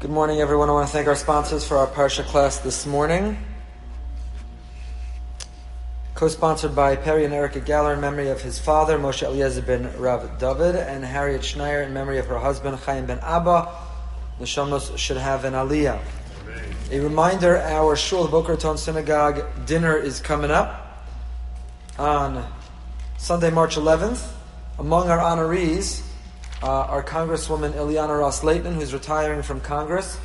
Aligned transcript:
Good 0.00 0.10
morning, 0.10 0.40
everyone. 0.40 0.70
I 0.70 0.72
want 0.72 0.86
to 0.86 0.92
thank 0.94 1.08
our 1.08 1.14
sponsors 1.14 1.68
for 1.68 1.76
our 1.76 1.86
Parsha 1.86 2.24
class 2.24 2.58
this 2.60 2.86
morning. 2.86 3.36
Co-sponsored 6.14 6.74
by 6.74 6.96
Perry 6.96 7.26
and 7.26 7.34
Erica 7.34 7.60
Galler 7.60 7.92
in 7.92 8.00
memory 8.00 8.30
of 8.30 8.40
his 8.40 8.58
father, 8.58 8.98
Moshe 8.98 9.22
Eliezer 9.22 9.60
ben 9.60 9.94
Rav 9.98 10.38
David, 10.38 10.74
and 10.74 11.04
Harriet 11.04 11.42
Schneier 11.42 11.86
in 11.86 11.92
memory 11.92 12.16
of 12.16 12.24
her 12.28 12.38
husband, 12.38 12.78
Chaim 12.78 13.04
ben 13.04 13.18
Abba. 13.18 13.70
The 14.38 14.46
Shamos 14.46 14.96
should 14.96 15.18
have 15.18 15.44
an 15.44 15.52
aliyah. 15.52 16.00
A 16.90 17.00
reminder, 17.00 17.58
our 17.58 17.94
Shul 17.94 18.26
Boca 18.26 18.52
Raton 18.52 18.78
Synagogue 18.78 19.66
dinner 19.66 19.98
is 19.98 20.18
coming 20.18 20.50
up 20.50 21.04
on 21.98 22.50
Sunday, 23.18 23.50
March 23.50 23.76
11th. 23.76 24.26
Among 24.78 25.10
our 25.10 25.18
honorees, 25.18 26.02
uh, 26.62 26.66
our 26.66 27.02
Congresswoman 27.02 27.72
Ileana 27.72 28.18
Ros-Lehtinen, 28.18 28.74
who's 28.74 28.92
retiring 28.92 29.42
from 29.42 29.60
Congress. 29.60 30.18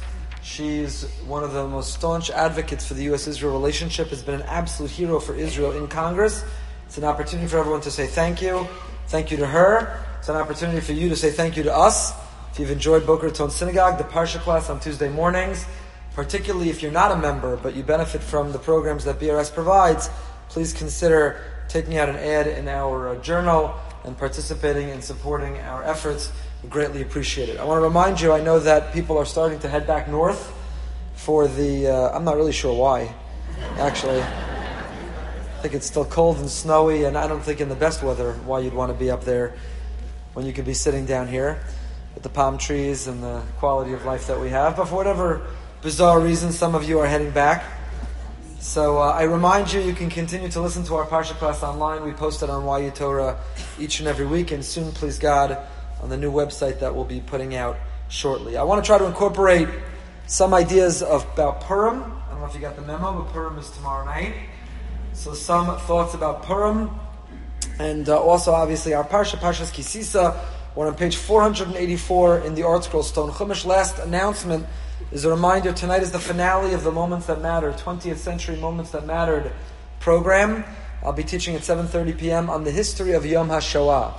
She's 0.44 1.04
one 1.26 1.44
of 1.44 1.54
the 1.54 1.68
most 1.68 1.94
staunch 1.94 2.30
advocates 2.30 2.86
for 2.86 2.94
the 2.94 3.04
U.S.-Israel 3.04 3.52
relationship, 3.52 4.10
has 4.10 4.22
been 4.22 4.36
an 4.36 4.48
absolute 4.48 4.92
hero 4.92 5.20
for 5.20 5.34
Israel 5.34 5.72
in 5.72 5.88
Congress. 5.88 6.44
It's 6.86 6.98
an 6.98 7.04
opportunity 7.04 7.48
for 7.48 7.58
everyone 7.58 7.82
to 7.82 7.92
say 7.92 8.06
thank 8.06 8.42
you. 8.42 8.68
Thank 9.08 9.32
you 9.32 9.38
to 9.38 9.48
her. 9.48 10.00
It's 10.20 10.30
an 10.30 10.36
opportunity 10.36 10.82
for 10.82 10.94
you 10.94 11.10
to 11.10 11.16
say 11.16 11.32
thank 11.32 11.58
you 11.58 11.64
to 11.64 11.74
us. 11.74 12.12
If 12.52 12.60
you've 12.60 12.72
enjoyed 12.72 13.06
Boca 13.06 13.28
Raton 13.28 13.50
Synagogue, 13.50 13.98
the 13.98 14.04
Parsha 14.04 14.40
class 14.40 14.70
on 14.70 14.80
Tuesday 14.80 15.10
mornings, 15.10 15.66
particularly 16.14 16.70
if 16.70 16.82
you're 16.82 16.92
not 16.92 17.12
a 17.12 17.18
member, 17.18 17.58
but 17.58 17.76
you 17.76 17.84
benefit 17.84 18.22
from 18.22 18.52
the 18.52 18.60
programs 18.60 19.06
that 19.06 19.20
BRS 19.20 19.54
provides, 19.54 20.10
please 20.50 20.74
consider 20.74 21.42
taking 21.68 21.98
out 21.98 22.08
an 22.08 22.16
ad 22.16 22.48
in 22.48 22.68
our 22.68 23.10
uh, 23.10 23.16
journal 23.16 23.74
and 24.06 24.18
participating 24.18 24.92
and 24.92 25.04
supporting 25.04 25.58
our 25.60 25.84
efforts. 25.84 26.32
We 26.64 26.70
greatly 26.70 27.02
appreciate 27.02 27.50
it. 27.50 27.60
I 27.60 27.64
want 27.66 27.80
to 27.80 27.84
remind 27.84 28.22
you, 28.22 28.32
I 28.32 28.42
know 28.42 28.60
that 28.60 28.94
people 28.94 29.18
are 29.18 29.26
starting 29.26 29.60
to 29.60 29.68
head 29.68 29.88
back 29.88 30.08
north 30.08 30.54
for 31.16 31.48
the, 31.48 31.88
uh, 31.88 32.16
I'm 32.16 32.24
not 32.24 32.36
really 32.36 32.52
sure 32.52 32.74
why, 32.74 33.14
actually. 33.78 34.22
I 34.22 35.60
think 35.62 35.74
it's 35.74 35.88
still 35.88 36.06
cold 36.06 36.38
and 36.38 36.50
snowy, 36.50 37.06
and 37.06 37.18
I 37.18 37.28
don't 37.28 37.42
think 37.42 37.62
in 37.62 37.70
the 37.70 37.76
best 37.76 38.04
weather 38.04 38.34
why 38.46 38.60
you'd 38.60 38.74
want 38.74 38.92
to 38.92 38.98
be 38.98 39.10
up 39.10 39.24
there 39.24 39.56
when 40.34 40.46
you 40.46 40.54
could 40.54 40.66
be 40.66 40.76
sitting 40.76 41.06
down 41.06 41.28
here 41.28 41.60
with 42.14 42.24
the 42.24 42.30
palm 42.30 42.58
trees 42.58 43.08
and 43.08 43.24
the 43.24 43.42
quality 43.58 43.94
of 43.94 44.06
life 44.06 44.28
that 44.28 44.40
we 44.40 44.50
have. 44.50 44.78
But 44.78 44.86
for 44.86 44.96
whatever 44.96 45.48
bizarre 45.82 46.20
reason, 46.20 46.52
some 46.52 46.76
of 46.76 46.88
you 46.88 47.00
are 47.00 47.08
heading 47.08 47.32
back. 47.32 47.64
So 48.60 48.98
uh, 48.98 49.12
I 49.12 49.24
remind 49.24 49.72
you, 49.72 49.82
you 49.82 49.94
can 49.94 50.10
continue 50.10 50.50
to 50.50 50.62
listen 50.62 50.84
to 50.86 50.96
our 50.96 51.06
Parsha 51.06 51.34
class 51.34 51.62
online. 51.62 52.04
We 52.04 52.14
post 52.14 52.42
it 52.42 52.50
on 52.50 52.84
YU 52.84 52.90
Torah 52.92 53.38
each 53.80 54.00
and 54.00 54.08
every 54.08 54.26
week, 54.26 54.52
and 54.52 54.64
soon, 54.64 54.92
please 54.92 55.20
God, 55.20 55.58
on 56.02 56.10
the 56.10 56.18
new 56.18 56.32
website 56.32 56.80
that 56.80 56.96
we'll 56.96 57.06
be 57.06 57.20
putting 57.20 57.56
out 57.56 57.78
shortly. 58.08 58.58
I 58.58 58.64
want 58.64 58.84
to 58.84 58.88
try 58.88 58.98
to 58.98 59.06
incorporate 59.06 59.68
some 60.28 60.54
ideas 60.54 61.04
of, 61.04 61.24
about 61.34 61.62
Purim. 61.62 62.02
I 62.02 62.32
don't 62.32 62.40
know 62.40 62.46
if 62.48 62.56
you 62.56 62.62
got 62.62 62.76
the 62.76 62.82
memo, 62.82 63.22
but 63.22 63.32
Purim 63.34 63.58
is 63.60 63.70
tomorrow 63.72 64.06
night. 64.06 64.34
So 65.14 65.34
some 65.34 65.78
thoughts 65.80 66.14
about 66.14 66.44
Purim, 66.44 66.90
and 67.80 68.08
uh, 68.10 68.20
also 68.20 68.52
obviously 68.52 68.94
our 68.94 69.04
Parsha, 69.04 69.38
Parshas 69.38 69.72
Kisisa. 69.72 70.40
We're 70.76 70.88
on 70.88 70.96
page 70.96 71.16
484 71.16 72.40
in 72.40 72.56
the 72.56 72.64
ArtScroll 72.64 73.04
Stone 73.04 73.32
Chumash. 73.32 73.66
Last 73.66 74.00
announcement 74.00 74.66
is 75.12 75.24
a 75.24 75.30
reminder 75.30 75.72
tonight 75.72 76.02
is 76.02 76.12
the 76.12 76.20
finale 76.20 76.74
of 76.74 76.84
the 76.84 76.92
Moments 76.92 77.28
That 77.28 77.42
Matter, 77.42 77.72
20th 77.72 78.18
Century 78.18 78.56
Moments 78.56 78.92
That 78.92 79.06
Mattered 79.06 79.52
program. 80.00 80.66
I'll 81.04 81.14
be 81.14 81.24
teaching 81.24 81.56
at 81.56 81.62
7.30 81.62 82.18
p.m. 82.18 82.50
on 82.50 82.64
the 82.64 82.72
history 82.72 83.14
of 83.14 83.26
Yom 83.26 83.50
HaShoah. 83.50 84.14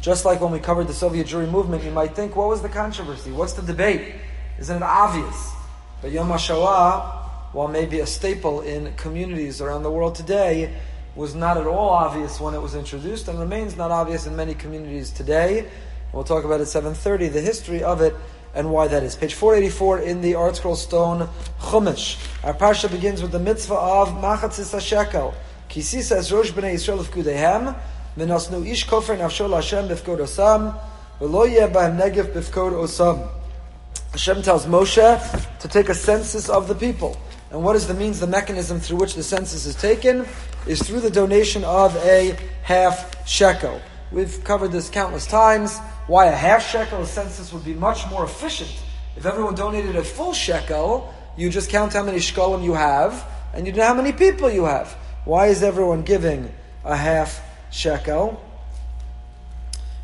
Just 0.00 0.24
like 0.24 0.40
when 0.40 0.52
we 0.52 0.60
covered 0.60 0.86
the 0.86 0.94
Soviet 0.94 1.26
Jewry 1.26 1.50
movement, 1.50 1.82
you 1.82 1.90
might 1.90 2.14
think, 2.14 2.36
what 2.36 2.48
was 2.48 2.62
the 2.62 2.68
controversy? 2.68 3.32
What's 3.32 3.54
the 3.54 3.62
debate? 3.62 4.14
Isn't 4.58 4.76
it 4.76 4.82
obvious? 4.82 5.52
But 6.00 6.12
Yom 6.12 6.28
HaShoah, 6.28 7.52
while 7.52 7.68
maybe 7.68 7.98
a 7.98 8.06
staple 8.06 8.60
in 8.60 8.94
communities 8.94 9.60
around 9.60 9.82
the 9.82 9.90
world 9.90 10.14
today, 10.14 10.74
was 11.16 11.34
not 11.34 11.56
at 11.56 11.66
all 11.66 11.90
obvious 11.90 12.40
when 12.40 12.54
it 12.54 12.62
was 12.62 12.76
introduced 12.76 13.26
and 13.26 13.38
remains 13.38 13.76
not 13.76 13.90
obvious 13.90 14.26
in 14.26 14.36
many 14.36 14.54
communities 14.54 15.10
today. 15.10 15.68
We'll 16.12 16.24
talk 16.24 16.44
about 16.44 16.60
at 16.60 16.68
7.30 16.68 17.32
the 17.32 17.40
history 17.40 17.82
of 17.82 18.00
it 18.00 18.14
and 18.54 18.70
why 18.70 18.88
that 18.88 19.02
is. 19.02 19.14
Page 19.16 19.34
484 19.34 20.00
in 20.00 20.20
the 20.20 20.32
ArtScroll 20.32 20.76
Stone 20.76 21.28
Chumash. 21.60 22.18
Our 22.44 22.54
parsha 22.54 22.90
begins 22.90 23.22
with 23.22 23.32
the 23.32 23.38
mitzvah 23.38 23.74
of 23.74 24.08
Machatzis 24.08 24.74
HaShekel. 24.74 25.34
Kisi 25.68 26.02
says, 26.02 26.32
Rosh 26.32 26.50
B'nai 26.50 26.74
Yisrael 26.74 26.98
of 26.98 27.10
Kudehem, 27.10 27.76
V'nasnu 28.16 28.66
ish 28.66 28.86
kofer 28.86 29.16
nafshol 29.16 29.54
Hashem 29.54 29.88
b'fkod 29.88 30.18
osam, 30.18 30.76
v'lo 31.20 31.50
yeh 31.50 31.68
negev 31.68 32.32
b'fkod 32.32 32.72
osam. 32.72 33.28
Hashem 34.12 34.42
tells 34.42 34.66
Moshe 34.66 35.58
to 35.60 35.68
take 35.68 35.88
a 35.88 35.94
census 35.94 36.48
of 36.48 36.66
the 36.66 36.74
people. 36.74 37.16
And 37.52 37.62
what 37.62 37.76
is 37.76 37.86
the 37.86 37.94
means, 37.94 38.18
the 38.18 38.26
mechanism 38.26 38.80
through 38.80 38.98
which 38.98 39.14
the 39.14 39.22
census 39.22 39.66
is 39.66 39.76
taken? 39.76 40.26
Is 40.66 40.82
through 40.82 41.00
the 41.00 41.10
donation 41.10 41.64
of 41.64 41.96
a 41.96 42.36
half 42.62 43.26
shekel. 43.26 43.80
We've 44.10 44.42
covered 44.42 44.72
this 44.72 44.90
countless 44.90 45.26
times. 45.26 45.78
Why 46.10 46.26
a 46.26 46.34
half 46.34 46.68
shekel 46.68 47.06
census 47.06 47.52
would 47.52 47.64
be 47.64 47.72
much 47.72 48.10
more 48.10 48.24
efficient. 48.24 48.82
If 49.16 49.26
everyone 49.26 49.54
donated 49.54 49.94
a 49.94 50.02
full 50.02 50.32
shekel, 50.32 51.14
you 51.36 51.50
just 51.50 51.70
count 51.70 51.92
how 51.92 52.02
many 52.02 52.18
shekalim 52.18 52.64
you 52.64 52.74
have, 52.74 53.24
and 53.54 53.64
you 53.64 53.72
know 53.72 53.86
how 53.86 53.94
many 53.94 54.10
people 54.10 54.50
you 54.50 54.64
have. 54.64 54.88
Why 55.24 55.46
is 55.46 55.62
everyone 55.62 56.02
giving 56.02 56.52
a 56.84 56.96
half 56.96 57.40
shekel? 57.70 58.42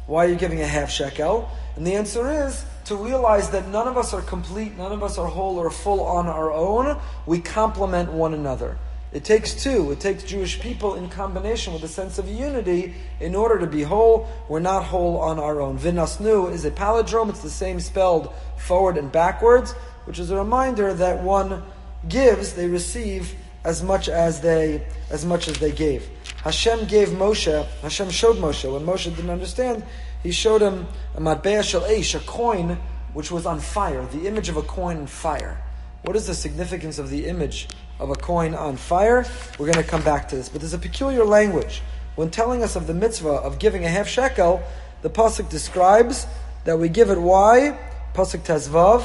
Why 0.07 0.27
are 0.27 0.29
you 0.29 0.37
giving 0.37 0.61
a 0.61 0.67
half 0.69 0.93
shekel? 0.93 1.51
And 1.75 1.85
the 1.85 1.97
answer 1.97 2.47
is 2.47 2.65
to 2.85 2.95
realize 2.95 3.51
that 3.51 3.67
none 3.67 3.89
of 3.89 3.99
us 3.99 4.15
are 4.15 4.23
complete, 4.23 4.79
none 4.79 4.93
of 4.93 5.03
us 5.03 5.19
are 5.19 5.27
whole 5.27 5.59
or 5.59 5.73
full 5.73 6.01
on 6.03 6.29
our 6.29 6.53
own. 6.53 7.01
We 7.27 7.41
complement 7.41 8.13
one 8.13 8.33
another. 8.33 8.79
It 9.17 9.25
takes 9.25 9.55
two. 9.55 9.93
It 9.93 9.99
takes 9.99 10.25
Jewish 10.25 10.61
people 10.61 10.97
in 10.97 11.09
combination 11.09 11.73
with 11.73 11.83
a 11.83 11.89
sense 11.89 12.19
of 12.19 12.29
unity 12.29 12.93
in 13.19 13.35
order 13.35 13.59
to 13.59 13.67
be 13.67 13.83
whole. 13.83 14.29
We're 14.47 14.61
not 14.61 14.85
whole 14.85 15.17
on 15.21 15.39
our 15.39 15.59
own. 15.59 15.79
Vinasnu 15.79 16.53
is 16.53 16.67
a 16.67 16.71
palindrome. 16.71 17.31
It's 17.31 17.41
the 17.41 17.49
same 17.49 17.81
spelled 17.81 18.35
forward 18.59 18.99
and 18.99 19.11
backwards, 19.11 19.73
which 20.05 20.19
is 20.19 20.31
a 20.31 20.37
reminder 20.37 20.93
that 20.93 21.23
one 21.23 21.63
gives, 22.07 22.53
they 22.53 22.69
receive 22.69 23.35
as 23.65 23.83
much 23.83 24.11
as 24.11 24.43
they 24.43 24.87
as 25.11 25.25
much 25.25 25.49
as 25.49 25.59
they 25.61 25.73
gave. 25.73 26.07
Hashem 26.45 26.85
gave 26.85 27.09
Moshe. 27.09 27.65
Hashem 27.81 28.11
showed 28.11 28.37
Moshe 28.37 28.71
when 28.71 28.85
Moshe 28.85 29.05
didn't 29.05 29.31
understand. 29.31 29.83
He 30.23 30.31
showed 30.31 30.61
him 30.61 30.87
a 31.15 31.23
matbea 31.23 31.65
shel 31.65 31.87
a 31.87 32.25
coin 32.27 32.77
which 33.15 33.31
was 33.31 33.47
on 33.47 33.61
fire, 33.61 34.05
the 34.13 34.27
image 34.27 34.51
of 34.51 34.59
a 34.59 34.63
coin 34.63 34.99
on 34.99 35.07
fire. 35.07 35.66
What 36.07 36.15
is 36.15 36.29
the 36.29 36.35
significance 36.35 37.01
of 37.01 37.11
the 37.11 37.27
image 37.27 37.67
of 37.99 38.11
a 38.11 38.15
coin 38.15 38.55
on 38.55 38.77
fire? 38.77 39.27
We're 39.59 39.67
going 39.67 39.85
to 39.85 39.91
come 39.91 40.05
back 40.05 40.29
to 40.29 40.37
this. 40.37 40.49
But 40.49 40.61
there's 40.61 40.73
a 40.73 40.79
peculiar 40.79 41.25
language. 41.25 41.83
When 42.15 42.31
telling 42.31 42.63
us 42.63 42.77
of 42.77 42.87
the 42.87 42.95
mitzvah 42.95 43.29
of 43.29 43.59
giving 43.59 43.85
a 43.85 43.89
half 43.89 44.07
shekel, 44.07 44.63
the 45.03 45.11
Pasuk 45.11 45.51
describes 45.51 46.29
that 46.63 46.79
we 46.79 46.89
give 46.89 47.11
it 47.11 47.21
why? 47.21 47.77
Pasuk 48.15 48.43
Tezvav, 48.43 49.05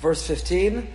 verse 0.00 0.26
15. 0.26 0.88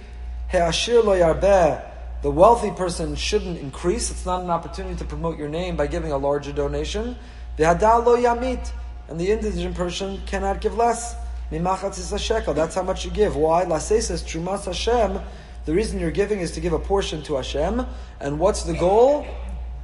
He'ashir 0.50 1.04
lo. 1.04 1.82
The 2.24 2.32
wealthy 2.32 2.72
person 2.72 3.16
shouldn't 3.16 3.60
increase. 3.60 4.10
It's 4.10 4.26
not 4.26 4.42
an 4.42 4.50
opportunity 4.50 4.96
to 4.96 5.06
promote 5.06 5.38
your 5.38 5.50
name 5.50 5.76
by 5.76 5.86
giving 5.86 6.12
a 6.12 6.18
larger 6.18 6.54
donation. 6.54 7.18
V'hadal 7.56 8.04
lo 8.04 8.18
yamit. 8.18 8.72
And 9.10 9.20
the 9.20 9.30
indigent 9.30 9.76
person 9.76 10.22
cannot 10.26 10.60
give 10.60 10.76
less. 10.76 11.16
Mimachatzis. 11.52 12.56
That's 12.56 12.76
how 12.76 12.84
much 12.84 13.04
you 13.06 13.12
give. 13.12 13.36
Why? 13.36 13.66
Lasei 13.66 14.02
says 14.02 14.24
Trumas 14.24 14.66
Hashem. 14.66 15.20
The 15.66 15.74
reason 15.74 16.00
you're 16.00 16.10
giving 16.10 16.40
is 16.40 16.52
to 16.54 16.62
give 16.62 16.74
a 16.74 16.80
portion 16.80 17.22
to 17.24 17.36
Hashem. 17.36 17.86
And 18.20 18.40
what's 18.40 18.64
the 18.64 18.74
goal? 18.74 19.28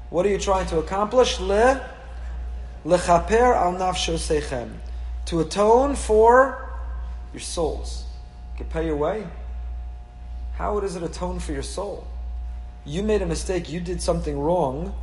What 0.10 0.26
are 0.26 0.30
you 0.30 0.38
trying 0.38 0.66
to 0.68 0.80
accomplish? 0.80 1.40
Le 1.40 1.86
lechaper 2.86 3.56
al 3.56 3.74
nafshosechem. 3.74 4.72
To 5.26 5.42
atone 5.42 5.96
for 5.96 6.72
your 7.34 7.42
souls. 7.42 8.06
You 8.54 8.64
can 8.64 8.68
pay 8.68 8.86
your 8.86 8.96
way. 8.96 9.28
How 10.54 10.80
does 10.80 10.96
it 10.96 11.04
atone 11.04 11.40
for 11.40 11.52
your 11.52 11.64
soul? 11.64 12.08
You 12.86 13.04
made 13.04 13.22
a 13.22 13.26
mistake. 13.26 13.70
You 13.70 13.82
did 13.82 14.02
something 14.02 14.40
wrong. 14.40 14.96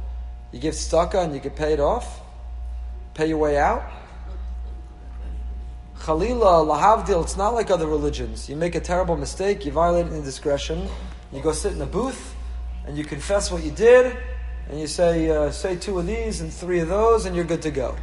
You 0.50 0.60
give 0.60 0.74
tzedakah 0.74 1.24
and 1.24 1.34
you 1.34 1.50
pay 1.50 1.74
it 1.74 1.80
off. 1.80 2.20
Pay 3.12 3.28
your 3.28 3.38
way 3.38 3.58
out. 3.58 3.84
Khalila, 6.04 6.66
lahavdil, 6.66 7.22
it's 7.22 7.38
not 7.38 7.54
like 7.54 7.70
other 7.70 7.86
religions. 7.86 8.46
You 8.46 8.56
make 8.56 8.74
a 8.74 8.80
terrible 8.80 9.16
mistake, 9.16 9.64
you 9.64 9.72
violate 9.72 10.04
an 10.04 10.12
indiscretion, 10.12 10.86
you 11.32 11.40
go 11.40 11.52
sit 11.52 11.72
in 11.72 11.80
a 11.80 11.86
booth, 11.86 12.36
and 12.86 12.98
you 12.98 13.04
confess 13.04 13.50
what 13.50 13.64
you 13.64 13.70
did, 13.70 14.14
and 14.68 14.78
you 14.78 14.86
say, 14.86 15.30
uh, 15.30 15.50
say 15.50 15.76
two 15.76 15.98
of 15.98 16.06
these 16.06 16.42
and 16.42 16.52
three 16.52 16.80
of 16.80 16.88
those, 16.88 17.24
and 17.24 17.34
you're 17.34 17.46
good 17.46 17.62
to 17.62 17.70
go. 17.70 17.96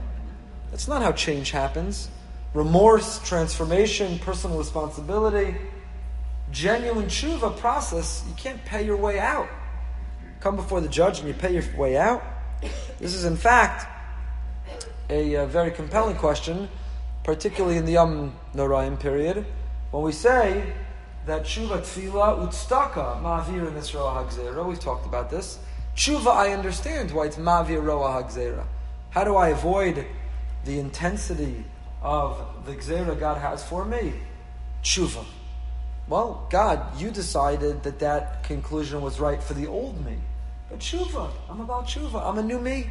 That's 0.72 0.88
not 0.88 1.04
how 1.04 1.12
change 1.12 1.52
happens. 1.52 2.10
Remorse, 2.56 3.20
transformation, 3.20 4.18
personal 4.18 4.58
responsibility, 4.58 5.56
genuine 6.50 7.06
tshuva 7.06 7.56
process, 7.58 8.24
you 8.28 8.34
can't 8.34 8.66
pay 8.66 8.84
your 8.84 8.98
way 8.98 9.20
out. 9.20 9.48
Come 10.40 10.56
before 10.56 10.82
the 10.82 10.90
judge 10.90 11.20
and 11.20 11.28
you 11.28 11.36
pay 11.36 11.54
your 11.54 11.64
way 11.78 11.98
out. 11.98 12.24
This 12.98 13.14
is, 13.14 13.26
in 13.26 13.38
fact, 13.38 13.88
a, 15.08 15.36
a 15.36 15.46
very 15.46 15.70
compelling 15.70 16.16
question 16.16 16.68
particularly 17.24 17.78
in 17.78 17.86
the 17.86 17.94
Yom 17.94 18.34
Noraim 18.56 19.00
period, 19.00 19.46
When 19.92 20.04
we 20.04 20.12
say 20.12 20.74
that 21.26 21.44
tshuva 21.44 21.82
tefillah 21.82 22.48
utstaka 22.48 23.22
ma'avir 23.22 23.68
in 23.68 23.74
hagzera, 23.74 24.66
we've 24.66 24.80
talked 24.80 25.06
about 25.06 25.30
this. 25.30 25.60
Tshuva, 25.96 26.28
I 26.28 26.54
understand 26.54 27.12
why 27.12 27.26
it's 27.26 27.38
ma'avir 27.38 27.84
roa 27.84 28.24
hagzera. 28.24 28.66
How 29.12 29.24
do 29.24 29.36
I 29.36 29.50
avoid 29.50 30.06
the 30.66 30.80
intensity 30.80 31.66
of 32.02 32.42
the 32.66 32.76
gzera 32.76 33.20
God 33.20 33.38
has 33.38 33.64
for 33.64 33.86
me? 33.86 34.14
Tshuva. 34.84 35.26
Well, 36.08 36.48
God, 36.50 37.00
you 37.00 37.12
decided 37.12 37.84
that 37.84 38.00
that 38.00 38.44
conclusion 38.44 39.02
was 39.02 39.20
right 39.20 39.42
for 39.42 39.54
the 39.54 39.68
old 39.68 40.04
me. 40.04 40.18
But 40.70 40.80
tshuva, 40.80 41.30
I'm 41.50 41.62
about 41.62 41.88
tshuva. 41.88 42.26
I'm 42.26 42.38
a 42.38 42.44
new 42.44 42.60
me. 42.60 42.90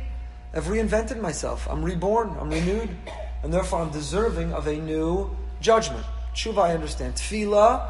I've 0.55 0.65
reinvented 0.65 1.21
myself. 1.21 1.67
I'm 1.71 1.83
reborn. 1.83 2.37
I'm 2.39 2.51
renewed. 2.51 2.91
And 3.43 3.53
therefore 3.53 3.81
I'm 3.81 3.91
deserving 3.91 4.53
of 4.53 4.67
a 4.67 4.77
new 4.77 5.37
judgment. 5.61 6.05
Tshuva, 6.35 6.59
I 6.59 6.75
understand. 6.75 7.15
Tefillah, 7.15 7.89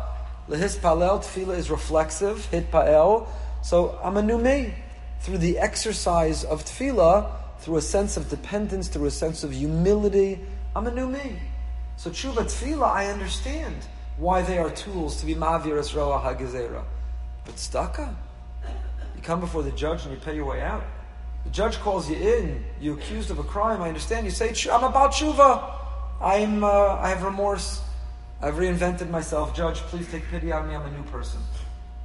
lehispalel, 0.49 1.25
tefillah 1.25 1.56
is 1.56 1.70
reflexive, 1.70 2.49
hitpael. 2.50 3.29
So 3.62 3.99
I'm 4.02 4.17
a 4.17 4.23
new 4.23 4.38
me. 4.38 4.75
Through 5.20 5.38
the 5.38 5.58
exercise 5.58 6.44
of 6.44 6.64
tefillah, 6.64 7.31
through 7.58 7.76
a 7.76 7.82
sense 7.82 8.17
of 8.17 8.31
dependence, 8.31 8.88
through 8.88 9.06
a 9.06 9.11
sense 9.11 9.44
of 9.44 9.52
humility, 9.52 10.41
I'm 10.75 10.87
a 10.87 10.94
new 10.94 11.08
me. 11.08 11.38
So 11.97 12.11
tshuva, 12.11 12.44
tefillah, 12.44 12.87
I 12.87 13.06
understand 13.06 13.76
why 14.17 14.43
they 14.43 14.58
are 14.58 14.70
tools 14.70 15.20
to 15.20 15.26
be 15.26 15.35
mavir 15.35 15.79
as 15.79 15.94
roa 15.94 16.20
hagezera. 16.20 16.85
But 17.44 17.56
tzedakah, 17.56 18.14
you 19.17 19.23
come 19.23 19.41
before 19.41 19.62
the 19.62 19.73
judge 19.73 20.05
and 20.05 20.12
you 20.12 20.20
pay 20.20 20.35
your 20.35 20.47
way 20.47 20.62
out. 20.62 20.85
The 21.45 21.51
judge 21.51 21.79
calls 21.79 22.09
you 22.11 22.17
in. 22.17 22.65
You're 22.81 22.97
accused 22.97 23.31
of 23.31 23.39
a 23.39 23.45
crime. 23.45 23.83
I 23.83 23.89
understand. 23.89 24.25
You 24.25 24.31
say, 24.31 24.55
"I'm 24.71 24.85
about 24.85 25.13
tshuva. 25.13 25.73
I'm. 26.21 26.65
Uh, 26.65 26.97
I 26.97 27.09
have 27.09 27.23
remorse. 27.23 27.81
I've 28.43 28.55
reinvented 28.55 29.11
myself. 29.11 29.55
Judge, 29.55 29.79
please 29.91 30.11
take 30.11 30.25
pity 30.31 30.53
on 30.53 30.69
me. 30.69 30.75
I'm 30.75 30.87
a 30.87 30.91
new 30.91 31.05
person." 31.05 31.41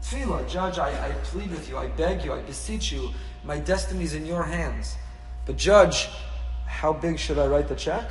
Tefillah, 0.02 0.48
Judge, 0.48 0.78
I, 0.78 0.90
I 1.08 1.12
plead 1.24 1.50
with 1.50 1.68
you. 1.68 1.78
I 1.78 1.88
beg 1.88 2.24
you. 2.24 2.32
I 2.32 2.42
beseech 2.42 2.92
you. 2.92 3.10
My 3.44 3.58
destiny 3.58 4.04
is 4.04 4.14
in 4.14 4.26
your 4.26 4.44
hands. 4.44 4.96
But 5.46 5.58
Judge, 5.58 6.10
how 6.68 6.94
big 6.94 7.18
should 7.18 7.40
I 7.40 7.48
write 7.48 7.68
the 7.68 7.76
check? 7.76 8.10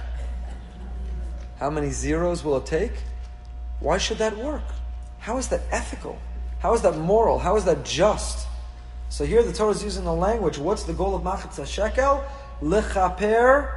How 1.59 1.71
many 1.71 1.91
zeros 1.91 2.43
will 2.43 2.57
it 2.57 2.67
take? 2.67 2.93
Why 3.79 3.99
should 3.99 4.19
that 4.19 4.37
work? 4.37 4.65
How 5.21 5.39
is 5.39 5.49
that 5.49 5.63
ethical? 5.71 6.19
How 6.59 6.75
is 6.75 6.83
that 6.83 6.97
moral? 6.97 7.39
How 7.39 7.57
is 7.57 7.65
that 7.65 7.85
just? 7.85 8.49
So 9.15 9.25
here 9.25 9.45
the 9.45 9.53
Torah 9.53 9.71
is 9.71 9.85
using 9.85 10.03
the 10.03 10.13
language. 10.13 10.59
What's 10.59 10.83
the 10.83 10.93
goal 10.93 11.15
of 11.15 11.23
Machitza 11.23 11.69
Shekel? 11.69 12.25
Lechaper 12.61 13.73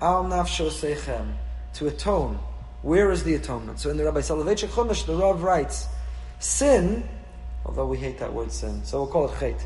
al 0.00 0.24
nafsho 0.24 0.70
sechem. 0.70 1.34
To 1.74 1.88
atone. 1.88 2.38
Where 2.80 3.10
is 3.10 3.22
the 3.22 3.34
atonement? 3.34 3.80
So 3.80 3.90
in 3.90 3.98
the 3.98 4.06
Rabbi 4.06 4.20
Soloveitchik 4.20 4.70
Chumash, 4.70 5.04
the 5.04 5.14
Rav 5.14 5.42
writes, 5.42 5.88
sin, 6.38 7.06
although 7.66 7.84
we 7.84 7.98
hate 7.98 8.18
that 8.20 8.32
word 8.32 8.50
sin, 8.50 8.82
so 8.82 9.02
we'll 9.02 9.12
call 9.12 9.28
it 9.28 9.32
chait, 9.32 9.60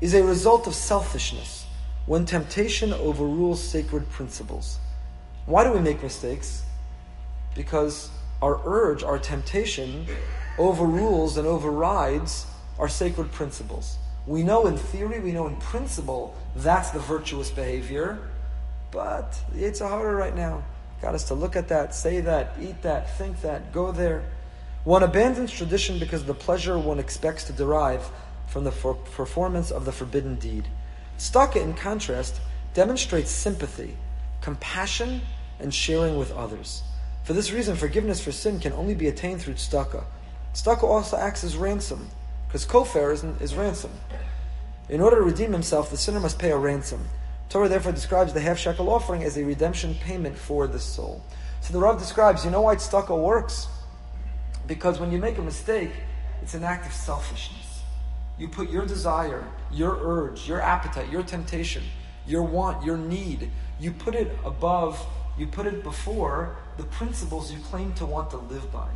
is 0.00 0.14
a 0.14 0.24
result 0.24 0.66
of 0.66 0.74
selfishness 0.74 1.64
when 2.06 2.24
temptation 2.26 2.92
overrules 2.92 3.62
sacred 3.62 4.10
principles. 4.10 4.80
Why 5.46 5.62
do 5.62 5.70
we 5.70 5.78
make 5.78 6.02
mistakes? 6.02 6.64
Because 7.54 8.10
our 8.42 8.60
urge, 8.64 9.04
our 9.04 9.20
temptation, 9.20 10.08
overrules 10.58 11.36
and 11.36 11.46
overrides 11.46 12.44
our 12.80 12.88
sacred 12.88 13.30
principles. 13.30 13.98
We 14.28 14.42
know 14.42 14.66
in 14.66 14.76
theory, 14.76 15.20
we 15.20 15.32
know 15.32 15.46
in 15.46 15.56
principle, 15.56 16.36
that's 16.54 16.90
the 16.90 16.98
virtuous 16.98 17.50
behavior, 17.50 18.18
but 18.90 19.40
it's 19.54 19.80
a 19.80 19.88
harder 19.88 20.14
right 20.14 20.36
now. 20.36 20.64
Got 21.00 21.14
us 21.14 21.24
to 21.28 21.34
look 21.34 21.56
at 21.56 21.68
that, 21.68 21.94
say 21.94 22.20
that, 22.20 22.54
eat 22.60 22.82
that, 22.82 23.16
think 23.16 23.40
that, 23.40 23.72
go 23.72 23.90
there. 23.90 24.26
One 24.84 25.02
abandons 25.02 25.50
tradition 25.50 25.98
because 25.98 26.24
the 26.24 26.34
pleasure 26.34 26.78
one 26.78 26.98
expects 26.98 27.44
to 27.44 27.54
derive 27.54 28.06
from 28.48 28.64
the 28.64 28.70
for- 28.70 28.96
performance 28.96 29.70
of 29.70 29.86
the 29.86 29.92
forbidden 29.92 30.34
deed. 30.34 30.68
Tzedakah, 31.18 31.62
in 31.62 31.72
contrast, 31.72 32.38
demonstrates 32.74 33.30
sympathy, 33.30 33.96
compassion, 34.42 35.22
and 35.58 35.72
sharing 35.72 36.18
with 36.18 36.32
others. 36.32 36.82
For 37.24 37.32
this 37.32 37.50
reason, 37.50 37.76
forgiveness 37.76 38.20
for 38.20 38.32
sin 38.32 38.60
can 38.60 38.74
only 38.74 38.94
be 38.94 39.08
attained 39.08 39.40
through 39.40 39.54
tzedakah. 39.54 40.04
Tzedakah 40.52 40.84
also 40.84 41.16
acts 41.16 41.44
as 41.44 41.56
ransom, 41.56 42.10
because 42.48 42.64
kofar 42.64 43.12
is, 43.12 43.24
is 43.40 43.54
ransom. 43.54 43.90
In 44.88 45.02
order 45.02 45.16
to 45.16 45.22
redeem 45.22 45.52
himself, 45.52 45.90
the 45.90 45.98
sinner 45.98 46.18
must 46.18 46.38
pay 46.38 46.50
a 46.50 46.56
ransom. 46.56 47.06
Torah 47.50 47.68
therefore 47.68 47.92
describes 47.92 48.32
the 48.32 48.40
half 48.40 48.58
shekel 48.58 48.88
offering 48.88 49.22
as 49.22 49.36
a 49.36 49.44
redemption 49.44 49.94
payment 49.94 50.36
for 50.36 50.66
the 50.66 50.80
soul. 50.80 51.22
So 51.60 51.72
the 51.74 51.78
Rav 51.78 51.98
describes, 51.98 52.44
you 52.44 52.50
know 52.50 52.62
why 52.62 52.76
tzedakah 52.76 53.22
works? 53.22 53.68
Because 54.66 54.98
when 54.98 55.12
you 55.12 55.18
make 55.18 55.36
a 55.38 55.42
mistake, 55.42 55.92
it's 56.42 56.54
an 56.54 56.64
act 56.64 56.86
of 56.86 56.92
selfishness. 56.92 57.82
You 58.38 58.48
put 58.48 58.70
your 58.70 58.86
desire, 58.86 59.44
your 59.70 59.98
urge, 60.00 60.48
your 60.48 60.62
appetite, 60.62 61.10
your 61.10 61.22
temptation, 61.22 61.82
your 62.26 62.42
want, 62.42 62.84
your 62.84 62.96
need, 62.96 63.50
you 63.80 63.92
put 63.92 64.14
it 64.14 64.30
above, 64.44 65.04
you 65.36 65.46
put 65.46 65.66
it 65.66 65.82
before 65.82 66.56
the 66.76 66.84
principles 66.84 67.52
you 67.52 67.58
claim 67.58 67.92
to 67.94 68.06
want 68.06 68.30
to 68.30 68.36
live 68.36 68.72
by. 68.72 68.88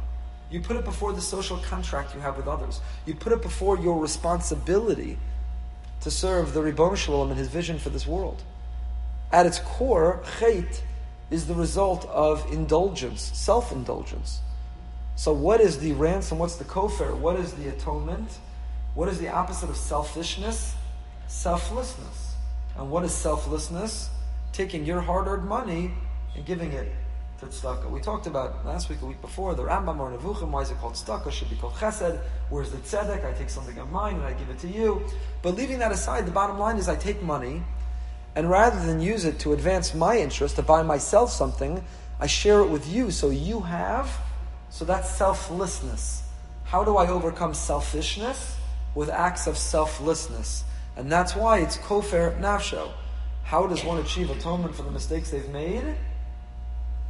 You 0.52 0.60
put 0.60 0.76
it 0.76 0.84
before 0.84 1.14
the 1.14 1.20
social 1.22 1.56
contract 1.56 2.14
you 2.14 2.20
have 2.20 2.36
with 2.36 2.46
others. 2.46 2.82
You 3.06 3.14
put 3.14 3.32
it 3.32 3.40
before 3.40 3.78
your 3.78 3.98
responsibility 3.98 5.18
to 6.02 6.10
serve 6.10 6.52
the 6.52 6.60
Ribbon 6.60 6.94
Shalom 6.94 7.30
and 7.30 7.38
his 7.38 7.48
vision 7.48 7.78
for 7.78 7.88
this 7.88 8.06
world. 8.06 8.42
At 9.32 9.46
its 9.46 9.60
core, 9.60 10.22
chait 10.38 10.82
is 11.30 11.46
the 11.46 11.54
result 11.54 12.04
of 12.04 12.52
indulgence, 12.52 13.22
self 13.34 13.72
indulgence. 13.72 14.40
So, 15.16 15.32
what 15.32 15.62
is 15.62 15.78
the 15.78 15.92
ransom? 15.92 16.38
What's 16.38 16.56
the 16.56 16.64
kofar? 16.64 17.16
What 17.16 17.36
is 17.36 17.54
the 17.54 17.70
atonement? 17.70 18.38
What 18.94 19.08
is 19.08 19.18
the 19.18 19.28
opposite 19.28 19.70
of 19.70 19.76
selfishness? 19.78 20.74
Selflessness. 21.28 22.34
And 22.76 22.90
what 22.90 23.04
is 23.04 23.14
selflessness? 23.14 24.10
Taking 24.52 24.84
your 24.84 25.00
hard 25.00 25.28
earned 25.28 25.48
money 25.48 25.92
and 26.34 26.44
giving 26.44 26.72
it 26.72 26.92
to 27.42 27.48
tzedakah. 27.48 27.90
We 27.90 28.00
talked 28.00 28.28
about 28.28 28.64
last 28.64 28.88
week, 28.88 29.02
a 29.02 29.06
week 29.06 29.20
before, 29.20 29.54
the 29.54 29.64
Rambam 29.64 29.96
Moreh 29.96 30.16
Nevuchim, 30.16 30.50
why 30.50 30.62
is 30.62 30.70
it 30.70 30.78
called 30.78 30.94
tzedakah? 30.94 31.32
Should 31.32 31.50
be 31.50 31.56
called 31.56 31.74
chesed. 31.74 32.20
Where's 32.50 32.70
the 32.70 32.78
tzedek? 32.78 33.24
I 33.24 33.36
take 33.36 33.50
something 33.50 33.76
of 33.78 33.90
mine 33.90 34.16
and 34.16 34.24
I 34.24 34.32
give 34.32 34.48
it 34.48 34.60
to 34.60 34.68
you. 34.68 35.02
But 35.42 35.56
leaving 35.56 35.80
that 35.80 35.90
aside, 35.90 36.24
the 36.24 36.30
bottom 36.30 36.58
line 36.58 36.76
is 36.76 36.88
I 36.88 36.94
take 36.94 37.20
money, 37.22 37.62
and 38.36 38.48
rather 38.48 38.80
than 38.86 39.00
use 39.00 39.24
it 39.24 39.40
to 39.40 39.52
advance 39.52 39.92
my 39.92 40.18
interest, 40.18 40.56
to 40.56 40.62
buy 40.62 40.82
myself 40.82 41.30
something, 41.30 41.84
I 42.20 42.28
share 42.28 42.60
it 42.60 42.68
with 42.68 42.88
you 42.88 43.10
so 43.10 43.30
you 43.30 43.60
have. 43.60 44.08
So 44.70 44.84
that's 44.84 45.10
selflessness. 45.10 46.22
How 46.64 46.84
do 46.84 46.96
I 46.96 47.08
overcome 47.08 47.54
selfishness? 47.54 48.56
With 48.94 49.10
acts 49.10 49.46
of 49.46 49.58
selflessness. 49.58 50.64
And 50.96 51.10
that's 51.10 51.34
why 51.34 51.58
it's 51.58 51.76
kofer 51.78 52.38
nafsho. 52.40 52.92
How 53.42 53.66
does 53.66 53.84
one 53.84 53.98
achieve 53.98 54.30
atonement 54.30 54.74
for 54.76 54.82
the 54.82 54.90
mistakes 54.90 55.30
they've 55.30 55.48
made? 55.48 55.96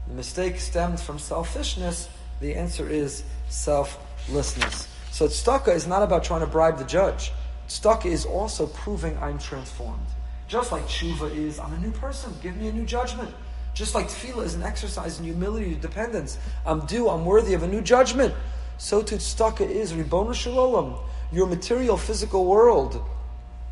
The 0.08 0.14
mistake 0.14 0.58
stems 0.60 1.02
from 1.02 1.18
selfishness. 1.18 2.08
The 2.40 2.54
answer 2.54 2.88
is 2.88 3.22
selflessness. 3.48 4.88
So 5.10 5.28
tzedakah 5.28 5.74
is 5.74 5.86
not 5.86 6.02
about 6.02 6.24
trying 6.24 6.40
to 6.40 6.46
bribe 6.46 6.78
the 6.78 6.84
judge. 6.84 7.32
Tzedakah 7.68 8.06
is 8.06 8.24
also 8.24 8.66
proving 8.66 9.16
I'm 9.18 9.38
transformed. 9.38 10.06
Just 10.48 10.72
like 10.72 10.82
tshuva 10.84 11.34
is, 11.34 11.58
I'm 11.58 11.72
a 11.72 11.78
new 11.78 11.92
person. 11.92 12.34
Give 12.42 12.56
me 12.56 12.68
a 12.68 12.72
new 12.72 12.84
judgment. 12.84 13.32
Just 13.74 13.94
like 13.94 14.08
tefillah 14.08 14.44
is 14.44 14.54
an 14.54 14.62
exercise 14.62 15.18
in 15.18 15.24
humility, 15.24 15.74
dependence. 15.74 16.38
I'm 16.66 16.84
due. 16.86 17.08
I'm 17.08 17.24
worthy 17.24 17.54
of 17.54 17.62
a 17.62 17.68
new 17.68 17.80
judgment. 17.80 18.34
So 18.78 19.02
too 19.02 19.16
tzedakah 19.16 19.70
is 19.70 19.92
ribono 19.92 20.34
shalom. 20.34 20.96
Your 21.32 21.46
material, 21.46 21.96
physical 21.96 22.44
world, 22.44 23.02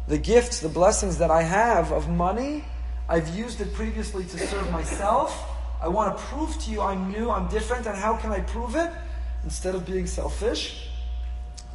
the 0.09 0.17
gifts, 0.17 0.61
the 0.61 0.69
blessings 0.69 1.19
that 1.19 1.31
I 1.31 1.43
have 1.43 1.93
of 1.93 2.09
money, 2.09 2.65
I've 3.09 3.29
used 3.37 3.61
it 3.61 3.75
previously 3.75 4.25
to 4.25 4.39
serve 4.39 4.71
myself. 4.71 5.50
I 5.81 5.89
want 5.89 6.17
to 6.17 6.23
prove 6.25 6.59
to 6.59 6.71
you 6.71 6.83
I'm 6.83 7.11
new, 7.11 7.31
I'm 7.31 7.49
different, 7.49 7.87
and 7.87 7.97
how 7.97 8.17
can 8.17 8.33
I 8.33 8.41
prove 8.41 8.77
it? 8.77 8.91
Instead 9.45 9.75
of 9.75 9.87
being 9.87 10.07
selfish, 10.07 10.89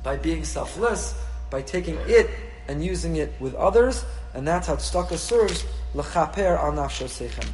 by 0.03 0.15
being 0.17 0.43
selfless, 0.43 1.19
by 1.49 1.63
taking 1.63 1.97
it 2.07 2.29
and 2.67 2.83
using 2.83 3.15
it 3.15 3.33
with 3.39 3.55
others, 3.55 4.05
and 4.33 4.47
that's 4.47 4.67
how 4.67 4.75
tzedakah 4.75 5.17
serves 5.17 5.65
lechaper 5.95 6.57
al 6.57 6.73
nafsho 6.73 7.05
sechem. 7.07 7.47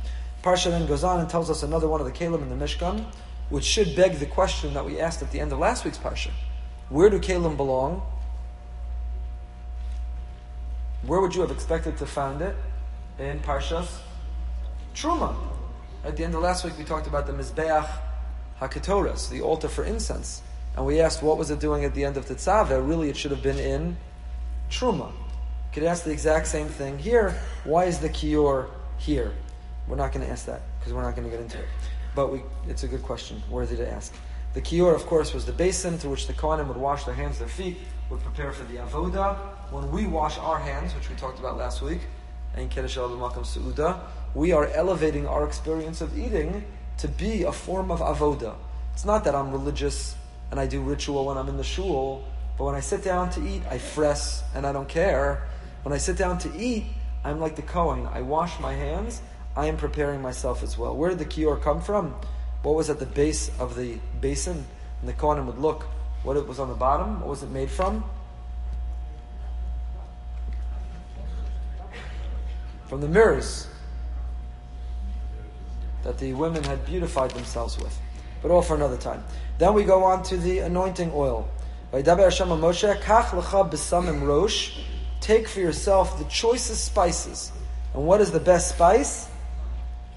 Parsha 0.43 0.71
then 0.71 0.85
goes 0.87 1.03
on 1.03 1.19
and 1.19 1.29
tells 1.29 1.49
us 1.49 1.63
another 1.63 1.87
one 1.87 2.01
of 2.01 2.07
the 2.07 2.11
kalim 2.11 2.41
in 2.41 2.49
the 2.49 2.65
Mishkan, 2.65 3.05
which 3.49 3.63
should 3.63 3.95
beg 3.95 4.15
the 4.15 4.25
question 4.25 4.73
that 4.73 4.85
we 4.85 4.99
asked 4.99 5.21
at 5.21 5.31
the 5.31 5.39
end 5.39 5.53
of 5.53 5.59
last 5.59 5.85
week's 5.85 5.97
parsha: 5.97 6.31
Where 6.89 7.09
do 7.09 7.19
kalim 7.19 7.55
belong? 7.55 8.01
Where 11.05 11.21
would 11.21 11.33
you 11.33 11.41
have 11.41 11.51
expected 11.51 11.97
to 11.97 12.05
find 12.05 12.41
it? 12.41 12.55
In 13.17 13.39
Parshas 13.39 13.99
Truma. 14.95 15.35
At 16.03 16.17
the 16.17 16.23
end 16.23 16.33
of 16.33 16.41
last 16.41 16.63
week, 16.63 16.77
we 16.77 16.83
talked 16.83 17.05
about 17.07 17.27
the 17.27 17.33
Mizbeach 17.33 17.87
HaKetoras, 18.59 19.29
the 19.29 19.41
altar 19.41 19.67
for 19.67 19.83
incense. 19.83 20.41
And 20.75 20.85
we 20.85 20.99
asked, 20.99 21.21
what 21.21 21.37
was 21.37 21.51
it 21.51 21.59
doing 21.59 21.85
at 21.85 21.93
the 21.93 22.05
end 22.05 22.17
of 22.17 22.25
Tetzaveh? 22.25 22.87
Really, 22.87 23.09
it 23.09 23.17
should 23.17 23.31
have 23.31 23.43
been 23.43 23.59
in 23.59 23.97
Truma. 24.69 25.11
Could 25.73 25.83
ask 25.83 26.03
the 26.03 26.11
exact 26.11 26.47
same 26.47 26.67
thing 26.67 26.97
here. 26.97 27.39
Why 27.65 27.85
is 27.85 27.99
the 27.99 28.09
Kior 28.09 28.69
here? 28.97 29.33
We're 29.87 29.95
not 29.95 30.11
going 30.11 30.25
to 30.25 30.31
ask 30.31 30.45
that, 30.45 30.61
because 30.79 30.93
we're 30.93 31.03
not 31.03 31.15
going 31.15 31.29
to 31.29 31.31
get 31.31 31.39
into 31.39 31.59
it. 31.59 31.67
But 32.15 32.31
we, 32.31 32.41
it's 32.67 32.83
a 32.83 32.87
good 32.87 33.03
question, 33.03 33.41
worthy 33.49 33.75
to 33.77 33.89
ask. 33.89 34.13
The 34.53 34.61
kior, 34.61 34.93
of 34.93 35.05
course, 35.05 35.33
was 35.33 35.45
the 35.45 35.53
basin 35.53 35.97
through 35.97 36.11
which 36.11 36.27
the 36.27 36.33
Kohanim 36.33 36.67
would 36.67 36.77
wash 36.77 37.05
their 37.05 37.15
hands, 37.15 37.39
their 37.39 37.47
feet, 37.47 37.77
would 38.09 38.19
prepare 38.21 38.51
for 38.51 38.65
the 38.65 38.79
avoda. 38.79 39.37
When 39.71 39.89
we 39.91 40.07
wash 40.07 40.37
our 40.37 40.59
hands, 40.59 40.93
which 40.93 41.09
we 41.09 41.15
talked 41.15 41.39
about 41.39 41.57
last 41.57 41.81
week, 41.81 42.01
and 42.55 42.69
Kiddush 42.69 42.97
Makam 42.97 43.45
Su'uda, 43.45 43.99
we 44.33 44.51
are 44.51 44.67
elevating 44.67 45.27
our 45.27 45.45
experience 45.45 46.01
of 46.01 46.17
eating 46.17 46.63
to 46.97 47.07
be 47.07 47.43
a 47.43 47.51
form 47.51 47.91
of 47.91 47.99
avoda. 47.99 48.55
It's 48.93 49.05
not 49.05 49.23
that 49.23 49.35
I'm 49.35 49.51
religious 49.51 50.15
and 50.51 50.59
I 50.59 50.67
do 50.67 50.81
ritual 50.81 51.25
when 51.25 51.37
I'm 51.37 51.47
in 51.49 51.57
the 51.57 51.63
shul, 51.63 52.23
but 52.57 52.65
when 52.65 52.75
I 52.75 52.81
sit 52.81 53.03
down 53.03 53.29
to 53.31 53.47
eat, 53.47 53.63
I 53.69 53.77
fress 53.77 54.43
and 54.53 54.67
I 54.67 54.71
don't 54.71 54.87
care. 54.87 55.47
When 55.83 55.93
I 55.93 55.97
sit 55.97 56.17
down 56.17 56.37
to 56.39 56.55
eat, 56.55 56.85
I'm 57.23 57.39
like 57.39 57.55
the 57.55 57.61
Kohen. 57.61 58.07
I 58.07 58.21
wash 58.21 58.59
my 58.59 58.73
hands. 58.73 59.21
I 59.55 59.67
am 59.67 59.77
preparing 59.77 60.21
myself 60.21 60.63
as 60.63 60.77
well. 60.77 60.95
Where 60.95 61.09
did 61.09 61.19
the 61.19 61.25
kior 61.25 61.61
come 61.61 61.81
from? 61.81 62.13
What 62.63 62.75
was 62.75 62.89
at 62.89 62.99
the 62.99 63.05
base 63.05 63.49
of 63.59 63.75
the 63.75 63.97
basin? 64.19 64.65
And 64.99 65.09
the 65.09 65.13
Kohen 65.13 65.45
would 65.47 65.57
look 65.57 65.83
what 66.23 66.37
it 66.37 66.47
was 66.47 66.59
on 66.59 66.69
the 66.69 66.75
bottom. 66.75 67.21
What 67.21 67.29
was 67.29 67.43
it 67.43 67.49
made 67.49 67.71
from? 67.71 68.03
From 72.91 72.99
the 72.99 73.07
mirrors 73.07 73.67
that 76.03 76.17
the 76.17 76.33
women 76.33 76.61
had 76.65 76.85
beautified 76.85 77.31
themselves 77.31 77.79
with. 77.79 77.97
But 78.41 78.51
all 78.51 78.61
for 78.61 78.75
another 78.75 78.97
time. 78.97 79.23
Then 79.59 79.73
we 79.73 79.85
go 79.85 80.03
on 80.03 80.23
to 80.23 80.35
the 80.35 80.59
anointing 80.59 81.13
oil. 81.15 81.47
Take 85.21 85.47
for 85.47 85.59
yourself 85.61 86.19
the 86.19 86.25
choicest 86.25 86.83
spices. 86.83 87.53
And 87.93 88.05
what 88.05 88.19
is 88.19 88.29
the 88.29 88.41
best 88.41 88.75
spice? 88.75 89.29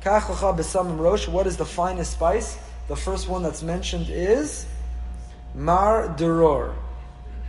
What 0.02 1.46
is 1.46 1.56
the 1.56 1.64
finest 1.64 2.10
spice? 2.10 2.58
The 2.88 2.96
first 2.96 3.28
one 3.28 3.44
that's 3.44 3.62
mentioned 3.62 4.08
is 4.10 4.66
Mar 5.54 6.08
Duror. 6.18 6.74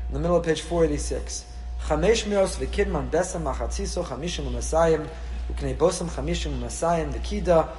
In 0.10 0.14
the 0.14 0.20
middle 0.20 0.38
of 0.38 0.46
page 0.46 0.62
486. 0.62 1.46
Chamesh 1.88 2.26
mios 2.26 2.58
v'kidman 2.58 3.10
besam 3.10 3.44
machatziso 3.44 4.04
chamishim 4.04 4.46
u'masayim 4.48 5.08
uknei 5.52 5.76
bosam 5.76 6.10
chamishim 6.10 6.60
u'masayim 6.60 7.14
v'kida 7.14 7.70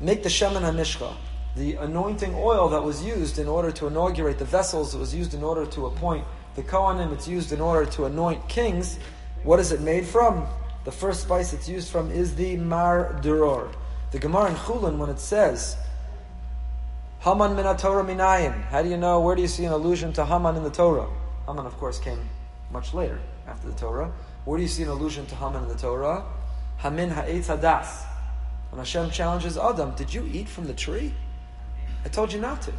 make 0.00 0.22
the 0.22 0.28
shemen 0.28 0.62
hamishcha 0.62 1.14
the 1.54 1.74
anointing 1.74 2.34
oil 2.34 2.68
that 2.70 2.82
was 2.82 3.04
used 3.04 3.38
in 3.38 3.46
order 3.46 3.70
to 3.70 3.86
inaugurate 3.86 4.38
the 4.38 4.44
vessels, 4.44 4.94
it 4.94 4.98
was 4.98 5.14
used 5.14 5.34
in 5.34 5.42
order 5.42 5.66
to 5.66 5.86
appoint 5.86 6.24
the 6.54 6.62
Kohanim, 6.62 7.12
it's 7.12 7.28
used 7.28 7.52
in 7.52 7.60
order 7.60 7.90
to 7.92 8.06
anoint 8.06 8.48
kings. 8.48 8.98
What 9.42 9.60
is 9.60 9.72
it 9.72 9.80
made 9.80 10.06
from? 10.06 10.46
The 10.84 10.92
first 10.92 11.22
spice 11.22 11.52
it's 11.52 11.68
used 11.68 11.90
from 11.90 12.10
is 12.10 12.34
the 12.36 12.56
Mar 12.56 13.18
Duror. 13.22 13.74
The 14.12 14.18
Gemara 14.18 14.50
in 14.50 14.56
Chulin, 14.56 14.98
when 14.98 15.10
it 15.10 15.18
says, 15.18 15.76
Haman 17.20 17.54
min 17.54 17.64
Torah 17.76 18.04
minayin, 18.04 18.64
how 18.64 18.82
do 18.82 18.88
you 18.88 18.96
know, 18.96 19.20
where 19.20 19.36
do 19.36 19.42
you 19.42 19.48
see 19.48 19.64
an 19.64 19.72
allusion 19.72 20.12
to 20.14 20.24
Haman 20.24 20.56
in 20.56 20.62
the 20.62 20.70
Torah? 20.70 21.08
Haman, 21.46 21.66
of 21.66 21.76
course, 21.78 21.98
came 21.98 22.28
much 22.70 22.94
later, 22.94 23.18
after 23.46 23.68
the 23.68 23.74
Torah. 23.74 24.12
Where 24.44 24.58
do 24.58 24.62
you 24.62 24.68
see 24.68 24.82
an 24.82 24.88
allusion 24.88 25.26
to 25.26 25.34
Haman 25.34 25.62
in 25.64 25.68
the 25.68 25.76
Torah? 25.76 26.24
Hamin 26.78 27.10
ha'etz 27.10 27.48
hadas. 27.48 28.04
When 28.70 28.78
Hashem 28.78 29.10
challenges 29.10 29.56
Adam, 29.56 29.94
did 29.94 30.12
you 30.12 30.28
eat 30.32 30.48
from 30.48 30.66
the 30.66 30.74
tree? 30.74 31.12
I 32.04 32.08
told 32.08 32.32
you 32.32 32.40
not 32.40 32.62
to. 32.62 32.72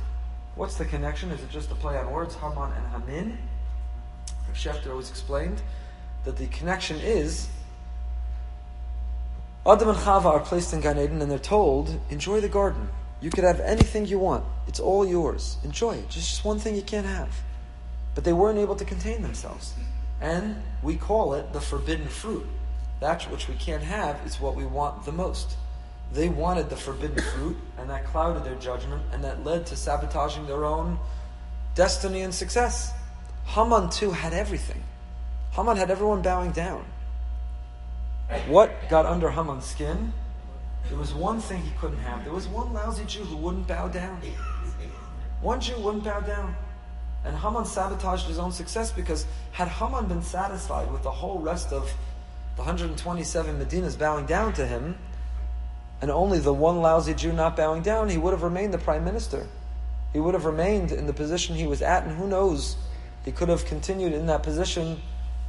What's 0.55 0.75
the 0.75 0.86
connection? 0.86 1.32
Is 1.32 1.41
it 1.41 1.50
just 1.50 1.72
a 1.72 1.75
play 1.75 1.98
on 1.98 2.12
words, 2.12 2.36
Haman 2.36 2.72
and 2.74 2.88
Hamin? 2.88 3.38
Schefter 4.53 4.91
always 4.91 5.10
explained 5.10 5.62
that 6.25 6.38
the 6.38 6.48
connection 6.48 6.98
is 6.98 7.48
Adam 9.65 9.89
and 9.89 9.98
Chava 9.98 10.25
are 10.25 10.39
placed 10.41 10.74
in 10.74 10.82
Gan 10.82 11.00
Eden 11.00 11.22
and 11.22 11.32
they're 11.32 11.39
told, 11.39 12.00
enjoy 12.10 12.41
the 12.41 12.50
garden. 12.50 12.89
You 13.22 13.29
could 13.29 13.46
have 13.46 13.62
anything 13.62 14.05
you 14.05 14.20
want. 14.20 14.43
It's 14.67 14.79
all 14.79 15.08
yours. 15.08 15.58
Enjoy 15.63 15.93
it. 15.93 16.10
Just, 16.10 16.29
just 16.29 16.46
one 16.46 16.60
thing 16.60 16.75
you 16.75 16.82
can't 16.82 17.08
have. 17.08 17.34
But 18.13 18.25
they 18.25 18.34
weren't 18.34 18.60
able 18.60 18.75
to 18.75 18.84
contain 18.84 19.22
themselves. 19.22 19.74
And 20.22 20.62
we 20.82 20.96
call 20.96 21.34
it 21.34 21.53
the 21.53 21.62
forbidden 21.62 22.08
fruit. 22.08 22.46
That 23.00 23.24
which 23.24 23.48
we 23.48 23.55
can't 23.55 23.84
have 23.84 24.20
is 24.25 24.39
what 24.39 24.55
we 24.55 24.65
want 24.65 25.05
the 25.05 25.12
most. 25.12 25.58
They 26.13 26.29
wanted 26.29 26.70
the 26.70 26.77
forbidden 26.77 27.22
fruit, 27.36 27.58
and 27.77 27.89
that 27.89 28.05
clouded 28.05 28.43
their 28.43 28.55
judgment, 28.55 29.01
and 29.12 29.24
that 29.24 29.43
led 29.43 29.65
to 29.67 29.75
sabotaging 29.75 30.46
their 30.46 30.65
own 30.65 31.00
destiny 31.75 32.22
and 32.22 32.34
success. 32.34 32.93
Haman, 33.46 33.89
too, 33.89 34.12
had 34.12 34.34
everything. 34.34 34.84
Haman 35.51 35.77
had 35.77 35.91
everyone 35.91 36.22
bowing 36.22 36.51
down. 36.51 36.86
What 38.48 38.72
got 38.89 39.05
under 39.05 39.29
Haman's 39.29 39.65
skin? 39.65 40.13
There 40.89 40.98
was 40.98 41.13
one 41.13 41.39
thing 41.39 41.62
he 41.62 41.72
couldn't 41.79 42.00
have. 42.00 42.24
There 42.24 42.34
was 42.34 42.48
one 42.48 42.74
lousy 42.74 43.05
Jew 43.05 43.24
who 43.24 43.38
wouldn't 43.38 43.67
bow 43.67 43.88
down. 43.88 44.22
One 45.41 45.60
Jew 45.60 45.77
wouldn't 45.79 46.03
bow 46.03 46.22
down. 46.22 46.55
And 47.25 47.37
Haman 47.37 47.65
sabotaged 47.65 48.27
his 48.27 48.37
own 48.37 48.51
success 48.51 48.91
because 48.91 49.25
had 49.51 49.67
Haman 49.67 50.07
been 50.07 50.21
satisfied 50.21 50.91
with 50.91 51.03
the 51.03 51.11
whole 51.11 51.39
rest 51.39 51.71
of 51.71 51.91
the 52.55 52.61
127 52.61 53.59
Medinas 53.59 53.97
bowing 53.97 54.25
down 54.25 54.53
to 54.53 54.65
him, 54.65 54.97
and 56.01 56.11
only 56.11 56.39
the 56.39 56.53
one 56.53 56.81
lousy 56.81 57.13
Jew 57.13 57.31
not 57.31 57.55
bowing 57.55 57.81
down, 57.81 58.09
he 58.09 58.17
would 58.17 58.31
have 58.31 58.43
remained 58.43 58.73
the 58.73 58.77
prime 58.77 59.05
minister. 59.05 59.47
He 60.11 60.19
would 60.19 60.33
have 60.33 60.45
remained 60.45 60.91
in 60.91 61.07
the 61.07 61.13
position 61.13 61.55
he 61.55 61.65
was 61.65 61.81
at, 61.81 62.03
and 62.03 62.15
who 62.15 62.27
knows, 62.27 62.75
he 63.25 63.31
could 63.31 63.49
have 63.49 63.65
continued 63.65 64.13
in 64.13 64.27
that 64.27 64.43
position 64.43 65.01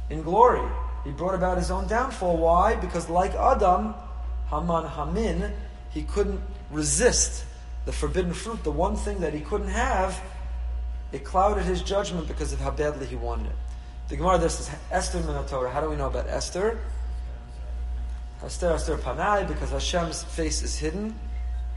in 0.09 0.23
glory. 0.23 0.67
He 1.03 1.11
brought 1.11 1.35
about 1.35 1.57
his 1.57 1.69
own 1.69 1.87
downfall. 1.87 2.37
Why? 2.37 2.75
Because, 2.75 3.09
like 3.09 3.35
Adam, 3.35 3.93
Haman 4.49 4.85
Hamin, 4.87 5.53
he 5.91 6.03
couldn't 6.03 6.41
resist 6.71 7.45
the 7.85 7.91
forbidden 7.91 8.33
fruit, 8.33 8.63
the 8.63 8.71
one 8.71 8.95
thing 8.95 9.19
that 9.19 9.33
he 9.33 9.41
couldn't 9.41 9.67
have. 9.67 10.19
It 11.15 11.23
clouded 11.23 11.63
his 11.63 11.81
judgment 11.81 12.27
because 12.27 12.51
of 12.51 12.59
how 12.59 12.71
badly 12.71 13.05
he 13.05 13.15
wanted 13.15 13.45
it. 13.45 13.55
The 14.09 14.17
Gemara 14.17 14.37
there 14.37 14.49
says 14.49 14.69
Esther 14.91 15.19
Minatorah. 15.19 15.71
How 15.71 15.79
do 15.79 15.89
we 15.89 15.95
know 15.95 16.07
about 16.07 16.27
Esther? 16.27 16.77
Esther, 18.43 18.73
Esther 18.73 18.97
Panai, 18.97 19.47
because 19.47 19.69
Hashem's 19.69 20.23
face 20.23 20.61
is 20.61 20.77
hidden. 20.77 21.17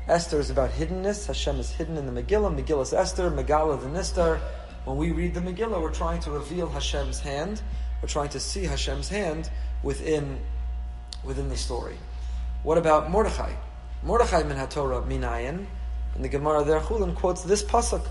Esther 0.09 0.41
is 0.41 0.51
about 0.51 0.71
hiddenness. 0.73 1.29
Hashem 1.29 1.61
is 1.61 1.71
hidden 1.71 1.97
in 1.97 2.13
the 2.13 2.21
Megillah. 2.21 2.53
Megillah 2.53 2.83
is 2.83 2.93
Esther, 2.93 3.31
Megala 3.31 3.81
the 3.81 3.87
Nistar. 3.87 4.41
When 4.85 4.97
we 4.97 5.13
read 5.13 5.35
the 5.35 5.41
Megillah, 5.41 5.81
we're 5.81 5.95
trying 5.95 6.19
to 6.23 6.33
reveal 6.33 6.69
Hashem's 6.69 7.21
hand. 7.21 7.63
We're 8.03 8.09
trying 8.09 8.31
to 8.31 8.41
see 8.41 8.65
Hashem's 8.65 9.09
hand 9.09 9.51
within, 9.85 10.41
within 11.23 11.49
the 11.49 11.57
story. 11.57 11.97
What 12.65 12.77
about 12.77 13.09
Mordechai? 13.09 13.53
Mordechai 14.03 14.43
min 14.43 14.57
HaTorah 14.57 15.07
minayin. 15.07 15.65
And 16.17 16.25
the 16.25 16.29
Gemara 16.29 16.65
there, 16.65 16.81
Chulin 16.81 17.15
quotes 17.15 17.45
this 17.45 17.63
pasuk. 17.63 18.05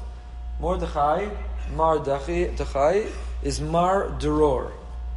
Mordechai, 0.60 1.30
Mar 1.76 2.00
Dechai, 2.00 3.12
is 3.44 3.62
Mar 3.62 4.10
Duror. 4.20 4.72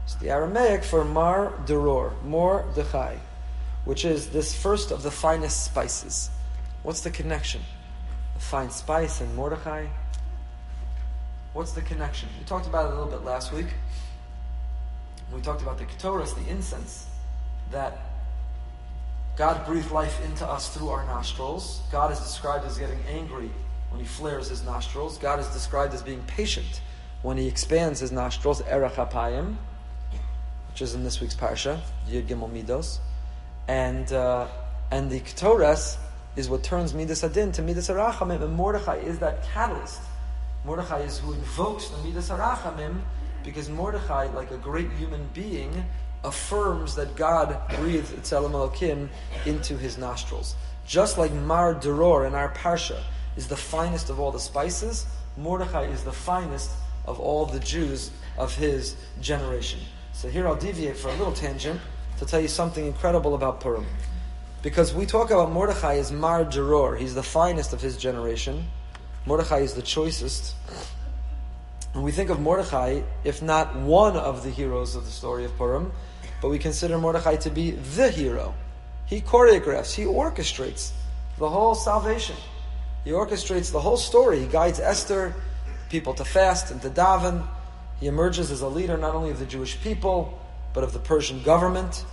It's 0.04 0.14
the 0.16 0.30
Aramaic 0.30 0.84
for 0.84 1.04
Mar 1.04 1.52
Duror, 1.66 2.12
Mordechai 2.24 3.16
which 3.84 4.04
is 4.04 4.28
this 4.28 4.54
first 4.54 4.90
of 4.90 5.02
the 5.02 5.10
finest 5.10 5.64
spices. 5.64 6.30
What's 6.82 7.00
the 7.00 7.10
connection? 7.10 7.62
The 8.34 8.40
fine 8.40 8.70
spice 8.70 9.20
and 9.20 9.34
Mordechai? 9.34 9.86
What's 11.52 11.72
the 11.72 11.82
connection? 11.82 12.28
We 12.38 12.44
talked 12.44 12.66
about 12.66 12.86
it 12.86 12.92
a 12.92 12.94
little 12.94 13.10
bit 13.10 13.24
last 13.24 13.52
week. 13.52 13.66
We 15.32 15.40
talked 15.40 15.62
about 15.62 15.78
the 15.78 15.84
Ketores, 15.84 16.34
the 16.34 16.48
incense, 16.50 17.06
that 17.70 17.98
God 19.36 19.64
breathed 19.64 19.90
life 19.90 20.22
into 20.24 20.44
us 20.44 20.74
through 20.76 20.88
our 20.88 21.04
nostrils. 21.06 21.80
God 21.90 22.12
is 22.12 22.18
described 22.18 22.64
as 22.66 22.78
getting 22.78 22.98
angry 23.08 23.50
when 23.90 24.00
he 24.00 24.06
flares 24.06 24.48
his 24.48 24.64
nostrils. 24.64 25.18
God 25.18 25.40
is 25.40 25.46
described 25.48 25.94
as 25.94 26.02
being 26.02 26.22
patient 26.22 26.80
when 27.22 27.36
he 27.36 27.46
expands 27.46 28.00
his 28.00 28.12
nostrils, 28.12 28.62
Erech 28.62 28.96
which 30.68 30.82
is 30.82 30.94
in 30.94 31.04
this 31.04 31.20
week's 31.20 31.34
parsha, 31.34 31.80
Yud 32.08 32.26
Gimel 32.26 32.50
Midos 32.50 33.00
and 33.70 34.12
uh, 34.12 34.48
and 34.90 35.08
the 35.08 35.20
Ketores 35.20 35.96
is 36.34 36.48
what 36.48 36.64
turns 36.64 36.92
Midas 36.92 37.22
Adin 37.22 37.52
to 37.52 37.62
Midas 37.62 37.88
Arachamim, 37.88 38.42
and 38.42 38.54
Mordechai 38.54 38.96
is 38.96 39.20
that 39.20 39.44
catalyst. 39.44 40.00
Mordechai 40.64 41.00
is 41.00 41.18
who 41.18 41.32
invokes 41.32 41.88
the 41.88 41.98
Midas 41.98 42.30
Arachamim 42.30 43.00
because 43.44 43.68
Mordechai, 43.68 44.26
like 44.34 44.50
a 44.50 44.56
great 44.56 44.90
human 44.92 45.28
being, 45.32 45.84
affirms 46.24 46.96
that 46.96 47.14
God 47.14 47.56
breathed 47.76 48.12
Tzelem 48.24 48.50
Elokim 48.50 49.08
into 49.46 49.76
his 49.76 49.96
nostrils. 49.96 50.56
Just 50.84 51.16
like 51.16 51.32
Mar 51.32 51.74
Duror 51.74 52.26
in 52.26 52.34
our 52.34 52.52
Parsha 52.52 53.00
is 53.36 53.48
the 53.48 53.56
finest 53.56 54.10
of 54.10 54.20
all 54.20 54.32
the 54.32 54.40
spices, 54.40 55.06
Mordechai 55.36 55.84
is 55.84 56.02
the 56.02 56.12
finest 56.12 56.70
of 57.06 57.20
all 57.20 57.46
the 57.46 57.60
Jews 57.60 58.10
of 58.36 58.54
his 58.54 58.96
generation. 59.20 59.80
So 60.12 60.28
here 60.28 60.46
I'll 60.46 60.56
deviate 60.56 60.96
for 60.96 61.08
a 61.08 61.16
little 61.16 61.32
tangent 61.32 61.80
to 62.18 62.26
tell 62.26 62.40
you 62.40 62.48
something 62.48 62.86
incredible 62.86 63.34
about 63.34 63.60
Purim. 63.60 63.86
Because 64.62 64.92
we 64.92 65.06
talk 65.06 65.30
about 65.30 65.50
Mordechai 65.50 65.96
as 65.96 66.12
Mar 66.12 66.44
Deror. 66.44 66.98
He's 66.98 67.14
the 67.14 67.22
finest 67.22 67.72
of 67.72 67.80
his 67.80 67.96
generation. 67.96 68.66
Mordechai 69.24 69.60
is 69.60 69.74
the 69.74 69.82
choicest. 69.82 70.54
And 71.94 72.04
we 72.04 72.12
think 72.12 72.28
of 72.30 72.40
Mordechai, 72.40 73.00
if 73.24 73.40
not 73.42 73.74
one 73.74 74.16
of 74.16 74.44
the 74.44 74.50
heroes 74.50 74.94
of 74.94 75.06
the 75.06 75.10
story 75.10 75.44
of 75.44 75.56
Purim, 75.56 75.90
but 76.42 76.48
we 76.50 76.58
consider 76.58 76.98
Mordechai 76.98 77.36
to 77.36 77.50
be 77.50 77.70
the 77.70 78.10
hero. 78.10 78.54
He 79.06 79.20
choreographs, 79.20 79.94
he 79.94 80.04
orchestrates 80.04 80.92
the 81.38 81.48
whole 81.48 81.74
salvation. 81.74 82.36
He 83.04 83.10
orchestrates 83.10 83.72
the 83.72 83.80
whole 83.80 83.96
story. 83.96 84.40
He 84.40 84.46
guides 84.46 84.78
Esther, 84.78 85.34
people 85.88 86.14
to 86.14 86.24
fast 86.24 86.70
and 86.70 86.80
to 86.82 86.90
daven. 86.90 87.46
He 87.98 88.06
emerges 88.06 88.50
as 88.50 88.60
a 88.60 88.68
leader 88.68 88.96
not 88.96 89.14
only 89.14 89.30
of 89.30 89.38
the 89.38 89.46
Jewish 89.46 89.80
people, 89.80 90.38
but 90.72 90.84
of 90.84 90.92
the 90.92 90.98
Persian 90.98 91.42
government. 91.42 92.04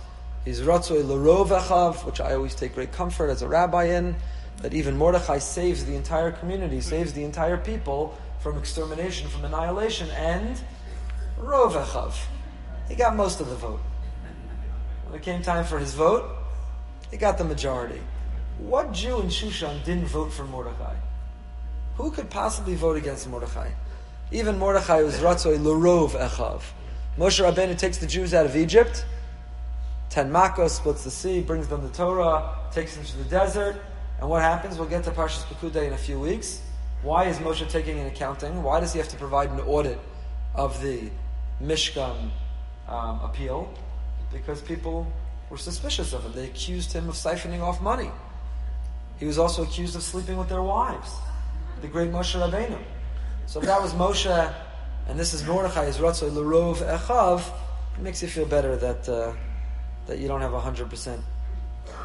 He's 0.44 0.60
Ratzoi 0.60 1.02
Lerov 1.02 1.48
Echav, 1.48 2.04
which 2.06 2.20
I 2.20 2.34
always 2.34 2.54
take 2.54 2.74
great 2.74 2.92
comfort 2.92 3.28
as 3.28 3.42
a 3.42 3.48
rabbi 3.48 3.84
in, 3.84 4.16
that 4.62 4.74
even 4.74 4.96
Mordechai 4.96 5.38
saves 5.38 5.84
the 5.84 5.94
entire 5.94 6.32
community, 6.32 6.80
saves 6.80 7.12
the 7.12 7.24
entire 7.24 7.58
people 7.58 8.16
from 8.40 8.56
extermination, 8.58 9.28
from 9.28 9.44
annihilation, 9.44 10.10
and 10.10 10.58
Rov 11.38 11.72
Echav. 11.72 12.14
He 12.88 12.94
got 12.94 13.14
most 13.14 13.40
of 13.40 13.48
the 13.48 13.56
vote. 13.56 13.80
When 15.06 15.20
it 15.20 15.22
came 15.22 15.42
time 15.42 15.64
for 15.64 15.78
his 15.78 15.94
vote, 15.94 16.30
he 17.10 17.16
got 17.16 17.38
the 17.38 17.44
majority. 17.44 18.00
What 18.58 18.92
Jew 18.92 19.20
in 19.20 19.28
Shushan 19.28 19.84
didn't 19.84 20.06
vote 20.06 20.32
for 20.32 20.44
Mordechai? 20.44 20.96
Who 21.96 22.10
could 22.10 22.28
possibly 22.28 22.74
vote 22.74 22.96
against 22.96 23.28
Mordechai? 23.28 23.70
Even 24.32 24.58
Mordechai 24.58 25.02
was 25.02 25.14
Ratzoi 25.18 25.58
Lerov 25.58 26.10
Echav. 26.10 26.62
Moshe 27.16 27.40
Rabbeinu 27.40 27.78
takes 27.78 27.98
the 27.98 28.06
Jews 28.06 28.34
out 28.34 28.46
of 28.46 28.56
Egypt. 28.56 29.04
Ten 30.10 30.32
splits 30.68 31.04
the 31.04 31.10
sea, 31.10 31.40
brings 31.40 31.68
them 31.68 31.82
the 31.82 31.88
Torah, 31.90 32.56
takes 32.72 32.96
them 32.96 33.04
to 33.04 33.16
the 33.18 33.24
desert. 33.24 33.76
And 34.20 34.28
what 34.28 34.42
happens? 34.42 34.76
We'll 34.76 34.88
get 34.88 35.04
to 35.04 35.12
Parshas 35.12 35.44
Pekudei 35.44 35.86
in 35.86 35.92
a 35.92 35.98
few 35.98 36.18
weeks. 36.18 36.60
Why 37.02 37.24
is 37.24 37.38
Moshe 37.38 37.68
taking 37.70 38.00
an 38.00 38.08
accounting? 38.08 38.64
Why 38.64 38.80
does 38.80 38.92
he 38.92 38.98
have 38.98 39.08
to 39.08 39.16
provide 39.16 39.50
an 39.50 39.60
audit 39.60 40.00
of 40.56 40.82
the 40.82 41.10
Mishkan 41.62 42.30
um, 42.88 43.20
appeal? 43.20 43.72
Because 44.32 44.60
people 44.60 45.06
were 45.48 45.58
suspicious 45.58 46.12
of 46.12 46.24
him. 46.24 46.32
They 46.32 46.46
accused 46.46 46.92
him 46.92 47.08
of 47.08 47.14
siphoning 47.14 47.60
off 47.60 47.80
money. 47.80 48.10
He 49.18 49.26
was 49.26 49.38
also 49.38 49.62
accused 49.62 49.96
of 49.96 50.02
sleeping 50.02 50.36
with 50.36 50.48
their 50.48 50.62
wives, 50.62 51.10
the 51.80 51.88
great 51.88 52.10
Moshe 52.10 52.38
Rabbeinu. 52.38 52.78
So 53.46 53.60
if 53.60 53.66
that 53.66 53.82
was 53.82 53.92
Moshe, 53.94 54.54
and 55.08 55.18
this 55.18 55.34
is 55.34 55.44
Mordechai, 55.44 55.84
is 55.84 55.96
Ratzoi 55.96 56.30
Lerov 56.30 56.76
Echav, 56.76 57.40
it 57.96 58.02
makes 58.02 58.22
you 58.22 58.28
feel 58.28 58.46
better 58.46 58.76
that, 58.76 59.08
uh, 59.08 59.32
that 60.06 60.18
you 60.18 60.28
don't 60.28 60.40
have 60.40 60.52
100% 60.52 61.20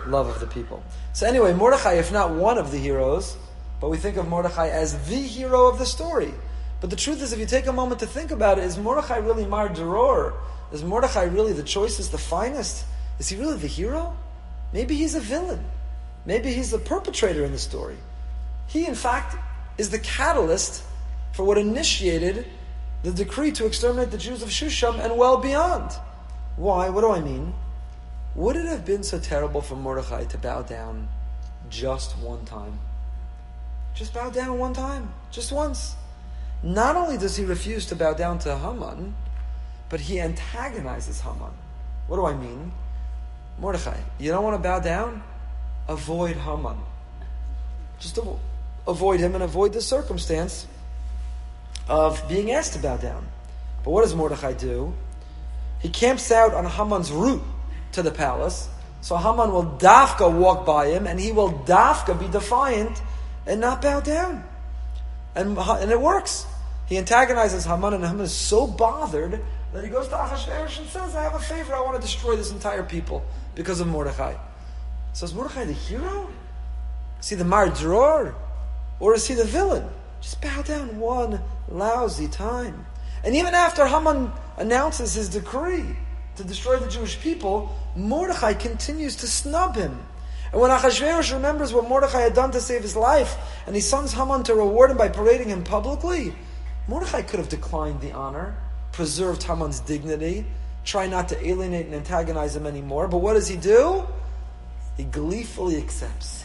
love 0.08 0.28
of 0.28 0.40
the 0.40 0.48
people. 0.48 0.84
So 1.14 1.28
anyway, 1.28 1.54
Mordechai, 1.54 1.94
if 1.94 2.12
not 2.12 2.32
one 2.32 2.58
of 2.58 2.72
the 2.72 2.78
heroes, 2.78 3.38
but 3.80 3.90
we 3.90 3.98
think 3.98 4.18
of 4.18 4.28
Mordechai 4.28 4.70
as 4.70 5.08
the 5.08 5.22
hero 5.22 5.68
of 5.68 5.78
the 5.78 5.86
story. 5.86 6.34
But 6.82 6.90
the 6.90 6.96
truth 6.96 7.22
is, 7.22 7.32
if 7.32 7.40
you 7.40 7.46
take 7.46 7.68
a 7.68 7.74
moment 7.74 8.00
to 8.00 8.08
think 8.08 8.32
about 8.32 8.58
it, 8.58 8.64
is 8.64 8.78
Mordechai 8.78 9.18
really 9.18 9.46
Mar 9.46 9.70
Deror? 9.70 10.34
Is 10.72 10.84
Mordechai 10.84 11.24
really 11.24 11.54
the 11.54 11.64
choicest, 11.64 12.12
the 12.12 12.18
finest? 12.18 12.86
Is 13.20 13.30
he 13.30 13.38
really 13.38 13.58
the 13.58 13.68
hero? 13.68 14.18
Maybe 14.74 14.96
he's 14.96 15.16
a 15.16 15.20
villain. 15.20 15.64
Maybe 16.26 16.54
he's 16.54 16.72
the 16.72 16.80
perpetrator 16.80 17.44
in 17.44 17.52
the 17.52 17.60
story. 17.60 17.98
He, 18.68 18.86
in 18.86 18.96
fact, 18.96 19.36
is 19.78 19.90
the 19.90 20.00
catalyst 20.00 20.84
for 21.34 21.44
what 21.44 21.58
initiated 21.58 22.48
the 23.04 23.12
decree 23.12 23.52
to 23.52 23.66
exterminate 23.66 24.12
the 24.12 24.18
Jews 24.18 24.42
of 24.42 24.50
Shushan 24.50 25.04
and 25.04 25.18
well 25.18 25.38
beyond. 25.38 25.92
Why? 26.56 26.90
What 26.90 27.02
do 27.02 27.12
I 27.12 27.20
mean? 27.20 27.54
Would 28.36 28.56
it 28.56 28.66
have 28.66 28.86
been 28.86 29.04
so 29.04 29.20
terrible 29.20 29.62
for 29.62 29.76
Mordechai 29.76 30.26
to 30.26 30.38
bow 30.38 30.62
down 30.62 31.10
just 31.70 32.18
one 32.18 32.46
time? 32.46 32.80
Just 33.94 34.14
bow 34.14 34.30
down 34.30 34.58
one 34.58 34.74
time, 34.74 35.14
just 35.32 35.52
once. 35.52 35.96
Not 36.64 36.96
only 36.96 37.18
does 37.18 37.36
he 37.36 37.44
refuse 37.44 37.86
to 37.88 37.96
bow 37.96 38.14
down 38.14 38.40
to 38.40 38.58
Haman, 38.58 39.16
but 39.90 40.00
he 40.00 40.20
antagonizes 40.20 41.22
Haman. 41.22 41.52
What 42.08 42.16
do 42.16 42.26
I 42.26 42.34
mean? 42.34 42.72
Mordechai, 43.60 44.00
you 44.18 44.32
don't 44.32 44.44
want 44.44 44.56
to 44.56 44.64
bow 44.64 44.80
down? 44.80 45.22
Avoid 45.88 46.36
Haman. 46.36 46.78
Just 48.00 48.16
avo- 48.16 48.40
avoid 48.88 49.20
him 49.20 49.36
and 49.36 49.44
avoid 49.44 49.74
the 49.74 49.82
circumstance 49.82 50.68
of 51.88 52.28
being 52.28 52.52
asked 52.52 52.74
to 52.74 52.80
bow 52.80 52.98
down. 52.98 53.26
But 53.84 53.92
what 53.92 54.04
does 54.04 54.16
Mordechai 54.16 54.54
do? 54.54 54.94
He 55.80 55.90
camps 55.90 56.32
out 56.32 56.54
on 56.54 56.66
Haman's 56.66 57.12
route 57.12 57.44
to 57.94 58.02
the 58.02 58.12
palace. 58.12 58.70
So 59.02 59.18
Haman 59.18 59.52
will 59.52 59.66
dafka 59.66 60.32
walk 60.32 60.66
by 60.66 60.88
him 60.88 61.08
and 61.08 61.20
he 61.20 61.32
will 61.32 61.52
dafka 61.52 62.18
be 62.18 62.28
defiant 62.30 63.02
and 63.46 63.60
not 63.60 63.82
bow 63.82 64.00
down. 64.00 64.46
And, 65.36 65.58
and 65.58 65.92
it 65.92 66.00
works. 66.00 66.46
He 66.86 66.98
antagonizes 66.98 67.66
Haman 67.66 67.94
and 67.94 68.06
Haman 68.06 68.22
is 68.22 68.32
so 68.32 68.66
bothered 68.66 69.42
that 69.74 69.84
he 69.84 69.90
goes 69.90 70.08
to 70.08 70.16
Achashverosh 70.16 70.80
and 70.80 70.88
says, 70.88 71.16
I 71.16 71.24
have 71.24 71.34
a 71.34 71.40
favor, 71.40 71.74
I 71.74 71.82
want 71.82 71.96
to 71.96 72.02
destroy 72.02 72.36
this 72.36 72.52
entire 72.52 72.84
people 72.84 73.26
because 73.56 73.80
of 73.80 73.88
Mordechai. 73.88 74.36
So 75.14 75.26
is 75.26 75.34
Mordechai 75.34 75.66
the 75.66 75.74
hero? 75.74 76.30
Is 77.20 77.30
he 77.30 77.36
the 77.36 77.46
Mar 77.46 77.70
Dror? 77.70 78.36
Or 79.00 79.14
is 79.14 79.28
he 79.28 79.36
the 79.36 79.46
villain? 79.46 79.88
Just 80.22 80.42
bow 80.42 80.62
down 80.64 81.00
one 81.00 81.40
lousy 81.70 82.28
time. 82.28 82.86
And 83.24 83.36
even 83.36 83.54
after 83.54 83.86
Haman 83.86 84.32
announces 84.58 85.14
his 85.14 85.30
decree 85.30 85.86
to 86.36 86.44
destroy 86.44 86.78
the 86.78 86.90
Jewish 86.90 87.20
people, 87.20 87.76
Mordechai 87.96 88.54
continues 88.54 89.16
to 89.18 89.28
snub 89.28 89.76
him. 89.76 90.00
And 90.52 90.62
when 90.62 90.72
Achashverosh 90.72 91.34
remembers 91.34 91.74
what 91.74 91.88
Mordechai 91.88 92.22
had 92.22 92.34
done 92.34 92.52
to 92.52 92.62
save 92.62 92.82
his 92.82 92.96
life, 92.96 93.36
and 93.66 93.76
he 93.76 93.82
sends 93.82 94.14
Haman 94.14 94.44
to 94.44 94.56
reward 94.56 94.92
him 94.92 94.98
by 94.98 95.10
parading 95.10 95.50
him 95.50 95.64
publicly, 95.64 96.34
Mordechai 96.88 97.22
could 97.22 97.40
have 97.40 97.50
declined 97.50 98.02
the 98.02 98.12
honor, 98.12 98.56
preserved 98.92 99.44
Haman's 99.44 99.80
dignity, 99.80 100.46
try 100.86 101.08
not 101.08 101.30
to 101.30 101.48
alienate 101.48 101.86
and 101.86 101.96
antagonize 101.96 102.56
him 102.56 102.68
anymore. 102.68 103.08
But 103.08 103.20
what 103.20 103.34
does 103.34 103.48
he 103.48 103.58
do? 103.58 104.06
Gleefully 105.14 105.78
accepts. 105.78 106.44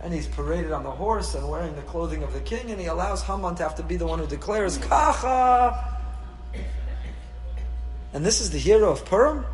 And 0.00 0.12
he's 0.12 0.26
paraded 0.26 0.72
on 0.72 0.82
the 0.82 0.90
horse 0.90 1.34
and 1.34 1.48
wearing 1.48 1.74
the 1.74 1.82
clothing 1.82 2.22
of 2.22 2.32
the 2.34 2.40
king, 2.40 2.70
and 2.70 2.78
he 2.78 2.86
allows 2.86 3.22
Haman 3.22 3.54
to 3.56 3.62
have 3.62 3.76
to 3.76 3.82
be 3.82 3.96
the 3.96 4.06
one 4.06 4.18
who 4.18 4.26
declares, 4.26 4.76
Kacha! 4.78 5.96
And 8.12 8.24
this 8.24 8.40
is 8.40 8.50
the 8.50 8.58
hero 8.58 8.90
of 8.90 9.04
Purim? 9.04 9.44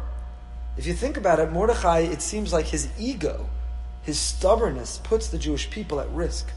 If 0.77 0.87
you 0.87 0.93
think 0.93 1.17
about 1.17 1.39
it, 1.39 1.53
Mordechai, 1.53 2.01
it 2.01 2.21
seems 2.21 2.53
like 2.53 2.67
his 2.67 2.89
ego, 2.99 3.49
his 4.03 4.19
stubbornness, 4.19 4.99
puts 4.99 5.29
the 5.29 5.39
Jewish 5.39 5.71
people 5.71 6.01
at 6.01 6.11
risk. 6.11 6.51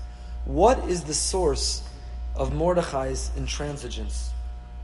What 0.45 0.89
is 0.89 1.03
the 1.03 1.13
source 1.13 1.83
of 2.35 2.53
Mordechai's 2.53 3.31
intransigence? 3.37 4.29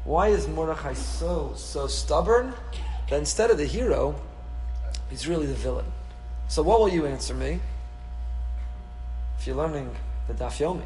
Why 0.04 0.30
is 0.30 0.48
Mordechai 0.48 0.94
so, 0.94 1.54
so 1.56 1.88
stubborn 1.88 2.54
that 3.10 3.18
instead 3.18 3.52
of 3.52 3.58
the 3.58 3.66
hero, 3.66 4.16
he's 5.10 5.28
really 5.28 5.46
the 5.46 5.54
villain? 5.54 5.86
So 6.48 6.62
what 6.62 6.80
will 6.80 6.90
you 6.90 7.06
answer 7.06 7.34
me? 7.34 7.60
If 9.40 9.48
you're 9.48 9.56
learning 9.56 9.94
the 10.28 10.34
Daf 10.34 10.58
Yomi, 10.60 10.84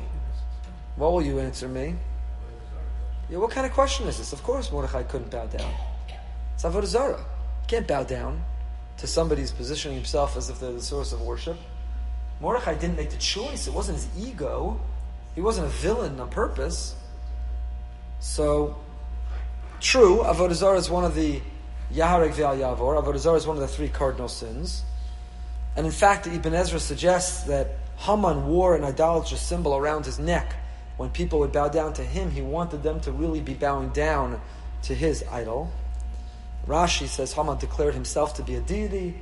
what 0.96 1.12
will 1.12 1.22
you 1.22 1.40
answer 1.40 1.68
me? 1.68 1.96
Yeah, 3.30 3.40
what 3.40 3.52
kind 3.52 3.66
of 3.66 3.74
question 3.74 4.08
is 4.08 4.18
this? 4.18 4.34
Of 4.34 4.42
course 4.44 4.72
Mordechai 4.72 5.04
couldn't 5.04 5.30
bow 5.30 5.46
down. 5.48 5.74
It's 6.54 6.64
Avodah 6.64 6.86
Zarah. 6.86 7.26
Can't 7.68 7.88
bow 7.88 8.04
down 8.04 8.42
to 8.98 9.08
somebody 9.08 9.42
who's 9.42 9.52
positioning 9.52 9.98
himself 9.98 10.38
as 10.38 10.50
if 10.50 10.60
they're 10.60 10.72
the 10.72 10.82
source 10.82 11.12
of 11.12 11.22
worship. 11.22 11.58
Mordechai 12.40 12.76
didn't 12.76 12.96
make 12.96 13.10
the 13.10 13.18
choice. 13.18 13.68
It 13.68 13.74
wasn't 13.74 13.98
his 13.98 14.08
ego. 14.18 14.80
He 15.36 15.42
wasn't 15.42 15.68
a 15.68 15.70
villain 15.70 16.20
on 16.20 16.30
purpose. 16.30 16.96
So, 18.20 18.76
true, 19.80 20.24
Avodah 20.24 20.54
Zarah 20.54 20.78
is 20.78 20.90
one 20.90 21.04
of 21.04 21.14
the 21.14 21.42
Yaharek 21.94 22.34
Ve'al 22.34 22.58
Yavor. 22.58 23.04
Avodah 23.04 23.18
Zarah 23.20 23.38
is 23.38 23.46
one 23.46 23.58
of 23.58 23.62
the 23.62 23.68
three 23.68 23.90
cardinal 23.90 24.28
sins. 24.28 24.84
And 25.78 25.86
in 25.86 25.92
fact, 25.92 26.26
Ibn 26.26 26.56
Ezra 26.56 26.80
suggests 26.80 27.44
that 27.44 27.68
Haman 27.98 28.48
wore 28.48 28.76
an 28.76 28.84
idolatrous 28.84 29.42
symbol 29.42 29.76
around 29.76 30.06
his 30.06 30.18
neck. 30.18 30.56
When 30.98 31.12
people 31.12 31.38
would 31.40 31.52
bow 31.52 31.70
down 31.70 31.94
to 31.94 32.04
him, 32.04 32.32
he 32.32 32.42
wanted 32.42 32.82
them 32.82 33.00
to 33.02 33.12
really 33.12 33.42
be 33.42 33.54
bowing 33.54 33.90
down 33.90 34.42
to 34.84 34.96
his 34.96 35.24
idol. 35.32 35.72
Rashi 36.66 37.08
says 37.08 37.34
Haman 37.34 37.60
declared 37.60 37.94
himself 37.94 38.34
to 38.36 38.44
be 38.44 38.56
a 38.56 38.62
deity, 38.62 39.20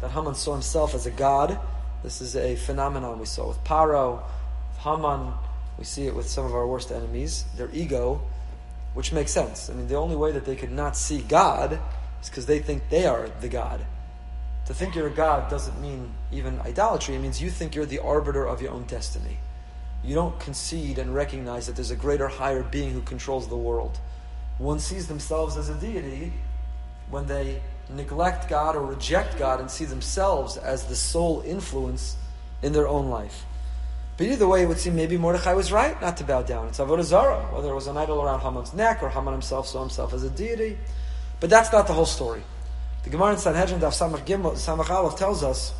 that 0.00 0.10
Haman 0.10 0.34
saw 0.34 0.54
himself 0.54 0.94
as 0.94 1.04
a 1.04 1.10
god. 1.10 1.60
This 2.02 2.22
is 2.22 2.34
a 2.36 2.56
phenomenon 2.56 3.18
we 3.18 3.26
saw 3.26 3.46
with 3.46 3.62
Paro, 3.64 4.22
with 4.70 4.78
Haman. 4.78 5.34
We 5.76 5.84
see 5.84 6.06
it 6.06 6.14
with 6.14 6.26
some 6.26 6.46
of 6.46 6.54
our 6.54 6.66
worst 6.66 6.90
enemies, 6.90 7.44
their 7.56 7.68
ego, 7.74 8.22
which 8.94 9.12
makes 9.12 9.30
sense. 9.30 9.68
I 9.68 9.74
mean, 9.74 9.88
the 9.88 9.96
only 9.96 10.16
way 10.16 10.32
that 10.32 10.46
they 10.46 10.56
could 10.56 10.72
not 10.72 10.96
see 10.96 11.20
God 11.20 11.78
is 12.22 12.30
because 12.30 12.46
they 12.46 12.60
think 12.60 12.88
they 12.88 13.04
are 13.04 13.28
the 13.40 13.48
God. 13.48 13.84
To 14.68 14.74
think 14.74 14.94
you're 14.94 15.06
a 15.06 15.10
God 15.10 15.48
doesn't 15.48 15.80
mean 15.80 16.12
even 16.30 16.60
idolatry. 16.60 17.14
It 17.14 17.20
means 17.20 17.40
you 17.40 17.48
think 17.48 17.74
you're 17.74 17.86
the 17.86 18.00
arbiter 18.00 18.46
of 18.46 18.60
your 18.60 18.72
own 18.72 18.82
destiny. 18.82 19.38
You 20.04 20.14
don't 20.14 20.38
concede 20.38 20.98
and 20.98 21.14
recognize 21.14 21.66
that 21.66 21.74
there's 21.74 21.90
a 21.90 21.96
greater, 21.96 22.28
higher 22.28 22.62
being 22.62 22.90
who 22.90 23.00
controls 23.00 23.48
the 23.48 23.56
world. 23.56 23.98
One 24.58 24.78
sees 24.78 25.06
themselves 25.08 25.56
as 25.56 25.70
a 25.70 25.74
deity 25.74 26.34
when 27.08 27.26
they 27.26 27.62
neglect 27.88 28.50
God 28.50 28.76
or 28.76 28.84
reject 28.84 29.38
God 29.38 29.58
and 29.58 29.70
see 29.70 29.86
themselves 29.86 30.58
as 30.58 30.84
the 30.84 30.96
sole 30.96 31.40
influence 31.46 32.18
in 32.60 32.74
their 32.74 32.88
own 32.88 33.08
life. 33.08 33.46
But 34.18 34.26
either 34.26 34.46
way, 34.46 34.64
it 34.64 34.66
would 34.66 34.78
seem 34.78 34.94
maybe 34.94 35.16
Mordechai 35.16 35.54
was 35.54 35.72
right 35.72 35.98
not 36.02 36.18
to 36.18 36.24
bow 36.24 36.42
down. 36.42 36.68
It's 36.68 36.78
Avodah 36.78 37.04
Zarah, 37.04 37.46
whether 37.54 37.70
it 37.70 37.74
was 37.74 37.86
an 37.86 37.96
idol 37.96 38.20
around 38.20 38.40
Haman's 38.40 38.74
neck 38.74 39.02
or 39.02 39.08
Haman 39.08 39.32
himself 39.32 39.66
saw 39.66 39.80
himself 39.80 40.12
as 40.12 40.24
a 40.24 40.30
deity. 40.30 40.76
But 41.40 41.48
that's 41.48 41.72
not 41.72 41.86
the 41.86 41.94
whole 41.94 42.04
story. 42.04 42.42
The 43.08 43.12
Gemara 43.12 43.32
in 43.32 43.38
Sanhedrin 43.38 43.80
Daf 43.80 43.96
Samach 43.96 44.26
Gimel 44.26 44.52
Samach 44.52 44.90
Aleph 44.90 45.16
tells 45.16 45.42
us 45.42 45.72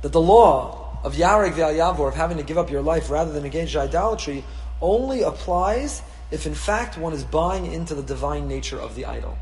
that 0.00 0.10
the 0.10 0.22
law 0.22 0.98
of 1.04 1.16
Yarek 1.16 1.52
Yavor, 1.52 2.08
of 2.08 2.14
having 2.14 2.38
to 2.38 2.42
give 2.42 2.56
up 2.56 2.70
your 2.70 2.80
life 2.80 3.10
rather 3.10 3.30
than 3.30 3.44
engage 3.44 3.74
in 3.74 3.82
idolatry, 3.82 4.42
only 4.80 5.20
applies 5.20 6.00
if 6.30 6.46
in 6.46 6.54
fact 6.54 6.96
one 6.96 7.12
is 7.12 7.24
buying 7.24 7.70
into 7.70 7.94
the 7.94 8.02
divine 8.02 8.48
nature 8.48 8.80
of 8.80 8.94
the 8.94 9.04
idol. 9.04 9.36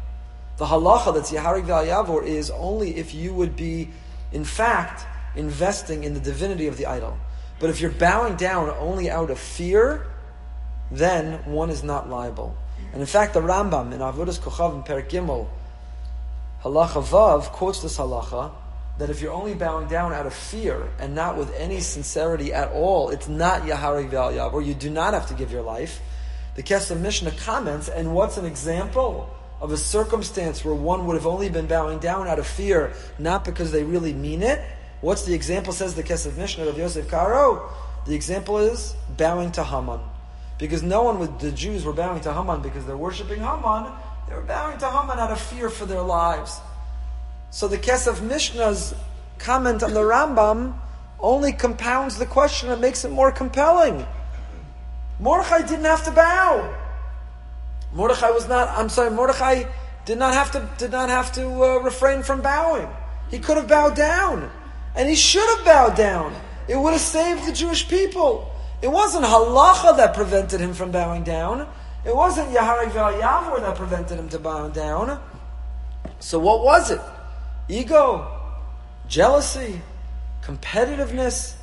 The 0.56 0.64
halacha 0.64 1.14
that's 1.14 1.30
Yaharik 1.30 1.66
Val 1.66 1.86
Yavor 1.86 2.26
is 2.26 2.50
only 2.50 2.96
if 2.96 3.14
you 3.14 3.32
would 3.32 3.54
be, 3.54 3.90
in 4.32 4.42
fact, 4.42 5.06
investing 5.36 6.02
in 6.02 6.14
the 6.14 6.20
divinity 6.20 6.66
of 6.66 6.76
the 6.76 6.86
idol. 6.86 7.16
But 7.60 7.70
if 7.70 7.80
you're 7.80 7.92
bowing 7.92 8.34
down 8.34 8.70
only 8.70 9.08
out 9.08 9.30
of 9.30 9.38
fear, 9.38 10.04
then 10.90 11.44
one 11.44 11.70
is 11.70 11.84
not 11.84 12.10
liable. 12.10 12.56
And 12.92 13.00
in 13.00 13.06
fact, 13.06 13.34
the 13.34 13.40
Rambam 13.40 13.92
in 13.92 14.00
Avodas 14.00 14.40
Kochav 14.40 14.84
Perik 14.84 15.08
Gimel, 15.08 15.46
Halacha 16.62 17.02
Vav, 17.02 17.44
quotes 17.52 17.80
this 17.80 17.96
halacha 17.96 18.52
that 18.98 19.08
if 19.08 19.22
you're 19.22 19.32
only 19.32 19.54
bowing 19.54 19.88
down 19.88 20.12
out 20.12 20.26
of 20.26 20.34
fear 20.34 20.90
and 20.98 21.14
not 21.14 21.38
with 21.38 21.54
any 21.54 21.80
sincerity 21.80 22.52
at 22.52 22.70
all, 22.72 23.08
it's 23.08 23.28
not 23.28 23.62
Yahari 23.62 24.10
Yav, 24.10 24.52
or 24.52 24.60
you 24.60 24.74
do 24.74 24.90
not 24.90 25.14
have 25.14 25.26
to 25.28 25.34
give 25.34 25.50
your 25.50 25.62
life. 25.62 26.00
The 26.56 26.62
Kesef 26.62 27.00
Mishnah 27.00 27.30
comments, 27.30 27.88
and 27.88 28.14
what's 28.14 28.36
an 28.36 28.44
example 28.44 29.34
of 29.58 29.72
a 29.72 29.78
circumstance 29.78 30.62
where 30.62 30.74
one 30.74 31.06
would 31.06 31.14
have 31.14 31.26
only 31.26 31.48
been 31.48 31.66
bowing 31.66 31.98
down 31.98 32.28
out 32.28 32.38
of 32.38 32.46
fear, 32.46 32.92
not 33.18 33.42
because 33.42 33.72
they 33.72 33.82
really 33.82 34.12
mean 34.12 34.42
it? 34.42 34.60
What's 35.00 35.24
the 35.24 35.32
example, 35.32 35.72
says 35.72 35.94
the 35.94 36.02
Kesef 36.02 36.36
Mishnah 36.36 36.66
of 36.66 36.76
Yosef 36.76 37.08
Karo? 37.08 37.70
The 38.06 38.14
example 38.14 38.58
is 38.58 38.94
bowing 39.16 39.50
to 39.52 39.64
Haman. 39.64 40.00
Because 40.58 40.82
no 40.82 41.04
one 41.04 41.18
with 41.18 41.38
the 41.38 41.52
Jews 41.52 41.86
were 41.86 41.94
bowing 41.94 42.20
to 42.20 42.34
Haman 42.34 42.60
because 42.60 42.84
they're 42.84 42.98
worshipping 42.98 43.38
Haman, 43.38 43.90
they 44.30 44.36
were 44.36 44.42
bowing 44.42 44.78
to 44.78 44.88
Haman 44.88 45.18
out 45.18 45.32
of 45.32 45.40
fear 45.40 45.68
for 45.68 45.86
their 45.86 46.02
lives. 46.02 46.60
So 47.50 47.66
the 47.66 47.76
Kesef 47.76 48.22
Mishnah's 48.22 48.94
comment 49.38 49.82
on 49.82 49.92
the 49.92 50.00
Rambam 50.00 50.78
only 51.18 51.52
compounds 51.52 52.16
the 52.16 52.26
question 52.26 52.70
and 52.70 52.80
makes 52.80 53.04
it 53.04 53.10
more 53.10 53.32
compelling. 53.32 54.06
Mordechai 55.18 55.66
didn't 55.66 55.84
have 55.84 56.04
to 56.04 56.12
bow. 56.12 56.76
Mordechai 57.92 58.30
was 58.30 58.48
not, 58.48 58.68
I'm 58.68 58.88
sorry, 58.88 59.10
Mordechai 59.10 59.64
did 60.04 60.16
not 60.16 60.32
have 60.32 60.52
to, 60.52 60.70
did 60.78 60.92
not 60.92 61.08
have 61.08 61.32
to 61.32 61.46
uh, 61.64 61.78
refrain 61.78 62.22
from 62.22 62.40
bowing. 62.40 62.88
He 63.30 63.40
could 63.40 63.56
have 63.56 63.66
bowed 63.66 63.96
down. 63.96 64.48
And 64.94 65.08
he 65.08 65.16
should 65.16 65.46
have 65.56 65.64
bowed 65.64 65.96
down. 65.96 66.34
It 66.68 66.76
would 66.76 66.92
have 66.92 67.00
saved 67.00 67.48
the 67.48 67.52
Jewish 67.52 67.88
people. 67.88 68.48
It 68.80 68.88
wasn't 68.88 69.24
halacha 69.24 69.96
that 69.96 70.14
prevented 70.14 70.60
him 70.60 70.72
from 70.72 70.92
bowing 70.92 71.24
down. 71.24 71.68
It 72.04 72.16
wasn't 72.16 72.48
Yaharik 72.50 72.90
Yavor 72.90 73.60
that 73.60 73.76
prevented 73.76 74.18
him 74.18 74.28
to 74.30 74.38
bow 74.38 74.68
down. 74.68 75.20
So 76.18 76.38
what 76.38 76.64
was 76.64 76.90
it? 76.90 77.00
Ego, 77.68 78.26
jealousy, 79.06 79.80
competitiveness. 80.42 81.54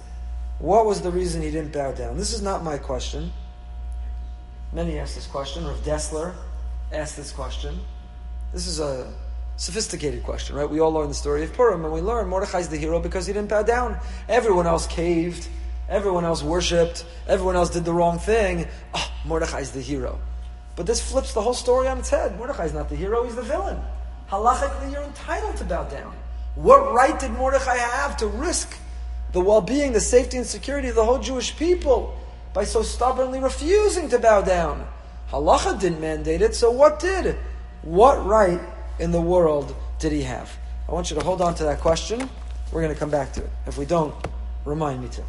What 0.60 0.86
was 0.86 1.02
the 1.02 1.12
reason 1.12 1.42
he 1.42 1.52
didn't 1.52 1.74
bow 1.74 1.92
down? 1.92 2.18
This 2.18 2.34
is 2.34 2.42
not 2.42 2.64
my 2.64 2.78
question. 2.78 3.32
Many 4.74 5.00
ask 5.00 5.16
this 5.16 5.28
question. 5.28 5.66
Rav 5.66 5.78
Dessler 5.78 6.34
asked 6.92 7.16
this 7.16 7.32
question. 7.32 7.80
This 8.54 8.68
is 8.68 8.80
a 8.80 9.12
sophisticated 9.58 10.24
question, 10.24 10.56
right? 10.56 10.70
We 10.70 10.80
all 10.80 10.92
learn 10.92 11.08
the 11.08 11.14
story 11.14 11.44
of 11.44 11.54
Purim, 11.54 11.84
and 11.84 11.94
we 11.94 12.02
learn 12.02 12.28
Mordechai's 12.28 12.70
the 12.70 12.78
hero 12.78 13.00
because 13.00 13.26
he 13.26 13.34
didn't 13.34 13.50
bow 13.50 13.64
down. 13.64 14.00
Everyone 14.30 14.68
else 14.68 14.88
caved. 14.88 15.48
Everyone 15.90 16.26
else 16.26 16.44
worshipped. 16.44 17.06
Everyone 17.28 17.56
else 17.56 17.70
did 17.70 17.86
the 17.86 17.94
wrong 17.94 18.20
thing. 18.20 18.68
Oh, 18.94 19.12
Mordechai 19.26 19.60
is 19.60 19.72
the 19.72 19.82
hero. 19.82 20.20
But 20.76 20.86
this 20.86 21.02
flips 21.02 21.34
the 21.34 21.42
whole 21.42 21.54
story 21.54 21.88
on 21.88 21.98
its 21.98 22.10
head. 22.10 22.38
Mordechai 22.38 22.66
is 22.66 22.74
not 22.74 22.90
the 22.90 22.96
hero, 22.96 23.24
he's 23.24 23.36
the 23.36 23.42
villain. 23.42 23.80
Halachically, 24.30 24.92
you're 24.92 25.04
entitled 25.04 25.58
to 25.58 25.64
bow 25.64 25.86
down. 25.86 26.14
What 26.56 26.94
right 26.94 27.18
did 27.20 27.32
Mordechai 27.32 27.78
have 27.78 28.18
to 28.18 28.28
risk 28.28 28.78
the 29.32 29.42
well 29.42 29.62
being, 29.62 29.94
the 29.94 30.02
safety, 30.02 30.38
and 30.38 30.46
security 30.46 30.90
of 30.90 30.96
the 30.96 31.06
whole 31.06 31.20
Jewish 31.20 31.56
people 31.56 32.18
by 32.54 32.64
so 32.64 32.82
stubbornly 32.82 33.40
refusing 33.40 34.10
to 34.10 34.20
bow 34.20 34.42
down? 34.42 34.88
Halacha 35.32 35.80
didn't 35.80 36.02
mandate 36.02 36.42
it, 36.42 36.56
so 36.56 36.72
what 36.72 37.00
did? 37.00 37.38
What 37.82 38.26
right 38.26 38.60
in 39.00 39.12
the 39.12 39.22
world 39.22 39.76
did 40.00 40.12
he 40.12 40.24
have? 40.24 40.56
I 40.88 40.92
want 40.92 41.10
you 41.10 41.18
to 41.18 41.24
hold 41.24 41.42
on 41.42 41.56
to 41.56 41.64
that 41.66 41.80
question. 41.80 42.30
We're 42.72 42.82
going 42.82 42.94
to 42.94 43.00
come 43.00 43.10
back 43.10 43.34
to 43.34 43.44
it. 43.44 43.50
If 43.66 43.78
we 43.78 43.86
don't, 43.86 44.14
remind 44.66 45.02
me 45.02 45.10
to. 45.10 45.24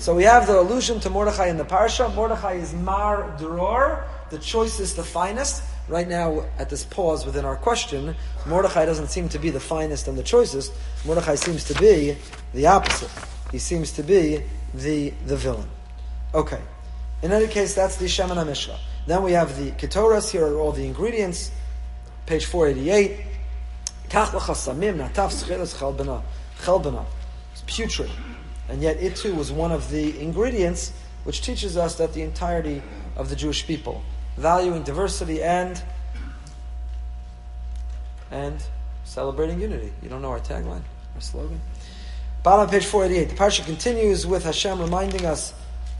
So 0.00 0.14
we 0.14 0.24
have 0.24 0.46
the 0.46 0.58
allusion 0.58 0.98
to 1.00 1.10
Mordechai 1.10 1.48
in 1.48 1.58
the 1.58 1.64
parsha. 1.64 2.12
Mordechai 2.14 2.54
is 2.54 2.72
Mar 2.72 3.36
Dror, 3.38 4.02
the 4.30 4.38
choicest, 4.38 4.96
the 4.96 5.04
finest. 5.04 5.62
Right 5.88 6.08
now, 6.08 6.46
at 6.58 6.70
this 6.70 6.84
pause 6.84 7.26
within 7.26 7.44
our 7.44 7.56
question, 7.56 8.16
Mordechai 8.46 8.86
doesn't 8.86 9.08
seem 9.08 9.28
to 9.28 9.38
be 9.38 9.50
the 9.50 9.60
finest 9.60 10.08
and 10.08 10.16
the 10.16 10.22
choicest. 10.22 10.72
Mordechai 11.04 11.34
seems 11.34 11.64
to 11.64 11.74
be 11.74 12.16
the 12.54 12.66
opposite. 12.66 13.10
He 13.52 13.58
seems 13.58 13.92
to 13.92 14.02
be 14.02 14.42
the, 14.72 15.10
the 15.26 15.36
villain. 15.36 15.68
Okay. 16.32 16.62
In 17.20 17.30
any 17.30 17.46
case, 17.46 17.74
that's 17.74 17.96
the 17.96 18.06
Shemen 18.06 18.42
HaMishcha. 18.42 18.78
Then 19.06 19.22
we 19.22 19.32
have 19.32 19.58
the 19.62 19.72
Ketoras. 19.72 20.30
Here 20.30 20.46
are 20.46 20.58
all 20.58 20.72
the 20.72 20.86
ingredients. 20.86 21.50
Page 22.24 22.46
488. 22.46 23.20
It's 27.52 27.62
putrid. 27.66 28.10
And 28.70 28.80
yet 28.80 29.02
it 29.02 29.16
too 29.16 29.34
was 29.34 29.50
one 29.50 29.72
of 29.72 29.90
the 29.90 30.18
ingredients 30.20 30.92
which 31.24 31.42
teaches 31.42 31.76
us 31.76 31.96
that 31.96 32.14
the 32.14 32.22
entirety 32.22 32.82
of 33.16 33.28
the 33.28 33.36
Jewish 33.36 33.66
people 33.66 34.02
valuing 34.36 34.84
diversity 34.84 35.42
and 35.42 35.82
and 38.30 38.62
celebrating 39.04 39.60
unity. 39.60 39.92
You 40.02 40.08
don't 40.08 40.22
know 40.22 40.30
our 40.30 40.38
tagline, 40.38 40.82
our 41.14 41.20
slogan. 41.20 41.60
Bottom 42.44 42.66
of 42.66 42.70
page 42.70 42.86
488. 42.86 43.30
The 43.30 43.34
parsha 43.36 43.64
continues 43.64 44.24
with 44.24 44.44
Hashem 44.44 44.80
reminding 44.80 45.26
us 45.26 45.52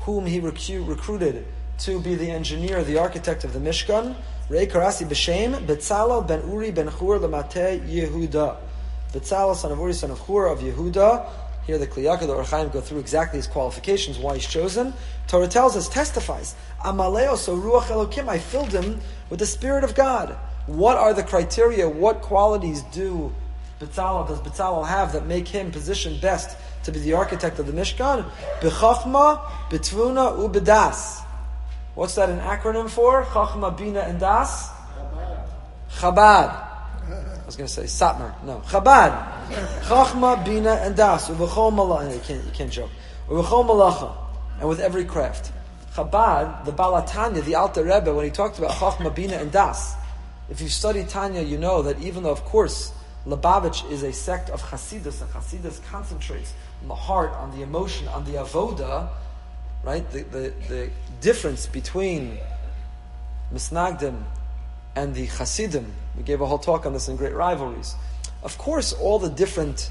whom 0.02 0.26
He 0.26 0.40
recu- 0.40 0.87
recruited 0.88 1.44
to 1.80 2.00
be 2.00 2.14
the 2.14 2.30
engineer, 2.30 2.85
the 2.85 2.98
architect 2.98 3.42
of 3.42 3.52
the 3.52 3.59
Mishkan. 3.59 4.14
Rei 4.48 4.66
Karasi 4.66 5.06
B'Shem 5.09 5.66
Betzalel 5.66 6.26
ben 6.26 6.48
Uri 6.48 6.70
ben 6.70 6.87
Chur 6.87 7.18
Lamate 7.18 7.80
Yehuda. 7.87 8.56
Betzalel 9.12 9.56
son 9.56 9.72
of 9.72 9.78
Uri 9.78 9.92
son 9.92 10.12
of 10.12 10.24
Chur 10.24 10.46
of 10.46 10.61
Yehuda. 10.61 11.28
Here 11.70 11.78
the 11.78 11.87
Kli 11.87 12.02
Yakar, 12.02 12.26
the 12.26 12.35
Ohr 12.35 12.42
HaChaim 12.42 12.72
go 12.72 12.80
through 12.80 12.98
exactly 12.98 13.38
his 13.38 13.46
qualifications, 13.46 14.18
why 14.18 14.35
he's 14.35 14.44
chosen. 14.44 14.92
Torah 15.28 15.46
tells 15.46 15.76
us, 15.76 15.88
testifies, 15.88 16.56
Amaleo, 16.85 17.37
so 17.37 17.56
Ruach 17.56 17.85
Elokim, 17.85 18.26
I 18.26 18.40
filled 18.40 18.72
him 18.72 18.98
with 19.28 19.38
the 19.38 19.46
Spirit 19.46 19.85
of 19.85 19.94
God. 19.94 20.37
What 20.66 20.98
are 20.98 21.14
the 21.14 21.22
criteria? 21.22 21.88
What 21.88 22.22
qualities 22.22 22.83
do 22.90 23.33
Betzalel, 23.78 24.26
does 24.26 24.40
Betzalel 24.40 24.88
have 24.88 25.12
that 25.12 25.26
make 25.26 25.46
him 25.46 25.70
positioned 25.70 26.20
best 26.20 26.56
to 26.83 26.90
be 26.90 26.98
the 26.98 27.12
architect 27.12 27.61
of 27.61 27.68
the 27.68 27.72
Mishkan? 27.72 28.28
Bechachma, 28.59 29.40
Betvuna, 29.70 30.37
Ubedas. 30.38 31.24
What's 31.94 32.16
that 32.16 32.30
an 32.30 32.40
acronym 32.40 32.90
for? 32.90 33.22
Chachma, 33.26 33.78
Bina, 33.78 34.00
and 34.00 34.18
Das? 34.18 34.70
Chabad. 35.92 36.66
I 36.66 36.69
was 37.50 37.56
going 37.56 37.66
to 37.66 37.88
say 37.88 38.04
Satmar. 38.04 38.32
No. 38.44 38.60
Chabad. 38.60 39.10
Chachma, 39.82 40.44
Bina, 40.44 40.74
and 40.74 40.94
Das. 40.96 41.28
Uvechol 41.28 41.72
malacha. 41.72 42.14
You 42.14 42.20
can't, 42.20 42.44
you 42.44 42.50
can't 42.52 42.70
joke. 42.70 42.90
Uvechol 43.28 43.66
malacha. 43.66 44.14
And 44.60 44.68
with 44.68 44.78
every 44.78 45.04
craft. 45.04 45.52
Chabad, 45.94 46.64
the 46.64 46.70
Baal 46.70 47.02
HaTanya, 47.02 47.44
the 47.44 47.56
Alter 47.56 47.82
Rebbe, 47.82 48.14
when 48.14 48.24
he 48.24 48.30
talked 48.30 48.58
about 48.58 48.70
Chachma, 48.70 49.12
Bina, 49.12 49.34
and 49.34 49.50
Das, 49.50 49.94
if 50.48 50.60
you 50.60 50.68
study 50.68 51.02
Tanya, 51.02 51.42
you 51.42 51.58
know 51.58 51.82
that 51.82 52.00
even 52.00 52.22
though, 52.22 52.30
of 52.30 52.44
course, 52.44 52.92
Lubavitch 53.26 53.90
is 53.90 54.04
a 54.04 54.12
sect 54.12 54.48
of 54.50 54.62
Hasidus, 54.62 55.20
and 55.20 55.30
Hasidus 55.32 55.84
concentrates 55.86 56.54
on 56.82 56.88
the 56.88 56.94
heart, 56.94 57.32
on 57.32 57.50
the 57.56 57.62
emotion, 57.62 58.06
on 58.08 58.24
the 58.24 58.32
avoda, 58.32 59.08
right? 59.82 60.08
The, 60.12 60.22
the, 60.22 60.52
the 60.68 60.90
difference 61.20 61.66
between 61.66 62.38
Misnagdim 63.52 64.22
and 64.96 65.14
the 65.14 65.26
Hasidim, 65.26 65.92
we 66.16 66.22
gave 66.22 66.40
a 66.40 66.46
whole 66.46 66.59
talk 66.59 66.87
on 66.87 66.92
this 66.92 67.09
in 67.09 67.16
Great 67.16 67.35
Rivalries. 67.35 67.94
Of 68.42 68.59
course, 68.59 68.92
all 68.92 69.18
the 69.18 69.31
different 69.31 69.90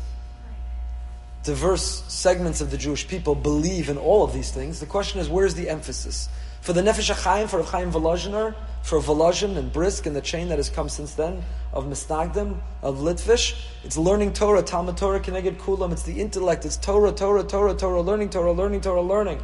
diverse 1.44 2.04
segments 2.12 2.62
of 2.62 2.72
the 2.72 2.78
Jewish 2.78 3.08
people 3.08 3.34
believe 3.36 3.90
in 3.90 3.98
all 3.98 4.24
of 4.24 4.34
these 4.34 4.52
things. 4.52 4.80
The 4.80 4.86
question 4.86 5.20
is, 5.20 5.30
where's 5.30 5.56
the 5.56 5.70
emphasis? 5.70 6.28
For 6.62 6.74
the 6.74 6.82
Nefesh 6.82 7.14
HaChaim, 7.14 7.50
for 7.50 7.64
Chaim 7.64 7.92
Volozhiner, 7.92 8.56
for 8.82 9.00
Volozhin 9.00 9.56
and 9.58 9.72
Brisk 9.72 10.06
and 10.06 10.16
the 10.16 10.22
chain 10.22 10.50
that 10.50 10.58
has 10.58 10.70
come 10.70 10.90
since 10.90 11.14
then 11.14 11.42
of 11.72 11.86
Misnagdim, 11.86 12.58
of 12.82 12.98
Litvish, 12.98 13.66
it's 13.84 13.98
learning 13.98 14.34
Torah, 14.34 14.62
Talmud 14.62 14.98
Torah, 14.98 15.20
Keneged 15.20 15.58
Kulam, 15.58 15.92
it's 15.92 16.04
the 16.04 16.20
intellect, 16.20 16.66
it's 16.66 16.78
Torah, 16.78 17.12
Torah, 17.12 17.44
Torah, 17.44 17.74
Torah, 17.74 18.02
learning 18.02 18.30
Torah, 18.30 18.52
learning 18.52 18.82
Torah, 18.82 19.02
learning. 19.02 19.42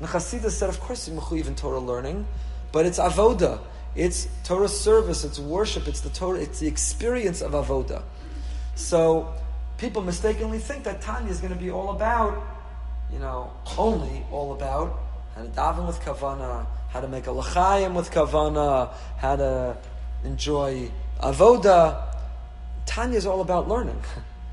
And 0.00 0.08
Chassidus 0.08 0.50
said, 0.50 0.68
of 0.68 0.80
course, 0.80 1.08
you 1.08 1.20
even 1.36 1.54
Torah 1.54 1.80
learning, 1.80 2.26
but 2.72 2.84
it's 2.84 2.98
Avoda. 2.98 3.60
It's 3.94 4.28
Torah 4.44 4.68
service, 4.68 5.24
it's 5.24 5.38
worship, 5.38 5.88
it's 5.88 6.00
the 6.00 6.10
Torah, 6.10 6.40
it's 6.40 6.60
the 6.60 6.68
experience 6.68 7.40
of 7.40 7.52
Avoda. 7.52 8.02
So 8.74 9.34
people 9.76 10.02
mistakenly 10.02 10.58
think 10.58 10.84
that 10.84 11.00
Tanya 11.02 11.30
is 11.30 11.40
going 11.40 11.52
to 11.52 11.58
be 11.58 11.70
all 11.70 11.90
about, 11.90 12.42
you 13.12 13.18
know, 13.18 13.52
only 13.76 14.24
all 14.30 14.52
about 14.52 14.98
how 15.34 15.42
to 15.42 15.48
daven 15.48 15.86
with 15.86 16.00
kavana, 16.00 16.66
how 16.90 17.00
to 17.00 17.08
make 17.08 17.26
a 17.26 17.30
lachayim 17.30 17.94
with 17.94 18.10
kavana, 18.10 18.92
how 19.16 19.36
to 19.36 19.76
enjoy 20.24 20.90
avoda. 21.20 22.04
Tanya 22.86 23.16
is 23.16 23.26
all 23.26 23.40
about 23.40 23.68
learning. 23.68 24.00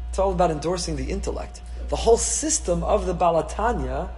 It's 0.09 0.19
all 0.19 0.31
about 0.31 0.49
endorsing 0.49 0.95
the 0.95 1.11
intellect. 1.11 1.59
the 1.89 1.97
whole 1.97 2.17
system 2.17 2.85
of 2.85 3.05
the 3.05 3.13
Baal 3.13 3.43
HaTanya 3.43 4.09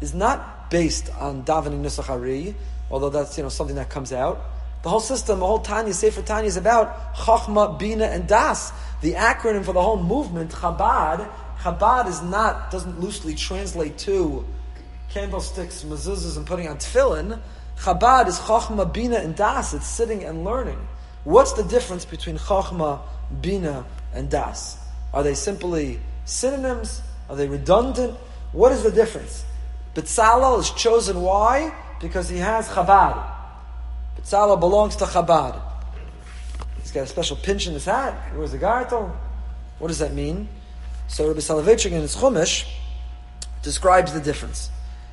is 0.00 0.12
not 0.12 0.68
based 0.68 1.10
on 1.14 1.44
davening 1.44 1.80
Nusach 1.80 2.54
although 2.90 3.08
that's 3.08 3.36
you 3.36 3.44
know 3.44 3.48
something 3.48 3.76
that 3.76 3.88
comes 3.88 4.12
out. 4.12 4.40
The 4.84 4.90
whole 4.90 5.00
system, 5.00 5.40
the 5.40 5.46
whole 5.46 5.60
Tanya, 5.60 5.94
Sefer 5.94 6.20
Tanya 6.20 6.46
is 6.46 6.58
about 6.58 7.14
Chachma, 7.14 7.78
Bina, 7.78 8.04
and 8.04 8.28
Das. 8.28 8.70
The 9.00 9.14
acronym 9.14 9.64
for 9.64 9.72
the 9.72 9.80
whole 9.80 9.96
movement, 10.02 10.50
Chabad, 10.50 11.26
Chabad 11.60 12.06
is 12.06 12.20
not, 12.20 12.70
doesn't 12.70 13.00
loosely 13.00 13.34
translate 13.34 13.96
to 14.00 14.44
candlesticks, 15.08 15.84
mezuzahs, 15.84 16.36
and 16.36 16.46
putting 16.46 16.68
on 16.68 16.76
tefillin. 16.76 17.40
Chabad 17.78 18.28
is 18.28 18.38
Chachma, 18.40 18.92
Bina, 18.92 19.16
and 19.16 19.34
Das. 19.34 19.72
It's 19.72 19.86
sitting 19.86 20.22
and 20.22 20.44
learning. 20.44 20.86
What's 21.24 21.54
the 21.54 21.64
difference 21.64 22.04
between 22.04 22.36
Chachma, 22.36 23.00
Bina, 23.40 23.86
and 24.12 24.28
Das? 24.28 24.76
Are 25.14 25.22
they 25.22 25.32
simply 25.32 25.98
synonyms? 26.26 27.00
Are 27.30 27.36
they 27.36 27.48
redundant? 27.48 28.18
What 28.52 28.70
is 28.72 28.82
the 28.82 28.90
difference? 28.90 29.46
Betzalel 29.94 30.60
is 30.60 30.68
chosen 30.72 31.22
why? 31.22 31.74
Because 32.02 32.28
he 32.28 32.36
has 32.36 32.68
Chabad. 32.68 33.33
Betzalel 34.24 34.58
belongs 34.58 34.96
to 34.96 35.04
Chabad. 35.04 35.60
He's 36.80 36.92
got 36.92 37.02
a 37.02 37.06
special 37.06 37.36
pinch 37.36 37.66
in 37.66 37.74
his 37.74 37.84
hat. 37.84 38.30
He 38.32 38.38
wears 38.38 38.54
a 38.54 38.58
gartel. 38.58 39.14
What 39.78 39.88
does 39.88 39.98
that 39.98 40.14
mean? 40.14 40.48
So 41.08 41.28
Rabbi 41.28 41.40
Soloveitchik 41.40 41.92
in 41.92 42.00
his 42.00 42.16
Chumash 42.16 42.66
describes 43.62 44.12
the 44.12 44.20
difference. 44.20 44.70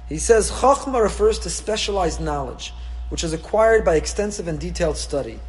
He 0.07 0.17
says 0.17 0.49
Chachma 0.49 1.01
refers 1.01 1.39
to 1.39 1.49
specialized 1.49 2.21
knowledge, 2.21 2.73
which 3.09 3.23
is 3.23 3.33
acquired 3.33 3.83
by 3.83 3.95
extensive 3.95 4.47
and 4.47 4.59
detailed 4.59 4.97
study. 4.97 5.39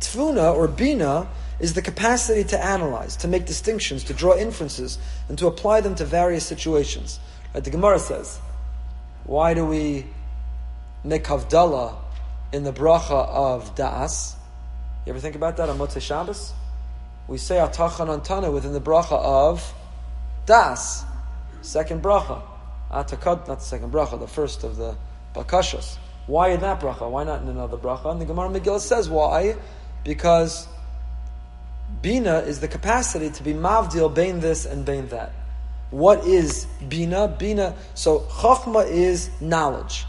Tvuna 0.00 0.54
or 0.54 0.68
Bina 0.68 1.28
is 1.58 1.74
the 1.74 1.82
capacity 1.82 2.44
to 2.44 2.64
analyze, 2.64 3.16
to 3.16 3.28
make 3.28 3.46
distinctions, 3.46 4.04
to 4.04 4.14
draw 4.14 4.36
inferences, 4.36 4.98
and 5.28 5.36
to 5.38 5.48
apply 5.48 5.80
them 5.80 5.96
to 5.96 6.04
various 6.04 6.46
situations. 6.46 7.18
The 7.52 7.70
Gemara 7.70 7.98
says, 7.98 8.38
why 9.24 9.54
do 9.54 9.66
we 9.66 10.06
make 11.02 11.24
Havdalah 11.24 11.96
in 12.52 12.64
the 12.64 12.72
bracha 12.72 13.28
of 13.28 13.74
Da'as? 13.74 14.34
You 15.06 15.10
ever 15.12 15.20
think 15.20 15.36
about 15.36 15.56
that 15.56 15.68
on 15.68 15.78
Motzei 15.78 16.00
Shabbos? 16.00 16.52
We 17.26 17.38
say 17.38 17.56
Atachan 17.56 18.08
Antana 18.08 18.52
within 18.52 18.72
the 18.72 18.80
bracha 18.80 19.12
of 19.12 19.74
Das, 20.46 21.04
second 21.60 22.02
bracha. 22.02 22.42
Atakad, 22.90 23.46
not 23.48 23.58
the 23.58 23.64
second 23.64 23.92
bracha, 23.92 24.18
the 24.18 24.26
first 24.26 24.64
of 24.64 24.76
the 24.76 24.96
Bakashas. 25.34 25.98
Why 26.26 26.50
in 26.50 26.60
that 26.60 26.80
bracha? 26.80 27.10
Why 27.10 27.24
not 27.24 27.42
in 27.42 27.48
another 27.48 27.76
bracha? 27.76 28.10
And 28.10 28.20
the 28.20 28.24
Gemara 28.24 28.48
Megillah 28.48 28.80
says 28.80 29.08
why? 29.08 29.56
Because 30.04 30.66
Bina 32.02 32.40
is 32.40 32.60
the 32.60 32.68
capacity 32.68 33.30
to 33.30 33.42
be 33.42 33.52
mavdil 33.52 34.14
bain 34.14 34.40
this 34.40 34.66
and 34.66 34.84
bain 34.84 35.08
that. 35.08 35.32
What 35.90 36.26
is 36.26 36.66
Bina? 36.88 37.28
Bina. 37.28 37.74
So 37.94 38.20
Chachma 38.20 38.88
is 38.88 39.30
knowledge. 39.40 40.04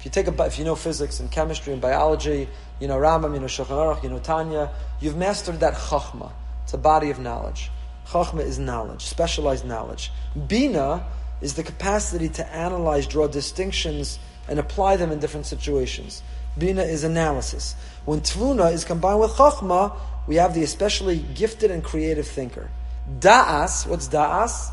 If 0.00 0.06
you 0.06 0.10
take 0.10 0.28
a, 0.28 0.44
if 0.44 0.58
you 0.58 0.64
know 0.64 0.76
physics 0.76 1.20
and 1.20 1.30
chemistry 1.30 1.74
and 1.74 1.82
biology, 1.82 2.48
you 2.80 2.88
know 2.88 2.96
Rambam, 2.96 3.34
you 3.34 3.40
know 3.40 3.46
Shulchan 3.46 4.02
you 4.02 4.08
know 4.08 4.18
Tanya, 4.18 4.70
you've 4.98 5.14
mastered 5.14 5.60
that 5.60 5.74
Chachma. 5.74 6.32
It's 6.64 6.72
a 6.72 6.78
body 6.78 7.10
of 7.10 7.18
knowledge. 7.18 7.70
Chachma 8.06 8.40
is 8.40 8.58
knowledge, 8.58 9.02
specialized 9.02 9.66
knowledge. 9.66 10.10
Bina 10.48 11.04
is 11.42 11.52
the 11.52 11.62
capacity 11.62 12.30
to 12.30 12.46
analyze, 12.50 13.06
draw 13.06 13.26
distinctions, 13.26 14.18
and 14.48 14.58
apply 14.58 14.96
them 14.96 15.12
in 15.12 15.18
different 15.18 15.44
situations. 15.44 16.22
Bina 16.56 16.82
is 16.82 17.04
analysis. 17.04 17.74
When 18.06 18.22
Tvuna 18.22 18.72
is 18.72 18.86
combined 18.86 19.20
with 19.20 19.32
Chachma, 19.32 19.94
we 20.26 20.36
have 20.36 20.54
the 20.54 20.62
especially 20.62 21.18
gifted 21.34 21.70
and 21.70 21.84
creative 21.84 22.26
thinker. 22.26 22.70
Da'as, 23.18 23.86
what's 23.86 24.08
Da'as? 24.08 24.70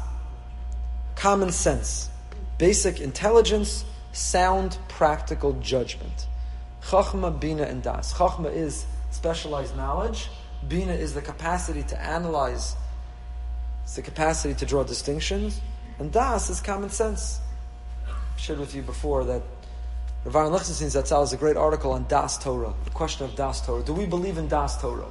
Common 1.16 1.52
sense, 1.52 2.10
basic 2.58 3.02
intelligence, 3.02 3.84
sound, 4.17 4.77
practical 4.88 5.53
judgment. 5.53 6.27
Chachma, 6.82 7.38
Bina, 7.38 7.63
and 7.63 7.84
Das. 7.84 8.13
Chachma 8.13 8.53
is 8.53 8.86
specialized 9.12 9.75
knowledge. 9.75 10.30
Bina 10.67 10.93
is 10.93 11.13
the 11.13 11.21
capacity 11.21 11.84
to 11.84 12.01
analyze 12.01 12.75
it's 13.88 13.95
the 13.95 14.01
capacity 14.01 14.53
to 14.53 14.65
draw 14.65 14.84
distinctions. 14.84 15.62
And 15.97 16.12
Das 16.12 16.49
is 16.49 16.60
common 16.60 16.89
sense. 16.89 17.39
I 18.06 18.12
shared 18.38 18.60
with 18.60 18.75
you 18.75 18.82
before 18.82 19.23
that 19.23 19.41
Rav 20.25 20.36
Aaron 20.36 20.51
Lichtenstein 20.51 20.89
Zatzal 20.89 21.21
has 21.21 21.32
a 21.32 21.38
great 21.38 21.56
article 21.56 21.93
on 21.93 22.06
Das 22.10 22.38
Torah, 22.38 22.73
the 22.84 22.89
question 22.89 23.25
of 23.25 23.38
Das 23.38 23.65
Torah. 23.65 23.82
Do 23.82 23.93
we 23.93 24.06
believe 24.06 24.38
in 24.38 24.49
Das 24.49 24.82
Torah? 24.82 25.10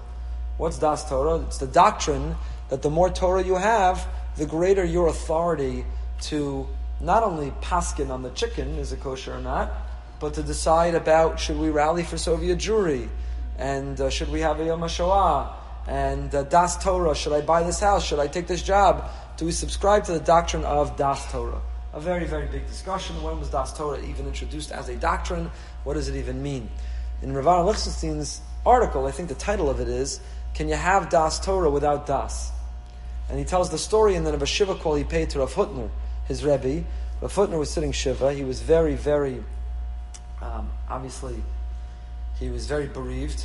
What's 0.58 0.78
Das 0.78 1.08
Torah? 1.08 1.40
It's 1.46 1.56
the 1.56 1.66
doctrine 1.66 2.36
that 2.68 2.82
the 2.82 2.90
more 2.90 3.08
Torah 3.08 3.42
you 3.42 3.54
have, 3.54 4.06
the 4.36 4.44
greater 4.44 4.84
your 4.84 5.06
authority 5.06 5.86
to 6.24 6.68
not 7.00 7.22
only 7.22 7.50
paskin 7.60 8.10
on 8.10 8.22
the 8.22 8.30
chicken, 8.30 8.76
is 8.78 8.92
it 8.92 9.00
kosher 9.00 9.34
or 9.34 9.40
not, 9.40 9.72
but 10.18 10.34
to 10.34 10.42
decide 10.42 10.94
about 10.94 11.38
should 11.38 11.58
we 11.58 11.68
rally 11.68 12.02
for 12.02 12.16
Soviet 12.16 12.58
Jewry, 12.58 13.08
and 13.58 14.00
uh, 14.00 14.10
should 14.10 14.30
we 14.30 14.40
have 14.40 14.60
a 14.60 14.64
Yom 14.64 14.80
HaShoah, 14.80 15.52
and 15.86 16.34
uh, 16.34 16.42
Das 16.44 16.82
Torah, 16.82 17.14
should 17.14 17.32
I 17.32 17.42
buy 17.42 17.62
this 17.62 17.80
house? 17.80 18.04
Should 18.04 18.18
I 18.18 18.26
take 18.26 18.46
this 18.46 18.62
job? 18.62 19.08
Do 19.36 19.44
we 19.44 19.52
subscribe 19.52 20.04
to 20.04 20.12
the 20.12 20.20
doctrine 20.20 20.64
of 20.64 20.96
Das 20.96 21.30
Torah? 21.30 21.60
A 21.92 22.00
very, 22.00 22.24
very 22.24 22.46
big 22.46 22.66
discussion. 22.66 23.22
When 23.22 23.38
was 23.38 23.50
Das 23.50 23.76
Torah 23.76 24.02
even 24.02 24.26
introduced 24.26 24.72
as 24.72 24.88
a 24.88 24.96
doctrine? 24.96 25.50
What 25.84 25.94
does 25.94 26.08
it 26.08 26.16
even 26.16 26.42
mean? 26.42 26.68
In 27.22 27.32
Rav 27.32 27.46
Aaron 27.46 27.66
Lichtenstein's 27.66 28.40
article, 28.64 29.06
I 29.06 29.12
think 29.12 29.28
the 29.28 29.34
title 29.34 29.70
of 29.70 29.80
it 29.80 29.88
is, 29.88 30.20
Can 30.54 30.68
you 30.68 30.74
have 30.74 31.08
Das 31.08 31.38
Torah 31.38 31.70
without 31.70 32.06
Das? 32.06 32.50
And 33.28 33.38
he 33.38 33.44
tells 33.44 33.70
the 33.70 33.78
story 33.78 34.14
and 34.14 34.26
then 34.26 34.34
of 34.34 34.42
a 34.42 34.46
Shiva 34.46 34.74
call 34.74 34.94
he 34.94 35.04
paid 35.04 35.30
to 35.30 35.40
Rav 35.40 35.54
Hutner, 35.54 35.90
his 36.28 36.44
Rebbe. 36.44 36.84
Rav 37.20 37.36
was 37.36 37.70
sitting 37.70 37.92
Shiva. 37.92 38.32
He 38.32 38.44
was 38.44 38.60
very, 38.60 38.94
very, 38.94 39.42
um, 40.42 40.70
obviously, 40.88 41.42
he 42.38 42.50
was 42.50 42.66
very 42.66 42.86
bereaved. 42.86 43.44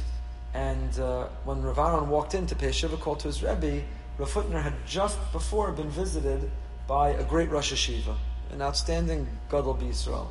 And 0.54 1.00
uh, 1.00 1.28
when 1.46 1.62
Rav 1.62 1.80
Aaron 1.80 2.10
walked 2.10 2.34
in 2.34 2.46
to 2.48 2.56
pay 2.56 2.72
Shiva 2.72 2.98
call 2.98 3.16
to 3.18 3.28
his 3.28 3.42
Rebbe, 3.42 3.84
Rav 4.18 4.34
Hutner 4.34 4.62
had 4.62 4.74
just 4.86 5.18
before 5.32 5.72
been 5.72 5.90
visited 5.90 6.50
by 6.88 7.10
a 7.10 7.24
great 7.24 7.50
Rosh 7.50 7.72
Yeshiva, 7.72 8.16
an 8.52 8.62
outstanding 8.62 9.28
Gadol 9.50 9.76
B'Yisrael. 9.76 10.28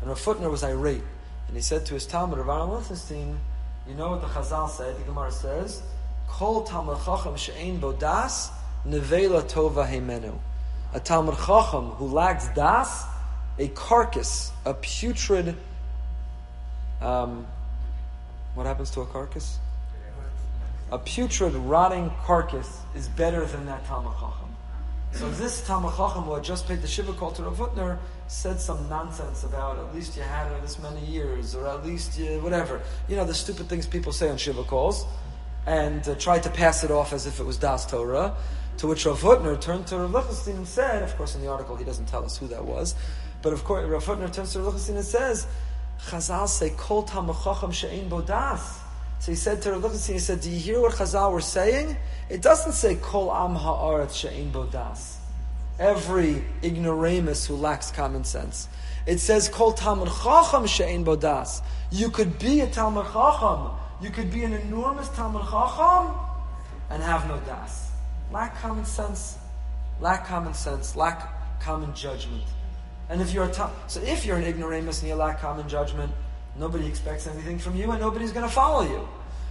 And 0.00 0.08
Rav 0.08 0.20
Hutner 0.20 0.50
was 0.50 0.62
irate. 0.62 1.02
And 1.48 1.56
he 1.56 1.62
said 1.62 1.84
to 1.86 1.94
his 1.94 2.06
Talmud, 2.06 2.38
Rav 2.38 2.48
Aaron 2.48 2.70
Lichtenstein, 2.70 3.40
you 3.88 3.94
know 3.94 4.10
what 4.10 4.20
the 4.20 4.26
Chazal 4.28 4.68
said? 4.68 4.96
The 4.98 5.04
Gemara 5.04 5.32
says, 5.32 5.82
Kol 6.28 6.62
Talmud 6.62 6.98
Chacham 7.04 7.36
she'ein 7.36 7.80
bodas 7.80 8.50
nevela 8.86 9.42
tova 9.42 9.88
hemenu. 9.88 10.38
A 10.94 11.00
Talmud 11.00 11.36
Chacham 11.36 11.90
who 11.90 12.06
lacks 12.06 12.48
das, 12.54 13.04
a 13.58 13.68
carcass, 13.68 14.52
a 14.64 14.74
putrid 14.74 15.56
um, 17.00 17.46
what 18.54 18.66
happens 18.66 18.90
to 18.92 19.02
a 19.02 19.06
carcass? 19.06 19.58
A 20.90 20.98
putrid, 20.98 21.54
rotting 21.54 22.10
carcass 22.24 22.80
is 22.96 23.08
better 23.08 23.44
than 23.44 23.66
that 23.66 23.84
Talmud 23.86 24.14
Chacham. 24.14 24.48
So 25.12 25.30
this 25.30 25.66
Talmud 25.66 25.94
Chacham 25.94 26.24
who 26.24 26.34
had 26.34 26.44
just 26.44 26.66
paid 26.66 26.82
the 26.82 26.88
Shiva 26.88 27.12
call 27.12 27.30
to 27.32 27.42
Rav 27.42 27.56
Hutner 27.56 27.98
said 28.26 28.60
some 28.60 28.88
nonsense 28.88 29.44
about 29.44 29.78
at 29.78 29.94
least 29.94 30.16
you 30.16 30.22
had 30.22 30.50
it 30.52 30.60
this 30.62 30.78
many 30.78 31.04
years, 31.06 31.54
or 31.54 31.66
at 31.66 31.84
least 31.84 32.18
you, 32.18 32.40
whatever. 32.40 32.82
You 33.08 33.16
know, 33.16 33.24
the 33.24 33.34
stupid 33.34 33.68
things 33.68 33.86
people 33.86 34.12
say 34.12 34.28
on 34.28 34.36
Shiva 34.36 34.64
calls, 34.64 35.06
and 35.66 36.06
uh, 36.08 36.14
tried 36.16 36.42
to 36.42 36.50
pass 36.50 36.84
it 36.84 36.90
off 36.90 37.12
as 37.12 37.26
if 37.26 37.40
it 37.40 37.44
was 37.44 37.58
Das 37.58 37.86
Torah. 37.86 38.34
To 38.78 38.86
which 38.86 39.06
Rav 39.06 39.20
Hutner 39.20 39.60
turned 39.60 39.86
to 39.88 39.98
Rav 39.98 40.12
Lichtenstein 40.12 40.56
and 40.56 40.66
said, 40.66 41.02
of 41.02 41.16
course 41.16 41.34
in 41.34 41.40
the 41.40 41.48
article 41.48 41.76
he 41.76 41.84
doesn't 41.84 42.06
tell 42.06 42.24
us 42.24 42.36
who 42.36 42.46
that 42.48 42.64
was, 42.64 42.94
but 43.42 43.52
of 43.52 43.64
course 43.64 43.84
Rav 43.88 44.04
Hutner 44.04 44.32
turns 44.32 44.52
to 44.52 44.60
Rav 44.60 44.74
Lichtenstein 44.74 44.96
and 44.96 45.04
says, 45.04 45.46
Chazal 46.06 46.48
say, 46.48 46.70
Kol 46.76 47.04
tamachacham 47.04 47.72
she'ein 47.72 48.08
bodas. 48.08 48.78
So 49.18 49.32
he 49.32 49.36
said 49.36 49.60
to 49.62 49.72
Rav 49.72 49.92
he 49.92 50.18
said, 50.20 50.40
do 50.40 50.48
you 50.48 50.58
hear 50.58 50.80
what 50.80 50.92
Chazal 50.92 51.32
were 51.32 51.40
saying? 51.40 51.96
It 52.28 52.40
doesn't 52.40 52.72
say 52.72 52.94
Kol 52.96 53.32
am 53.32 53.56
ha'aretz 53.56 54.14
she'ein 54.14 54.52
bodas. 54.52 55.16
Every 55.80 56.44
ignoramus 56.62 57.46
who 57.46 57.54
lacks 57.56 57.90
common 57.90 58.24
sense. 58.24 58.68
It 59.06 59.18
says 59.18 59.48
Kol 59.48 59.72
Talmud 59.72 60.08
Chacham 60.08 60.66
she'ein 60.66 61.04
bodas. 61.04 61.62
You 61.90 62.10
could 62.10 62.38
be 62.38 62.60
a 62.60 62.66
Talmud 62.66 63.06
Chacham. 63.06 63.70
You 64.00 64.10
could 64.10 64.30
be 64.30 64.44
an 64.44 64.52
enormous 64.52 65.08
Talmud 65.08 65.42
Chacham 65.42 66.14
and 66.90 67.02
have 67.02 67.26
no 67.26 67.38
das. 67.40 67.87
Lack 68.30 68.58
common 68.60 68.84
sense. 68.84 69.38
Lack 70.00 70.26
common 70.26 70.54
sense. 70.54 70.96
Lack 70.96 71.60
common 71.60 71.94
judgment. 71.94 72.44
And 73.08 73.20
if 73.22 73.32
you're 73.32 73.44
a 73.44 73.70
so 73.86 74.00
if 74.02 74.26
you're 74.26 74.36
an 74.36 74.44
ignoramus 74.44 75.00
and 75.00 75.08
you 75.08 75.14
lack 75.14 75.40
common 75.40 75.68
judgment, 75.68 76.12
nobody 76.56 76.86
expects 76.86 77.26
anything 77.26 77.58
from 77.58 77.74
you, 77.74 77.90
and 77.90 78.00
nobody's 78.00 78.32
going 78.32 78.46
to 78.46 78.52
follow 78.52 78.82
you. 78.82 79.08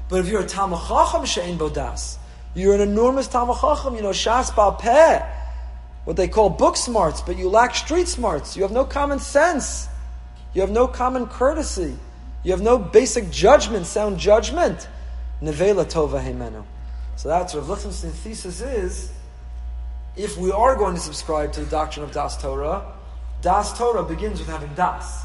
But 0.10 0.20
if 0.20 0.28
you're 0.28 0.42
a 0.42 0.46
talmud 0.46 0.80
chacham 0.88 1.26
she'en 1.26 1.58
bodas, 1.58 2.18
you're 2.54 2.76
an 2.76 2.82
enormous 2.82 3.28
talmud 3.28 3.58
chacham. 3.58 3.96
You 3.96 4.04
know 4.04 4.12
shas 4.12 4.52
peh, 4.80 5.26
what 6.06 6.16
they 6.16 6.28
call 6.28 6.50
book 6.50 6.78
smarts, 6.78 7.22
but 7.22 7.38
you 7.38 7.50
lack 7.50 7.74
street 7.76 8.08
smarts. 8.08 8.56
You 8.56 8.62
have 8.62 8.72
no 8.72 8.86
common 8.86 9.20
sense. 9.20 9.88
You 10.54 10.62
have 10.62 10.72
no 10.72 10.88
common 10.88 11.26
courtesy. 11.26 11.98
You 12.44 12.52
have 12.52 12.62
no 12.62 12.78
basic 12.78 13.30
judgment, 13.32 13.88
sound 13.88 14.20
judgment. 14.20 14.88
Nevela 15.42 15.86
tova 15.86 16.22
hemenu. 16.22 16.64
So 17.18 17.30
that's 17.30 17.54
what 17.54 17.68
Lichtenstein's 17.68 18.16
thesis 18.16 18.62
is. 18.62 19.12
if 20.18 20.36
we 20.36 20.52
are 20.52 20.76
going 20.76 20.96
to 20.96 21.00
subscribe 21.00 21.54
to 21.54 21.60
the 21.60 21.70
doctrine 21.70 22.04
of 22.04 22.12
Das 22.12 22.42
Torah, 22.42 22.94
Das 23.42 23.78
Torah 23.78 24.04
begins 24.04 24.40
with 24.40 24.48
having 24.48 24.74
Das. 24.74 25.24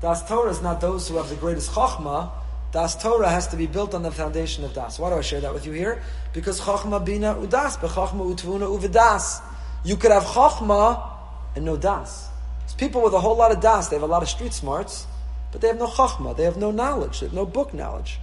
Das 0.00 0.26
Torah 0.26 0.48
is 0.48 0.62
not 0.62 0.80
those 0.80 1.08
who 1.08 1.16
have 1.16 1.28
the 1.28 1.36
greatest 1.36 1.72
Chachma. 1.72 2.30
Das 2.72 2.94
Torah 3.02 3.28
has 3.28 3.48
to 3.48 3.56
be 3.56 3.66
built 3.66 3.94
on 3.94 4.02
the 4.02 4.10
foundation 4.12 4.64
of 4.64 4.72
Das. 4.72 4.98
Why 4.98 5.10
do 5.10 5.16
I 5.16 5.20
share 5.22 5.40
that 5.40 5.52
with 5.52 5.66
you 5.66 5.72
here? 5.72 6.00
Because 6.32 6.60
Chachma 6.60 7.04
bina 7.04 7.34
udas, 7.34 7.76
bechachma 7.78 8.32
utvuna 8.32 8.78
uvidas. 8.78 9.42
You 9.84 9.96
could 9.96 10.12
have 10.12 10.22
Chachma 10.22 11.10
and 11.56 11.64
no 11.64 11.76
Das. 11.76 12.28
It's 12.64 12.74
people 12.74 13.02
with 13.02 13.12
a 13.12 13.20
whole 13.20 13.36
lot 13.36 13.50
of 13.50 13.60
Das. 13.60 13.88
They 13.88 13.96
have 13.96 14.04
a 14.04 14.06
lot 14.06 14.22
of 14.22 14.28
street 14.28 14.52
smarts, 14.52 15.06
but 15.50 15.60
they 15.60 15.66
have 15.66 15.78
no 15.78 15.88
Chachma. 15.88 16.36
They 16.36 16.44
have 16.44 16.56
no 16.56 16.70
knowledge. 16.70 17.20
They 17.20 17.26
have 17.26 17.34
no 17.34 17.44
book 17.44 17.74
knowledge. 17.74 18.20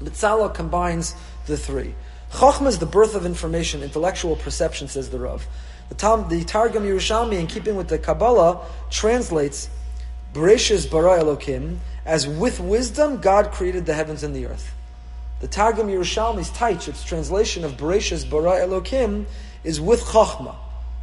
Mitzala 0.00 0.52
combines 0.52 1.14
the 1.46 1.56
three. 1.56 1.94
Chachma 2.32 2.68
is 2.68 2.78
the 2.78 2.86
birth 2.86 3.14
of 3.14 3.26
information, 3.26 3.82
intellectual 3.82 4.36
perception, 4.36 4.88
says 4.88 5.10
the 5.10 5.18
Rav. 5.18 5.46
The, 5.88 6.26
the 6.28 6.44
Targum 6.44 6.84
Yerushalmi, 6.84 7.38
in 7.38 7.46
keeping 7.46 7.76
with 7.76 7.88
the 7.88 7.98
Kabbalah, 7.98 8.64
translates 8.90 9.68
Bereshis 10.32 10.88
bara 10.88 11.18
Elokim 11.18 11.78
as 12.06 12.26
with 12.26 12.60
wisdom 12.60 13.20
God 13.20 13.50
created 13.50 13.86
the 13.86 13.94
heavens 13.94 14.22
and 14.22 14.34
the 14.34 14.46
earth. 14.46 14.72
The 15.40 15.48
Targum 15.48 15.88
Yerushalmi's 15.88 16.50
Taich, 16.50 16.86
its 16.86 17.02
translation 17.02 17.64
of 17.64 17.72
Bereshis 17.72 18.28
bara 18.28 18.60
Elokim, 18.60 19.26
is 19.64 19.80
with 19.80 20.02
Chachma. 20.02 20.54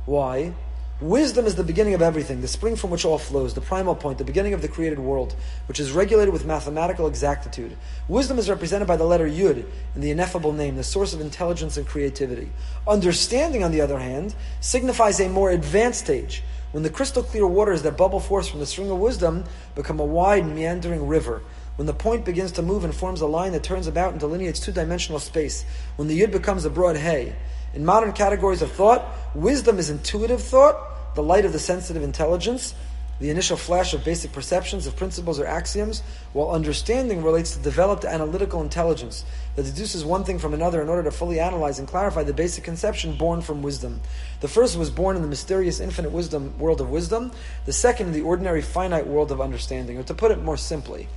Why? 0.06 0.54
Wisdom 1.00 1.46
is 1.46 1.54
the 1.54 1.64
beginning 1.64 1.94
of 1.94 2.02
everything, 2.02 2.42
the 2.42 2.48
spring 2.48 2.76
from 2.76 2.90
which 2.90 3.06
all 3.06 3.20
flows, 3.20 3.54
the 3.54 3.62
primal 3.62 3.94
point, 3.94 4.18
the 4.18 4.24
beginning 4.24 4.56
of 4.56 4.64
the 4.64 4.68
created 4.68 4.98
world, 4.98 5.36
which 5.68 5.80
is 5.80 5.92
regulated 5.92 6.34
with 6.34 6.44
mathematical 6.44 7.06
exactitude. 7.06 7.78
Wisdom 8.08 8.40
is 8.40 8.50
represented 8.50 8.88
by 8.88 8.98
the 8.98 9.04
letter 9.04 9.28
Yud 9.28 9.64
in 9.94 10.02
the 10.02 10.10
ineffable 10.10 10.54
name, 10.54 10.76
the 10.76 10.84
source 10.84 11.14
of 11.14 11.22
intelligence 11.22 11.78
and 11.78 11.86
creativity. 11.86 12.50
Understanding, 12.88 13.64
on 13.64 13.72
the 13.72 13.80
other 13.80 14.00
hand, 14.00 14.34
signifies 14.60 15.20
a 15.20 15.30
more 15.30 15.52
advanced 15.52 16.00
stage, 16.00 16.42
when 16.72 16.82
the 16.82 16.90
crystal 16.90 17.22
clear 17.22 17.46
waters 17.46 17.84
that 17.84 17.96
bubble 17.96 18.20
forth 18.20 18.50
from 18.50 18.60
the 18.60 18.66
spring 18.66 18.90
of 18.90 18.98
wisdom 18.98 19.44
become 19.76 20.00
a 20.00 20.06
wide, 20.06 20.48
meandering 20.48 21.08
river. 21.08 21.44
When 21.76 21.86
the 21.86 21.94
point 21.94 22.26
begins 22.26 22.54
to 22.54 22.64
move 22.64 22.84
and 22.84 22.94
forms 22.94 23.22
a 23.22 23.28
line 23.28 23.52
that 23.52 23.62
turns 23.62 23.86
about 23.86 24.14
and 24.14 24.20
delineates 24.20 24.60
two 24.60 24.72
dimensional 24.72 25.20
space. 25.20 25.64
When 25.96 26.08
the 26.08 26.20
Yud 26.20 26.32
becomes 26.32 26.66
a 26.66 26.72
broad 26.72 26.98
hay. 26.98 27.36
In 27.78 27.86
modern 27.86 28.12
categories 28.12 28.64
of 28.64 28.72
thought, 28.72 29.06
wisdom 29.36 29.78
is 29.78 29.92
intuitive 29.92 30.42
thought, 30.42 31.14
the 31.14 31.22
light 31.22 31.46
of 31.46 31.54
the 31.54 31.60
sensitive 31.60 32.02
intelligence, 32.02 32.74
the 33.20 33.30
initial 33.30 33.56
flash 33.56 33.94
of 33.94 34.04
basic 34.04 34.32
perceptions 34.32 34.88
of 34.88 34.96
principles 34.96 35.40
or 35.40 35.46
axioms, 35.46 36.02
while 36.34 36.50
understanding 36.50 37.24
relates 37.24 37.52
to 37.56 37.62
developed 37.62 38.04
analytical 38.04 38.64
intelligence 38.64 39.24
that 39.56 39.62
deduces 39.62 40.04
one 40.04 40.24
thing 40.24 40.40
from 40.40 40.56
another 40.56 40.82
in 40.82 40.90
order 40.90 41.04
to 41.04 41.12
fully 41.12 41.40
analyze 41.40 41.78
and 41.78 41.88
clarify 41.88 42.24
the 42.24 42.34
basic 42.34 42.64
conception 42.64 43.16
born 43.16 43.42
from 43.42 43.62
wisdom. 43.62 44.02
The 44.40 44.48
first 44.48 44.76
was 44.76 44.90
born 44.90 45.16
in 45.16 45.22
the 45.22 45.28
mysterious 45.28 45.80
infinite 45.80 46.12
wisdom 46.12 46.58
world 46.58 46.82
of 46.82 46.90
wisdom, 46.90 47.32
the 47.68 47.74
second 47.74 48.08
in 48.08 48.14
the 48.14 48.22
ordinary 48.22 48.64
finite 48.64 49.06
world 49.06 49.32
of 49.32 49.40
understanding. 49.40 50.00
Or 50.00 50.04
to 50.04 50.16
put 50.16 50.32
it 50.32 50.42
more 50.42 50.58
simply, 50.58 51.10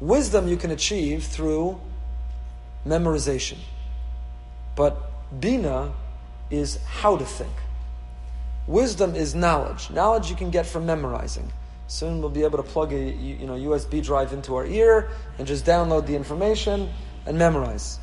wisdom 0.00 0.48
you 0.48 0.56
can 0.56 0.70
achieve 0.70 1.24
through 1.24 1.78
memorization. 2.86 3.58
But 4.76 5.10
Bina 5.40 5.92
is 6.50 6.78
how 6.84 7.16
to 7.16 7.24
think. 7.24 7.52
Wisdom 8.66 9.14
is 9.14 9.34
knowledge. 9.34 9.90
Knowledge 9.90 10.30
you 10.30 10.36
can 10.36 10.50
get 10.50 10.66
from 10.66 10.86
memorizing. 10.86 11.52
Soon 11.86 12.20
we'll 12.20 12.30
be 12.30 12.44
able 12.44 12.56
to 12.56 12.62
plug 12.62 12.92
a 12.92 12.98
you 12.98 13.46
know 13.46 13.54
USB 13.54 14.02
drive 14.02 14.32
into 14.32 14.56
our 14.56 14.64
ear 14.66 15.10
and 15.38 15.46
just 15.46 15.66
download 15.66 16.06
the 16.06 16.16
information 16.16 16.88
and 17.26 17.38
memorize. 17.38 17.98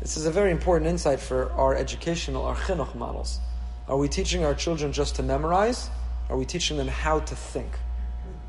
This 0.00 0.16
is 0.16 0.26
a 0.26 0.30
very 0.30 0.50
important 0.50 0.90
insight 0.90 1.20
for 1.20 1.50
our 1.52 1.74
educational, 1.76 2.44
our 2.44 2.56
chinuch 2.56 2.94
models. 2.94 3.40
Are 3.86 3.96
we 3.96 4.08
teaching 4.08 4.44
our 4.44 4.54
children 4.54 4.92
just 4.92 5.16
to 5.16 5.22
memorize? 5.22 5.90
Are 6.28 6.36
we 6.36 6.44
teaching 6.44 6.76
them 6.76 6.88
how 6.88 7.20
to 7.20 7.36
think? 7.36 7.78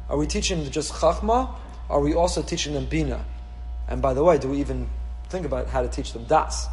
Are 0.10 0.17
we 0.17 0.25
teaching 0.25 0.63
them 0.63 0.71
just 0.71 0.93
chachma? 0.93 1.54
Are 1.89 1.99
we 1.99 2.15
also 2.15 2.41
teaching 2.41 2.73
them 2.73 2.86
bina? 2.88 3.23
And 3.88 4.01
by 4.01 4.13
the 4.13 4.23
way, 4.23 4.38
do 4.38 4.49
we 4.49 4.60
even 4.60 4.89
think 5.30 5.45
about 5.45 5.67
how 5.67 5.82
to 5.82 5.88
teach 5.88 6.13
them 6.13 6.25
das? 6.25 6.67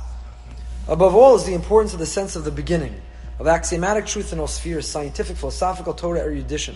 Above 0.89 1.15
all 1.15 1.37
is 1.37 1.45
the 1.45 1.55
importance 1.55 1.93
of 1.93 2.01
the 2.01 2.07
sense 2.07 2.35
of 2.35 2.43
the 2.43 2.51
beginning, 2.51 3.01
of 3.39 3.47
axiomatic 3.47 4.05
truth 4.05 4.33
in 4.33 4.41
all 4.41 4.49
spheres, 4.49 4.89
scientific, 4.89 5.37
philosophical, 5.37 5.95
Torah 5.95 6.19
erudition. 6.19 6.75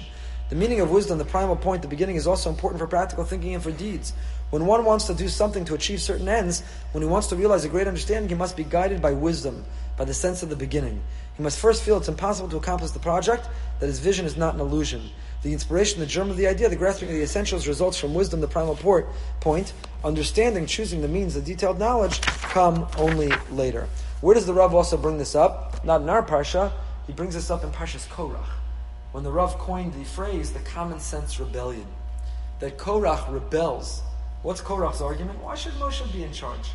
The 0.48 0.54
meaning 0.54 0.80
of 0.80 0.92
wisdom, 0.92 1.18
the 1.18 1.24
primal 1.24 1.56
point, 1.56 1.82
the 1.82 1.88
beginning, 1.88 2.14
is 2.14 2.28
also 2.28 2.48
important 2.48 2.78
for 2.78 2.86
practical 2.86 3.24
thinking 3.24 3.54
and 3.54 3.62
for 3.62 3.72
deeds. 3.72 4.12
When 4.50 4.64
one 4.64 4.84
wants 4.84 5.08
to 5.08 5.14
do 5.14 5.28
something 5.28 5.64
to 5.64 5.74
achieve 5.74 6.00
certain 6.00 6.28
ends, 6.28 6.62
when 6.92 7.02
he 7.02 7.08
wants 7.08 7.26
to 7.28 7.36
realize 7.36 7.64
a 7.64 7.68
great 7.68 7.88
understanding, 7.88 8.28
he 8.28 8.36
must 8.36 8.56
be 8.56 8.62
guided 8.62 9.02
by 9.02 9.10
wisdom, 9.10 9.64
by 9.96 10.04
the 10.04 10.14
sense 10.14 10.44
of 10.44 10.50
the 10.50 10.56
beginning. 10.56 11.02
He 11.36 11.42
must 11.42 11.58
first 11.58 11.82
feel 11.82 11.96
it's 11.96 12.08
impossible 12.08 12.48
to 12.50 12.58
accomplish 12.58 12.92
the 12.92 13.00
project, 13.00 13.48
that 13.80 13.86
his 13.86 13.98
vision 13.98 14.24
is 14.24 14.36
not 14.36 14.54
an 14.54 14.60
illusion. 14.60 15.10
The 15.46 15.52
inspiration, 15.52 16.00
the 16.00 16.06
germ 16.06 16.28
of 16.28 16.36
the 16.36 16.48
idea, 16.48 16.68
the 16.68 16.74
grasping 16.74 17.08
of 17.08 17.14
the 17.14 17.22
essentials 17.22 17.68
results 17.68 17.96
from 17.96 18.14
wisdom, 18.14 18.40
the 18.40 18.48
primal 18.48 18.74
port, 18.74 19.08
point. 19.38 19.74
Understanding, 20.02 20.66
choosing 20.66 21.02
the 21.02 21.06
means, 21.06 21.34
the 21.34 21.40
detailed 21.40 21.78
knowledge 21.78 22.20
come 22.20 22.88
only 22.98 23.30
later. 23.52 23.86
Where 24.22 24.34
does 24.34 24.44
the 24.44 24.52
Rav 24.52 24.74
also 24.74 24.96
bring 24.96 25.18
this 25.18 25.36
up? 25.36 25.84
Not 25.84 26.00
in 26.00 26.08
our 26.08 26.24
parsha. 26.24 26.72
He 27.06 27.12
brings 27.12 27.34
this 27.34 27.48
up 27.48 27.62
in 27.62 27.70
Parshas 27.70 28.08
Korach, 28.08 28.48
when 29.12 29.22
the 29.22 29.30
Rav 29.30 29.56
coined 29.56 29.94
the 29.94 30.02
phrase 30.02 30.52
"the 30.52 30.58
common 30.58 30.98
sense 30.98 31.38
rebellion." 31.38 31.86
That 32.58 32.76
Korach 32.76 33.32
rebels. 33.32 34.02
What's 34.42 34.60
Korach's 34.60 35.00
argument? 35.00 35.40
Why 35.44 35.54
should 35.54 35.74
Moshe 35.74 36.12
be 36.12 36.24
in 36.24 36.32
charge? 36.32 36.72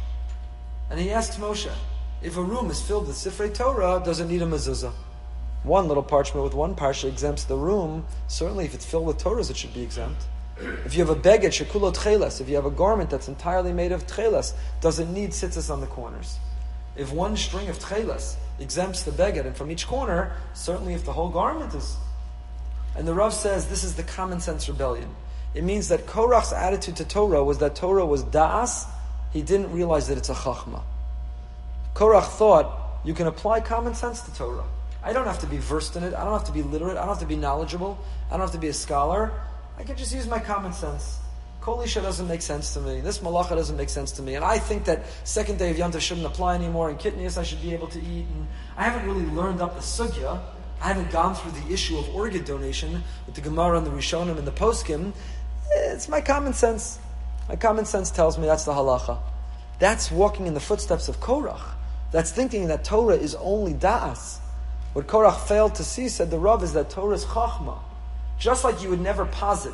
And 0.89 0.97
he 0.97 1.11
asks 1.11 1.35
Moshe, 1.35 1.73
if 2.21 2.37
a 2.37 2.41
room 2.41 2.71
is 2.71 2.81
filled 2.81 3.07
with 3.07 3.17
Sifrei 3.17 3.53
Torah, 3.53 4.01
does 4.01 4.21
it 4.21 4.27
need 4.27 4.41
a 4.41 4.45
mezuzah? 4.45 4.93
One 5.63 5.87
little 5.87 6.03
parchment 6.03 6.43
with 6.43 6.53
one 6.53 6.75
parsha 6.75 7.07
exempts 7.07 7.43
the 7.43 7.55
room. 7.55 8.05
Certainly, 8.27 8.65
if 8.65 8.73
it's 8.73 8.85
filled 8.85 9.05
with 9.05 9.19
Torahs, 9.19 9.51
it 9.51 9.57
should 9.57 9.73
be 9.73 9.83
exempt. 9.83 10.23
If 10.85 10.95
you 10.95 11.05
have 11.05 11.15
a 11.15 11.19
beged 11.19 11.51
shekulo 11.51 11.93
tchelas, 11.95 12.41
if 12.41 12.49
you 12.49 12.55
have 12.55 12.65
a 12.65 12.71
garment 12.71 13.09
that's 13.09 13.27
entirely 13.27 13.71
made 13.73 13.91
of 13.91 14.05
tchelas, 14.07 14.53
does 14.79 14.99
it 14.99 15.07
need 15.07 15.31
tzitzis 15.31 15.71
on 15.71 15.81
the 15.81 15.87
corners? 15.87 16.37
If 16.95 17.11
one 17.11 17.37
string 17.37 17.69
of 17.69 17.79
tchelas 17.79 18.35
exempts 18.59 19.03
the 19.03 19.11
beged, 19.11 19.45
and 19.45 19.55
from 19.55 19.71
each 19.71 19.87
corner, 19.87 20.33
certainly 20.53 20.93
if 20.93 21.05
the 21.05 21.13
whole 21.13 21.29
garment 21.29 21.73
is. 21.73 21.95
And 22.95 23.07
the 23.07 23.13
Rav 23.13 23.33
says 23.33 23.67
this 23.67 23.83
is 23.83 23.95
the 23.95 24.03
common 24.03 24.39
sense 24.39 24.67
rebellion. 24.67 25.09
It 25.53 25.63
means 25.63 25.89
that 25.89 26.05
Korach's 26.05 26.53
attitude 26.53 26.95
to 26.97 27.05
Torah 27.05 27.43
was 27.43 27.59
that 27.59 27.75
Torah 27.75 28.05
was 28.05 28.23
da'as, 28.23 28.85
he 29.31 29.41
didn't 29.41 29.71
realize 29.71 30.07
that 30.07 30.17
it's 30.17 30.29
a 30.29 30.33
chachma. 30.33 30.81
Korach 31.93 32.25
thought 32.25 32.99
you 33.03 33.13
can 33.13 33.27
apply 33.27 33.61
common 33.61 33.93
sense 33.93 34.21
to 34.21 34.33
Torah. 34.33 34.65
I 35.03 35.13
don't 35.13 35.25
have 35.25 35.39
to 35.39 35.47
be 35.47 35.57
versed 35.57 35.95
in 35.95 36.03
it. 36.03 36.13
I 36.13 36.23
don't 36.23 36.33
have 36.33 36.45
to 36.45 36.51
be 36.51 36.61
literate. 36.61 36.97
I 36.97 37.01
don't 37.01 37.09
have 37.09 37.19
to 37.19 37.25
be 37.25 37.35
knowledgeable. 37.35 37.97
I 38.27 38.31
don't 38.31 38.41
have 38.41 38.51
to 38.51 38.59
be 38.59 38.67
a 38.67 38.73
scholar. 38.73 39.31
I 39.77 39.83
can 39.83 39.95
just 39.97 40.13
use 40.13 40.27
my 40.27 40.39
common 40.39 40.73
sense. 40.73 41.17
Kolisha 41.61 42.01
doesn't 42.01 42.27
make 42.27 42.41
sense 42.41 42.73
to 42.73 42.81
me. 42.81 43.01
This 43.01 43.19
malacha 43.19 43.49
doesn't 43.49 43.77
make 43.77 43.89
sense 43.89 44.11
to 44.13 44.21
me. 44.21 44.35
And 44.35 44.43
I 44.43 44.57
think 44.57 44.85
that 44.85 45.05
second 45.23 45.59
day 45.59 45.69
of 45.69 45.77
Yom 45.77 45.97
shouldn't 45.97 46.25
apply 46.25 46.55
anymore. 46.55 46.89
And 46.89 46.99
Kitnius 46.99 47.37
I 47.37 47.43
should 47.43 47.61
be 47.61 47.73
able 47.73 47.87
to 47.87 47.99
eat. 47.99 48.25
And 48.33 48.47
I 48.77 48.83
haven't 48.83 49.07
really 49.07 49.25
learned 49.27 49.61
up 49.61 49.75
the 49.75 49.81
sugya. 49.81 50.39
I 50.81 50.87
haven't 50.87 51.11
gone 51.11 51.35
through 51.35 51.51
the 51.51 51.71
issue 51.71 51.99
of 51.99 52.09
organ 52.15 52.43
donation 52.43 53.03
with 53.27 53.35
the 53.35 53.41
Gemara 53.41 53.77
and 53.77 53.85
the 53.85 53.91
Rishonim 53.91 54.37
and 54.39 54.47
the 54.47 54.51
Poskim. 54.51 55.13
It's 55.69 56.09
my 56.09 56.21
common 56.21 56.53
sense. 56.53 56.99
My 57.47 57.55
common 57.55 57.85
sense 57.85 58.09
tells 58.09 58.39
me 58.39 58.47
that's 58.47 58.65
the 58.65 58.73
halacha. 58.73 59.19
That's 59.77 60.11
walking 60.11 60.47
in 60.47 60.53
the 60.55 60.59
footsteps 60.59 61.07
of 61.07 61.19
Korach. 61.19 61.61
That's 62.11 62.31
thinking 62.31 62.67
that 62.67 62.83
Torah 62.83 63.15
is 63.15 63.35
only 63.35 63.73
da'as. 63.73 64.39
What 64.93 65.07
Korach 65.07 65.47
failed 65.47 65.75
to 65.75 65.83
see, 65.83 66.09
said 66.09 66.31
the 66.31 66.39
Rav, 66.39 66.63
is 66.63 66.73
that 66.73 66.89
Torah 66.89 67.15
is 67.15 67.25
chachma. 67.25 67.79
Just 68.37 68.63
like 68.63 68.81
you 68.81 68.89
would 68.89 69.01
never 69.01 69.25
posit 69.25 69.73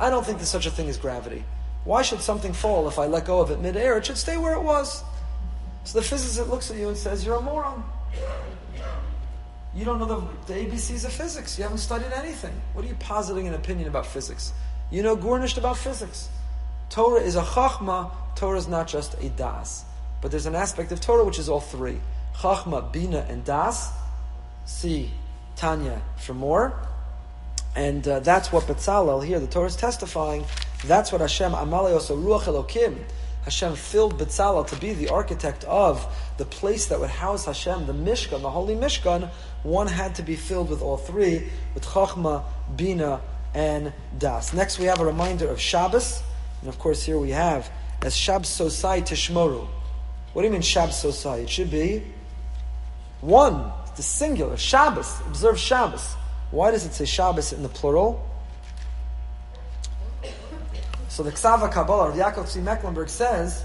I 0.00 0.10
don't 0.10 0.24
think 0.24 0.38
there's 0.38 0.48
such 0.48 0.66
a 0.66 0.70
thing 0.70 0.88
as 0.88 0.96
gravity. 0.96 1.44
Why 1.84 2.02
should 2.02 2.20
something 2.20 2.52
fall 2.52 2.88
if 2.88 2.98
I 2.98 3.06
let 3.06 3.24
go 3.24 3.40
of 3.40 3.50
it 3.50 3.60
midair? 3.60 3.98
It 3.98 4.06
should 4.06 4.18
stay 4.18 4.36
where 4.36 4.54
it 4.54 4.62
was. 4.62 5.02
So 5.84 5.98
the 5.98 6.04
physicist 6.04 6.48
looks 6.48 6.70
at 6.70 6.76
you 6.76 6.88
and 6.88 6.96
says, 6.96 7.24
You're 7.24 7.36
a 7.36 7.40
moron. 7.40 7.82
You 9.74 9.84
don't 9.84 9.98
know 9.98 10.06
the, 10.46 10.52
the 10.52 10.60
ABCs 10.60 11.04
of 11.04 11.12
physics. 11.12 11.58
You 11.58 11.64
haven't 11.64 11.78
studied 11.78 12.12
anything. 12.12 12.52
What 12.72 12.84
are 12.84 12.88
you 12.88 12.96
positing 13.00 13.48
an 13.48 13.54
opinion 13.54 13.88
about 13.88 14.06
physics? 14.06 14.52
You 14.90 15.02
know 15.02 15.16
gornished 15.16 15.58
about 15.58 15.76
physics. 15.76 16.28
Torah 16.90 17.20
is 17.20 17.36
a 17.36 17.42
chachma. 17.42 18.10
Torah 18.34 18.58
is 18.58 18.68
not 18.68 18.86
just 18.86 19.14
a 19.22 19.28
das. 19.30 19.84
But 20.20 20.30
there's 20.30 20.46
an 20.46 20.54
aspect 20.54 20.92
of 20.92 21.00
Torah 21.00 21.24
which 21.24 21.38
is 21.38 21.48
all 21.48 21.60
three. 21.60 22.00
Chachma, 22.36 22.92
Bina, 22.92 23.26
and 23.28 23.44
Das. 23.44 23.90
See 24.68 25.10
Tanya 25.56 26.02
for 26.18 26.34
more. 26.34 26.78
And 27.74 28.06
uh, 28.06 28.20
that's 28.20 28.52
what 28.52 28.64
Betzalel 28.64 29.24
here, 29.24 29.40
the 29.40 29.46
Torah 29.46 29.66
is 29.66 29.76
testifying, 29.76 30.44
that's 30.84 31.10
what 31.10 31.20
Hashem, 31.20 31.52
Amaleos 31.52 32.10
Ruach 32.10 32.42
Elokim, 32.42 32.96
Hashem 33.44 33.76
filled 33.76 34.18
Betzalel 34.18 34.66
to 34.66 34.76
be 34.76 34.92
the 34.92 35.08
architect 35.08 35.64
of 35.64 36.06
the 36.36 36.44
place 36.44 36.86
that 36.86 37.00
would 37.00 37.08
house 37.08 37.46
Hashem, 37.46 37.86
the 37.86 37.94
Mishkan, 37.94 38.42
the 38.42 38.50
holy 38.50 38.74
Mishkan. 38.74 39.30
One 39.62 39.86
had 39.86 40.16
to 40.16 40.22
be 40.22 40.36
filled 40.36 40.68
with 40.68 40.82
all 40.82 40.98
three, 40.98 41.48
with 41.74 41.84
Chachma, 41.84 42.44
Bina, 42.76 43.22
and 43.54 43.92
Das. 44.18 44.52
Next 44.52 44.78
we 44.78 44.84
have 44.84 45.00
a 45.00 45.04
reminder 45.04 45.48
of 45.48 45.58
Shabbos, 45.58 46.22
and 46.60 46.68
of 46.68 46.78
course 46.78 47.02
here 47.04 47.18
we 47.18 47.30
have, 47.30 47.70
as 48.02 48.14
Shabbos 48.14 48.50
Sosai 48.50 49.00
Tishmoru. 49.00 49.66
What 50.34 50.42
do 50.42 50.46
you 50.46 50.52
mean 50.52 50.62
Shabbos 50.62 51.02
Sosai? 51.02 51.44
It 51.44 51.50
should 51.50 51.70
be 51.70 52.02
one. 53.22 53.72
The 53.98 54.02
singular, 54.04 54.56
Shabbos, 54.56 55.20
observe 55.26 55.58
Shabbos. 55.58 56.14
Why 56.52 56.70
does 56.70 56.86
it 56.86 56.94
say 56.94 57.04
Shabbos 57.04 57.52
in 57.52 57.64
the 57.64 57.68
plural? 57.68 58.24
So 61.08 61.24
the 61.24 61.32
Ksava 61.32 61.70
Kabbalah 61.70 62.10
of 62.10 62.14
Yaakov 62.14 62.44
Tzvi 62.44 62.62
Mecklenburg 62.62 63.08
says, 63.08 63.64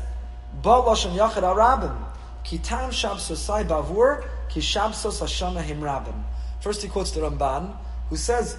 Ba 0.63 0.69
Lashon 0.69 1.15
Yachid 1.15 1.43
Arabim, 1.43 1.95
Kitam 2.43 2.89
Shabsosai 2.89 3.67
Bavur, 3.67 4.27
Ki 4.49 4.59
Shabsos 4.59 5.21
Hashana 5.21 5.61
Him 5.61 5.81
Rabim. 5.81 6.23
First 6.61 6.81
he 6.81 6.87
quotes 6.89 7.11
the 7.11 7.21
Ramban, 7.21 7.71
who 8.09 8.15
says, 8.15 8.57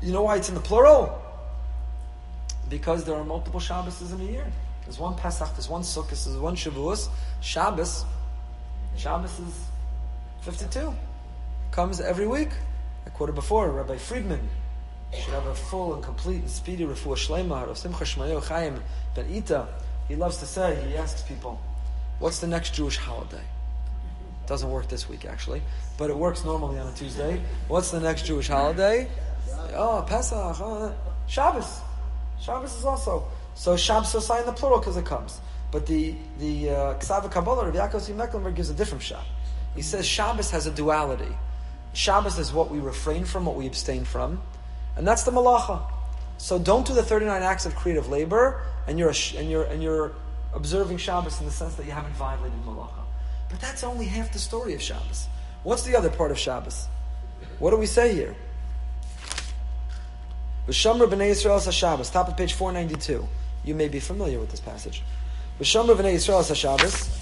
you 0.00 0.12
know 0.12 0.22
why 0.22 0.36
it's 0.36 0.48
in 0.48 0.54
the 0.54 0.60
plural? 0.62 1.20
Because 2.70 3.04
there 3.04 3.16
are 3.16 3.24
multiple 3.24 3.60
Shabbos 3.60 4.10
in 4.10 4.20
a 4.22 4.24
year. 4.24 4.46
There's 4.84 4.98
one 4.98 5.16
Pesach, 5.16 5.52
there's 5.52 5.68
one 5.68 5.82
Sukkot, 5.82 6.24
there's 6.24 6.38
one 6.38 6.56
Shavuos. 6.56 7.10
Shabbos, 7.42 8.06
Shabbos 8.96 9.38
is 9.38 9.64
52. 10.40 10.94
Comes 11.72 12.00
every 12.00 12.26
week. 12.26 12.50
I 13.06 13.10
quoted 13.10 13.36
before, 13.36 13.70
Rabbi 13.70 13.96
Friedman 13.96 14.48
should 15.14 15.32
have 15.32 15.46
a 15.46 15.54
full 15.54 15.94
and 15.94 16.02
complete 16.02 16.40
and 16.40 16.50
speedy 16.50 16.84
refuah 16.84 17.16
shlema 17.16 17.68
of 17.68 17.78
Simcha 17.78 18.02
Shmayo 18.04 18.42
Chaim 18.42 18.82
Ben 19.14 19.26
Ita. 19.32 19.68
He 20.08 20.16
loves 20.16 20.38
to 20.38 20.46
say, 20.46 20.84
he 20.88 20.96
asks 20.96 21.22
people, 21.22 21.60
what's 22.18 22.40
the 22.40 22.48
next 22.48 22.74
Jewish 22.74 22.96
holiday? 22.96 23.42
Doesn't 24.46 24.68
work 24.68 24.88
this 24.88 25.08
week 25.08 25.24
actually, 25.24 25.62
but 25.96 26.10
it 26.10 26.16
works 26.16 26.44
normally 26.44 26.80
on 26.80 26.88
a 26.88 26.92
Tuesday. 26.92 27.40
What's 27.68 27.92
the 27.92 28.00
next 28.00 28.26
Jewish 28.26 28.48
holiday? 28.48 29.08
Oh, 29.72 30.04
Pesach, 30.08 30.36
oh, 30.60 30.92
Shabbos. 31.28 31.80
Shabbos 32.40 32.76
is 32.76 32.84
also. 32.84 33.28
So 33.54 33.76
Shabbos 33.76 34.12
is 34.16 34.28
in 34.28 34.44
the 34.44 34.52
plural 34.52 34.80
because 34.80 34.96
it 34.96 35.06
comes. 35.06 35.40
But 35.70 35.86
the 35.86 36.16
the 36.40 36.70
uh, 36.70 36.74
Ksava 36.94 37.30
Kabbalah 37.30 37.68
of 37.68 37.74
Yaakov 37.74 38.12
Mecklenburg 38.16 38.56
gives 38.56 38.70
a 38.70 38.74
different 38.74 39.04
shot. 39.04 39.24
He 39.76 39.82
says 39.82 40.04
Shabbos 40.04 40.50
has 40.50 40.66
a 40.66 40.72
duality. 40.72 41.32
Shabbos 41.92 42.38
is 42.38 42.52
what 42.52 42.70
we 42.70 42.78
refrain 42.78 43.24
from, 43.24 43.44
what 43.46 43.56
we 43.56 43.66
abstain 43.66 44.04
from, 44.04 44.40
and 44.96 45.06
that's 45.06 45.24
the 45.24 45.30
malacha. 45.30 45.82
So 46.38 46.58
don't 46.58 46.86
do 46.86 46.94
the 46.94 47.02
39 47.02 47.42
acts 47.42 47.66
of 47.66 47.74
creative 47.74 48.08
labor, 48.08 48.62
and 48.86 48.98
you're 48.98 49.10
a, 49.10 49.38
and 49.38 49.50
you're 49.50 49.64
and 49.64 49.82
you're 49.82 50.12
observing 50.54 50.96
Shabbos 50.96 51.38
in 51.40 51.46
the 51.46 51.52
sense 51.52 51.74
that 51.74 51.86
you 51.86 51.92
haven't 51.92 52.14
violated 52.14 52.58
malacha. 52.64 53.04
But 53.50 53.60
that's 53.60 53.84
only 53.84 54.06
half 54.06 54.32
the 54.32 54.38
story 54.38 54.74
of 54.74 54.80
Shabbos. 54.80 55.26
What's 55.64 55.82
the 55.82 55.96
other 55.96 56.08
part 56.08 56.30
of 56.30 56.38
Shabbos? 56.38 56.86
What 57.58 57.70
do 57.70 57.76
we 57.76 57.86
say 57.86 58.14
here? 58.14 58.34
V'shamra 60.66 61.08
b'nei 61.08 61.30
Yisrael 61.30 61.72
Shabbos, 61.72 62.10
top 62.10 62.28
of 62.28 62.36
page 62.36 62.54
492. 62.54 63.28
You 63.64 63.74
may 63.74 63.88
be 63.88 64.00
familiar 64.00 64.38
with 64.38 64.50
this 64.50 64.60
passage. 64.60 65.02
V'shamra 65.60 65.96
b'nei 65.96 66.14
Yisrael 66.14 66.54
Shabbos, 66.54 67.20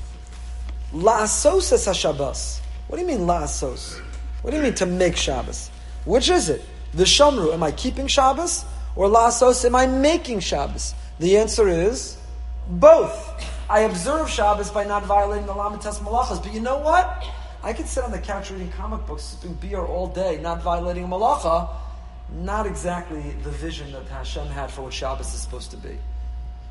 la'asos 0.92 1.94
Shabbos. 1.94 2.60
What 2.86 2.98
do 2.98 3.02
you 3.02 3.08
mean 3.08 3.26
la'asos? 3.26 4.00
What 4.48 4.52
do 4.52 4.56
you 4.60 4.64
mean 4.64 4.74
to 4.76 4.86
make 4.86 5.14
Shabbos? 5.14 5.70
Which 6.06 6.30
is 6.30 6.48
it? 6.48 6.62
The 6.94 7.04
am 7.52 7.62
I 7.62 7.70
keeping 7.70 8.06
Shabbos? 8.06 8.64
Or 8.96 9.06
la'asos, 9.06 9.62
am 9.66 9.76
I 9.76 9.86
making 9.86 10.40
Shabbos? 10.40 10.94
The 11.18 11.36
answer 11.36 11.68
is 11.68 12.16
both. 12.66 13.44
I 13.68 13.80
observe 13.80 14.30
Shabbos 14.30 14.70
by 14.70 14.84
not 14.84 15.04
violating 15.04 15.44
the 15.44 15.52
Lamitas 15.52 15.98
Malachas. 15.98 16.42
But 16.42 16.54
you 16.54 16.60
know 16.60 16.78
what? 16.78 17.26
I 17.62 17.74
could 17.74 17.86
sit 17.86 18.02
on 18.04 18.10
the 18.10 18.18
couch 18.18 18.50
reading 18.50 18.72
comic 18.72 19.06
books, 19.06 19.24
sipping 19.24 19.52
beer 19.52 19.80
all 19.80 20.06
day, 20.06 20.40
not 20.40 20.62
violating 20.62 21.04
a 21.04 21.08
Malacha. 21.08 21.68
Not 22.32 22.66
exactly 22.66 23.20
the 23.42 23.50
vision 23.50 23.92
that 23.92 24.08
Hashem 24.08 24.46
had 24.46 24.70
for 24.70 24.80
what 24.80 24.94
Shabbos 24.94 25.26
is 25.34 25.42
supposed 25.42 25.72
to 25.72 25.76
be. 25.76 25.98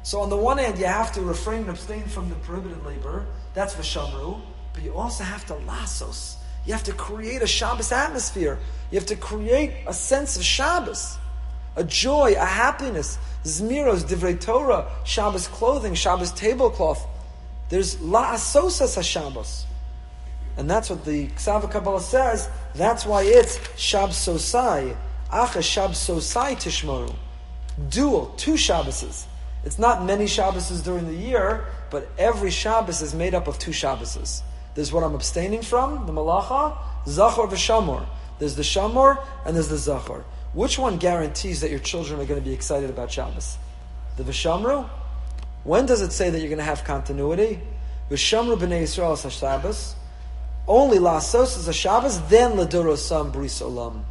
So 0.02 0.22
on 0.22 0.32
the 0.32 0.36
one 0.36 0.58
hand, 0.58 0.80
you 0.80 0.86
have 0.86 1.12
to 1.12 1.22
refrain 1.22 1.60
and 1.60 1.70
abstain 1.70 2.06
from 2.06 2.28
the 2.30 2.36
prohibited 2.38 2.84
labor. 2.84 3.28
That's 3.54 3.76
Vishamru. 3.76 4.42
But 4.74 4.82
you 4.82 4.96
also 4.96 5.24
have 5.24 5.46
to 5.46 5.54
lassos. 5.54 6.37
You 6.68 6.74
have 6.74 6.84
to 6.84 6.94
create 6.94 7.42
a 7.42 7.48
Shabbos 7.48 7.94
atmosphere. 7.94 8.60
You 8.92 9.00
have 9.00 9.08
to 9.08 9.16
create 9.16 9.72
a 9.88 9.94
sense 9.94 10.36
of 10.36 10.44
Shabbos. 10.44 11.18
A 11.78 11.84
joy, 11.84 12.36
a 12.38 12.46
happiness. 12.46 13.18
Zmiros, 13.46 14.04
Divrei 14.04 14.40
Torah, 14.40 14.92
Shabbos 15.06 15.48
clothing, 15.48 15.94
Shabbos 15.94 16.34
tablecloth. 16.34 17.08
There's 17.70 17.96
la'asosas 17.96 18.98
HaShabbos. 18.98 19.64
And 20.58 20.70
that's 20.70 20.90
what 20.90 21.06
the 21.06 21.28
Ksava 21.28 21.72
Kabbalah 21.72 22.02
says. 22.02 22.50
That's 22.76 23.06
why 23.06 23.24
it's 23.24 23.60
Shabsosai. 23.78 24.98
Acha 25.32 25.62
Shabsosai 25.62 26.56
Tishmoru. 26.58 27.16
Dual, 27.90 28.34
two 28.36 28.56
Shabbases. 28.56 29.26
It's 29.64 29.80
not 29.80 30.04
many 30.04 30.26
Shabbases 30.26 30.84
during 30.84 31.08
the 31.08 31.16
year, 31.16 31.66
but 31.92 32.10
every 32.18 32.52
Shabbos 32.52 33.02
is 33.02 33.14
made 33.14 33.34
up 33.34 33.48
of 33.48 33.58
two 33.58 33.72
Shabbases. 33.72 34.42
There's 34.78 34.94
what 34.94 35.04
I'm 35.04 35.16
abstaining 35.16 35.64
from, 35.64 36.06
the 36.06 36.14
Malacha, 36.14 36.78
Zachor 37.08 37.50
v'Shamor. 37.50 38.06
There's 38.38 38.54
the 38.54 38.62
Shamor 38.62 39.20
and 39.44 39.56
there's 39.56 39.70
the 39.70 39.76
Zachor. 39.76 40.24
Which 40.54 40.78
one 40.78 40.98
guarantees 40.98 41.62
that 41.62 41.72
your 41.72 41.80
children 41.80 42.22
are 42.22 42.26
going 42.26 42.40
to 42.40 42.48
be 42.48 42.54
excited 42.54 42.92
about 42.92 43.12
Shabbos? 43.12 43.58
The 44.18 44.24
Vishamru? 44.24 44.88
When 45.64 45.88
does 45.88 46.02
it 46.02 46.12
say 46.12 46.30
that 46.30 46.38
you're 46.38 46.50
going 46.50 46.60
to 46.60 46.64
have 46.64 46.84
continuity? 46.84 47.60
Vishamru 48.12 48.56
b'nei 48.56 48.84
Yisrael 48.84 49.32
Shabbos. 49.32 49.96
Only 50.68 51.00
Lasos 51.00 51.58
is 51.58 51.68
a 51.68 51.74
Shabbos, 51.74 52.22
then 52.30 52.52
Ladorosam 52.52 53.34
Bris 53.34 53.64
Olam. 53.64 54.04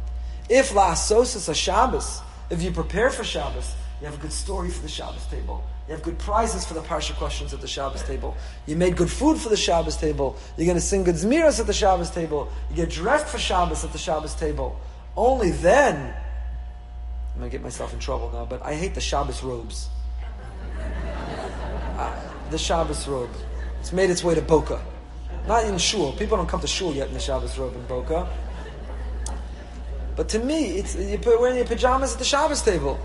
If 0.49 0.71
Lasos 0.71 1.37
is 1.37 1.47
a 1.47 1.55
Shabbos, 1.55 2.19
if 2.49 2.61
you 2.61 2.71
prepare 2.71 3.09
for 3.09 3.23
Shabbos, 3.23 3.73
you 4.01 4.07
have 4.07 4.15
a 4.15 4.21
good 4.21 4.33
story 4.33 4.69
for 4.69 4.81
the 4.81 4.89
Shabbos 4.89 5.25
table. 5.27 5.63
You 5.87 5.93
have 5.93 6.03
good 6.03 6.19
prizes 6.19 6.65
for 6.65 6.73
the 6.73 6.81
Parsha 6.81 7.15
questions 7.15 7.53
at 7.53 7.61
the 7.61 7.67
Shabbos 7.67 8.03
table. 8.03 8.35
You 8.65 8.75
made 8.75 8.97
good 8.97 9.09
food 9.09 9.37
for 9.37 9.47
the 9.47 9.55
Shabbos 9.55 9.95
table. 9.95 10.35
You're 10.57 10.65
going 10.65 10.75
to 10.75 10.81
sing 10.81 11.05
good 11.05 11.15
Zmiras 11.15 11.61
at 11.61 11.67
the 11.67 11.73
Shabbos 11.73 12.09
table. 12.09 12.51
You 12.69 12.75
get 12.75 12.89
dressed 12.89 13.27
for 13.27 13.37
Shabbos 13.37 13.85
at 13.85 13.93
the 13.93 13.97
Shabbos 13.97 14.35
table. 14.35 14.77
Only 15.15 15.51
then, 15.51 16.13
I'm 17.33 17.39
going 17.39 17.49
to 17.49 17.57
get 17.57 17.63
myself 17.63 17.93
in 17.93 17.99
trouble 17.99 18.29
now, 18.33 18.45
but 18.45 18.61
I 18.63 18.73
hate 18.75 18.95
the 18.95 19.01
Shabbos 19.01 19.41
robes. 19.43 19.87
Uh, 21.97 22.13
the 22.51 22.57
Shabbos 22.57 23.07
robe. 23.07 23.29
It's 23.79 23.93
made 23.93 24.09
its 24.09 24.25
way 24.25 24.35
to 24.35 24.41
Boca. 24.41 24.83
Not 25.47 25.63
in 25.63 25.77
shul. 25.77 26.11
People 26.13 26.35
don't 26.35 26.49
come 26.49 26.59
to 26.59 26.67
shul 26.67 26.93
yet 26.93 27.07
in 27.07 27.13
the 27.13 27.19
Shabbos 27.21 27.57
robe 27.57 27.75
in 27.75 27.85
Boca. 27.85 28.27
But 30.17 30.27
to 30.29 30.39
me, 30.39 30.79
it's 30.79 30.95
you're 30.95 31.39
wearing 31.39 31.55
your 31.55 31.65
pajamas 31.65 32.11
at 32.11 32.19
the 32.19 32.25
Shabbos 32.25 32.61
table. 32.61 32.99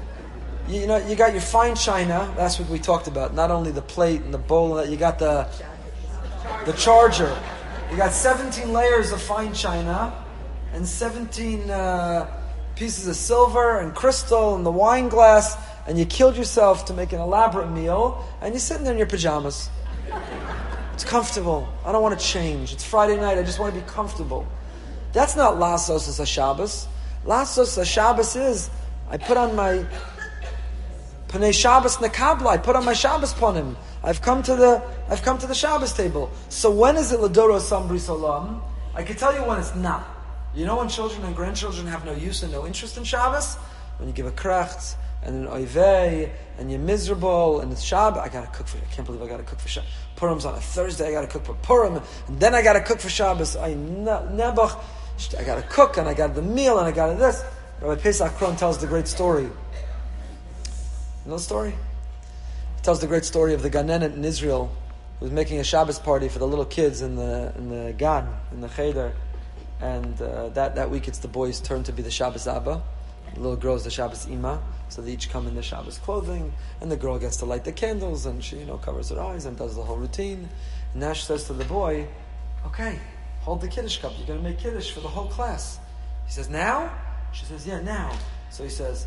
You, 0.68 0.86
know, 0.86 0.96
you 0.96 1.16
got 1.16 1.32
your 1.32 1.42
fine 1.42 1.74
china. 1.74 2.32
That's 2.36 2.58
what 2.58 2.68
we 2.68 2.78
talked 2.78 3.08
about. 3.08 3.34
Not 3.34 3.50
only 3.50 3.72
the 3.72 3.82
plate 3.82 4.22
and 4.22 4.32
the 4.32 4.38
bowl. 4.38 4.78
And 4.78 4.86
that, 4.86 4.92
you 4.92 4.96
got 4.96 5.18
the 5.18 5.48
the 6.64 6.72
charger. 6.72 7.36
You 7.90 7.96
got 7.96 8.12
17 8.12 8.72
layers 8.72 9.12
of 9.12 9.20
fine 9.20 9.52
china 9.52 10.12
and 10.72 10.86
17 10.86 11.68
uh, 11.70 12.40
pieces 12.76 13.06
of 13.06 13.16
silver 13.16 13.80
and 13.80 13.94
crystal 13.94 14.54
and 14.54 14.64
the 14.64 14.70
wine 14.70 15.08
glass. 15.08 15.56
And 15.86 15.98
you 15.98 16.06
killed 16.06 16.36
yourself 16.36 16.84
to 16.86 16.94
make 16.94 17.12
an 17.12 17.20
elaborate 17.20 17.68
meal. 17.68 18.24
And 18.40 18.54
you're 18.54 18.60
sitting 18.60 18.84
there 18.84 18.92
in 18.92 18.98
your 18.98 19.08
pajamas. 19.08 19.68
It's 20.94 21.04
comfortable. 21.04 21.68
I 21.84 21.90
don't 21.90 22.02
want 22.02 22.18
to 22.18 22.24
change. 22.24 22.72
It's 22.72 22.84
Friday 22.84 23.16
night. 23.16 23.36
I 23.36 23.42
just 23.42 23.58
want 23.58 23.74
to 23.74 23.80
be 23.80 23.86
comfortable. 23.86 24.46
That's 25.12 25.36
not 25.36 25.54
Lasos 25.54 26.08
as 26.08 26.20
a 26.20 26.26
Shabbos. 26.26 26.86
Lasos 27.26 27.76
a 27.78 27.84
Shabbos 27.84 28.36
is 28.36 28.70
I 29.10 29.18
put 29.18 29.36
on 29.36 29.54
my 29.54 29.84
Panei 31.33 31.51
Shabbos 31.51 31.97
Nekabla. 31.97 32.49
I 32.49 32.59
put 32.59 32.76
on 32.76 32.85
my 32.85 32.93
Shabbos 32.93 33.33
ponim. 33.33 33.74
I've 34.05 34.20
come 34.20 34.43
to 34.43 34.55
the 34.55 34.83
I've 35.09 35.22
come 35.22 35.39
to 35.39 35.47
the 35.47 35.55
Shabbos 35.55 35.95
table. 35.95 36.30
So 36.51 36.70
when 36.70 36.99
is 36.99 37.11
it 37.11 37.20
Ladoro 37.20 37.59
Sambri 37.59 37.99
Salam? 37.99 38.61
I 38.95 39.03
can 39.03 39.16
tell 39.16 39.35
you 39.35 39.41
when 39.41 39.59
it's 39.59 39.74
not. 39.74 40.07
You 40.55 40.66
know 40.66 40.76
when 40.76 40.91
children 40.91 41.24
and 41.24 41.35
grandchildren 41.35 41.87
have 41.87 42.05
no 42.05 42.12
use 42.12 42.43
and 42.43 42.53
no 42.53 42.66
interest 42.66 42.99
in 42.99 43.05
Shabbos? 43.05 43.55
When 43.97 44.11
you 44.11 44.14
give 44.14 44.26
a 44.26 44.30
kracht 44.30 44.95
and 45.22 45.47
an 45.47 45.51
oivei 45.51 46.30
and 46.59 46.70
you're 46.70 46.78
miserable 46.78 47.61
and 47.61 47.72
it's 47.72 47.80
Shabbos, 47.80 48.20
I 48.20 48.28
gotta 48.28 48.49
cook 48.49 48.68
for 48.68 48.76
I 48.76 48.93
can't 48.93 49.07
believe 49.07 49.22
I 49.22 49.26
gotta 49.26 49.43
cook 49.43 49.59
for 49.59 49.68
Shabbos. 49.68 49.89
Purim's 50.16 50.45
on 50.45 50.53
a 50.55 50.61
Thursday, 50.61 51.09
I 51.09 51.12
gotta 51.12 51.28
cook 51.28 51.47
for 51.47 51.55
Purim, 51.55 51.97
and 52.28 52.41
then 52.41 52.55
I 52.55 52.61
gotta 52.61 52.83
cook 52.83 53.01
for 53.01 53.09
Shabbos. 53.09 53.57
I 53.57 53.72
nebuch, 53.72 54.78
I 55.39 55.45
gotta 55.45 55.62
cook 55.62 55.97
and 55.97 56.07
I 56.07 56.12
got 56.12 56.35
the 56.35 56.43
meal 56.43 56.78
and 56.78 56.87
I 56.87 56.93
got 56.93 57.18
this. 57.18 57.43
Rabbi 57.80 58.03
Paysach 58.03 58.37
Krohn 58.37 58.59
tells 58.59 58.76
the 58.76 58.87
great 58.87 59.09
story 59.09 59.49
you 61.25 61.31
know 61.31 61.37
the 61.37 61.43
story? 61.43 61.70
It 61.70 62.83
tells 62.83 63.01
the 63.01 63.07
great 63.07 63.25
story 63.25 63.55
of 63.55 63.62
the 63.62 63.70
Ganenet 63.70 64.14
in 64.14 64.25
Israel 64.25 64.75
who 65.18 65.27
was 65.27 65.33
making 65.33 65.61
a 65.61 65.64
Shabbos 65.64 65.99
party 65.99 66.29
for 66.29 66.39
the 66.39 66.47
little 66.47 66.64
kids 66.64 67.01
in 67.01 67.16
the 67.16 67.53
in 67.57 67.68
the 67.68 67.93
Gan, 67.93 68.29
in 68.53 68.61
the 68.61 68.68
Cheder. 68.68 69.12
And 69.81 70.20
uh, 70.20 70.49
that, 70.51 70.77
that 70.77 70.91
week 70.91 71.09
it's 71.09 71.18
the 71.18 71.29
boys' 71.29 71.61
turn 71.61 71.83
to 71.85 71.93
be 71.93 72.03
the 72.03 72.11
Shabbos 72.11 72.47
Abba. 72.47 72.83
The 73.35 73.41
little 73.41 73.57
girl's 73.57 73.85
the 73.85 73.91
Shabbos 73.91 74.27
Ima. 74.27 74.62
So 74.89 75.01
they 75.01 75.12
each 75.12 75.31
come 75.31 75.47
in 75.47 75.55
the 75.55 75.62
Shabbos 75.62 75.99
clothing, 75.99 76.53
and 76.81 76.93
the 76.93 76.97
girl 76.97 77.18
gets 77.18 77.39
to 77.39 77.47
light 77.47 77.64
the 77.64 77.73
candles, 77.73 78.27
and 78.27 78.45
she, 78.45 78.59
you 78.59 78.66
know, 78.66 78.77
covers 78.77 79.09
her 79.09 79.18
eyes 79.18 79.47
and 79.47 79.57
does 79.57 79.75
the 79.75 79.83
whole 79.83 79.97
routine. 79.97 80.49
And 80.93 81.01
Nash 81.01 81.25
says 81.25 81.45
to 81.45 81.55
the 81.55 81.64
boy, 81.64 82.07
okay, 82.66 82.99
hold 83.41 83.62
the 83.62 83.68
Kiddush 83.68 83.99
cup. 83.99 84.12
You're 84.18 84.27
going 84.27 84.43
to 84.43 84.49
make 84.51 84.59
Kiddush 84.59 84.91
for 84.91 85.01
the 85.01 85.09
whole 85.09 85.29
class. 85.29 85.79
He 86.27 86.33
says, 86.33 86.51
now? 86.51 86.93
She 87.33 87.47
says, 87.47 87.66
yeah, 87.66 87.81
now. 87.81 88.14
So 88.51 88.64
he 88.64 88.68
says, 88.68 89.07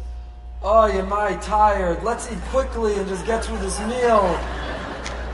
Oh, 0.68 0.88
you're 0.88 1.05
my 1.05 1.36
tired. 1.36 2.01
Let's 2.01 2.32
eat 2.32 2.41
quickly 2.49 2.95
and 2.95 3.07
just 3.07 3.24
get 3.28 3.45
through 3.45 3.59
this 3.59 3.80
meal. 3.82 4.39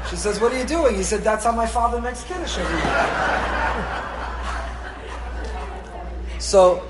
She 0.09 0.17
says, 0.17 0.41
What 0.41 0.51
are 0.51 0.59
you 0.59 0.65
doing? 0.65 0.93
He 0.93 1.03
said, 1.03 1.21
That's 1.21 1.45
how 1.45 1.53
my 1.53 1.65
father 1.65 2.01
makes 2.01 2.21
Kiddush 2.25 2.57
every 2.57 2.81
So 6.39 6.83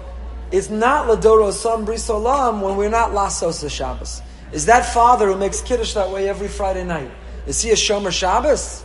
it's 0.52 0.72
not 0.72 1.06
Ladoro 1.06 1.52
Sam 1.54 1.86
Brisolam 1.86 2.64
when 2.64 2.78
we're 2.78 2.89
not 2.89 3.12
Lasos 3.12 3.70
Shabbos. 3.70 4.24
Is 4.52 4.66
that 4.66 4.92
father 4.92 5.28
who 5.28 5.38
makes 5.38 5.62
Kiddush 5.62 5.94
that 5.94 6.10
way 6.10 6.28
every 6.28 6.48
Friday 6.48 6.84
night? 6.84 7.12
Is 7.46 7.62
he 7.62 7.70
a 7.70 7.76
Shomer 7.76 8.12
Shabbos? 8.12 8.84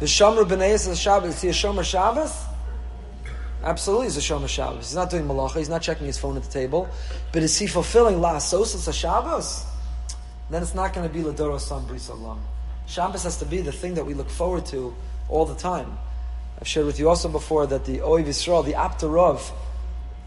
The 0.00 0.06
Shomer 0.06 0.44
B'nai 0.44 1.00
Shabbos, 1.00 1.36
is 1.36 1.40
he 1.40 1.48
a 1.48 1.52
Shomer 1.52 1.84
Shabbos? 1.84 2.49
Absolutely, 3.62 4.06
he's 4.06 4.16
a 4.16 4.20
Shomer 4.20 4.48
Shabbos. 4.48 4.88
He's 4.88 4.94
not 4.94 5.10
doing 5.10 5.24
malacha. 5.24 5.58
He's 5.58 5.68
not 5.68 5.82
checking 5.82 6.06
his 6.06 6.18
phone 6.18 6.36
at 6.36 6.42
the 6.42 6.50
table. 6.50 6.88
But 7.32 7.42
is 7.42 7.58
he 7.58 7.66
fulfilling 7.66 8.20
La 8.20 8.36
Asosis 8.36 8.92
Shabbos? 8.92 9.64
Then 10.48 10.62
it's 10.62 10.74
not 10.74 10.94
going 10.94 11.06
to 11.06 11.12
be 11.12 11.22
Ladoro 11.22 11.60
Sam 11.60 11.82
Brisalam. 11.82 12.38
Shabbos 12.86 13.22
has 13.24 13.36
to 13.38 13.44
be 13.44 13.60
the 13.60 13.70
thing 13.70 13.94
that 13.94 14.06
we 14.06 14.14
look 14.14 14.30
forward 14.30 14.64
to 14.66 14.94
all 15.28 15.44
the 15.44 15.54
time. 15.54 15.98
I've 16.58 16.66
shared 16.66 16.86
with 16.86 16.98
you 16.98 17.08
also 17.08 17.28
before 17.28 17.66
that 17.66 17.84
the 17.84 17.98
Oiv 17.98 18.24
Yisrael, 18.24 18.64
the 18.64 18.72
Apta 18.72 19.12
Rav, 19.12 19.52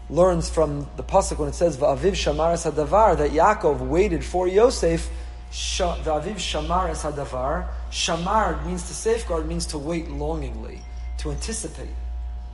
learns 0.08 0.48
from 0.48 0.88
the 0.96 1.02
pasuk 1.02 1.38
when 1.38 1.48
it 1.48 1.54
says 1.54 1.76
"Va'aviv 1.76 2.12
shamaras 2.12 2.70
hadavar" 2.70 3.18
that 3.18 3.32
Yaakov 3.32 3.80
waited 3.80 4.24
for 4.24 4.46
Yosef. 4.46 5.10
Va'aviv 5.50 6.36
shamaras 6.36 7.02
hadavar. 7.10 7.68
Shamar 7.90 8.64
means 8.66 8.86
to 8.88 8.94
safeguard, 8.94 9.46
means 9.46 9.66
to 9.66 9.78
wait 9.78 10.10
longingly, 10.10 10.80
to 11.18 11.30
anticipate. 11.30 11.88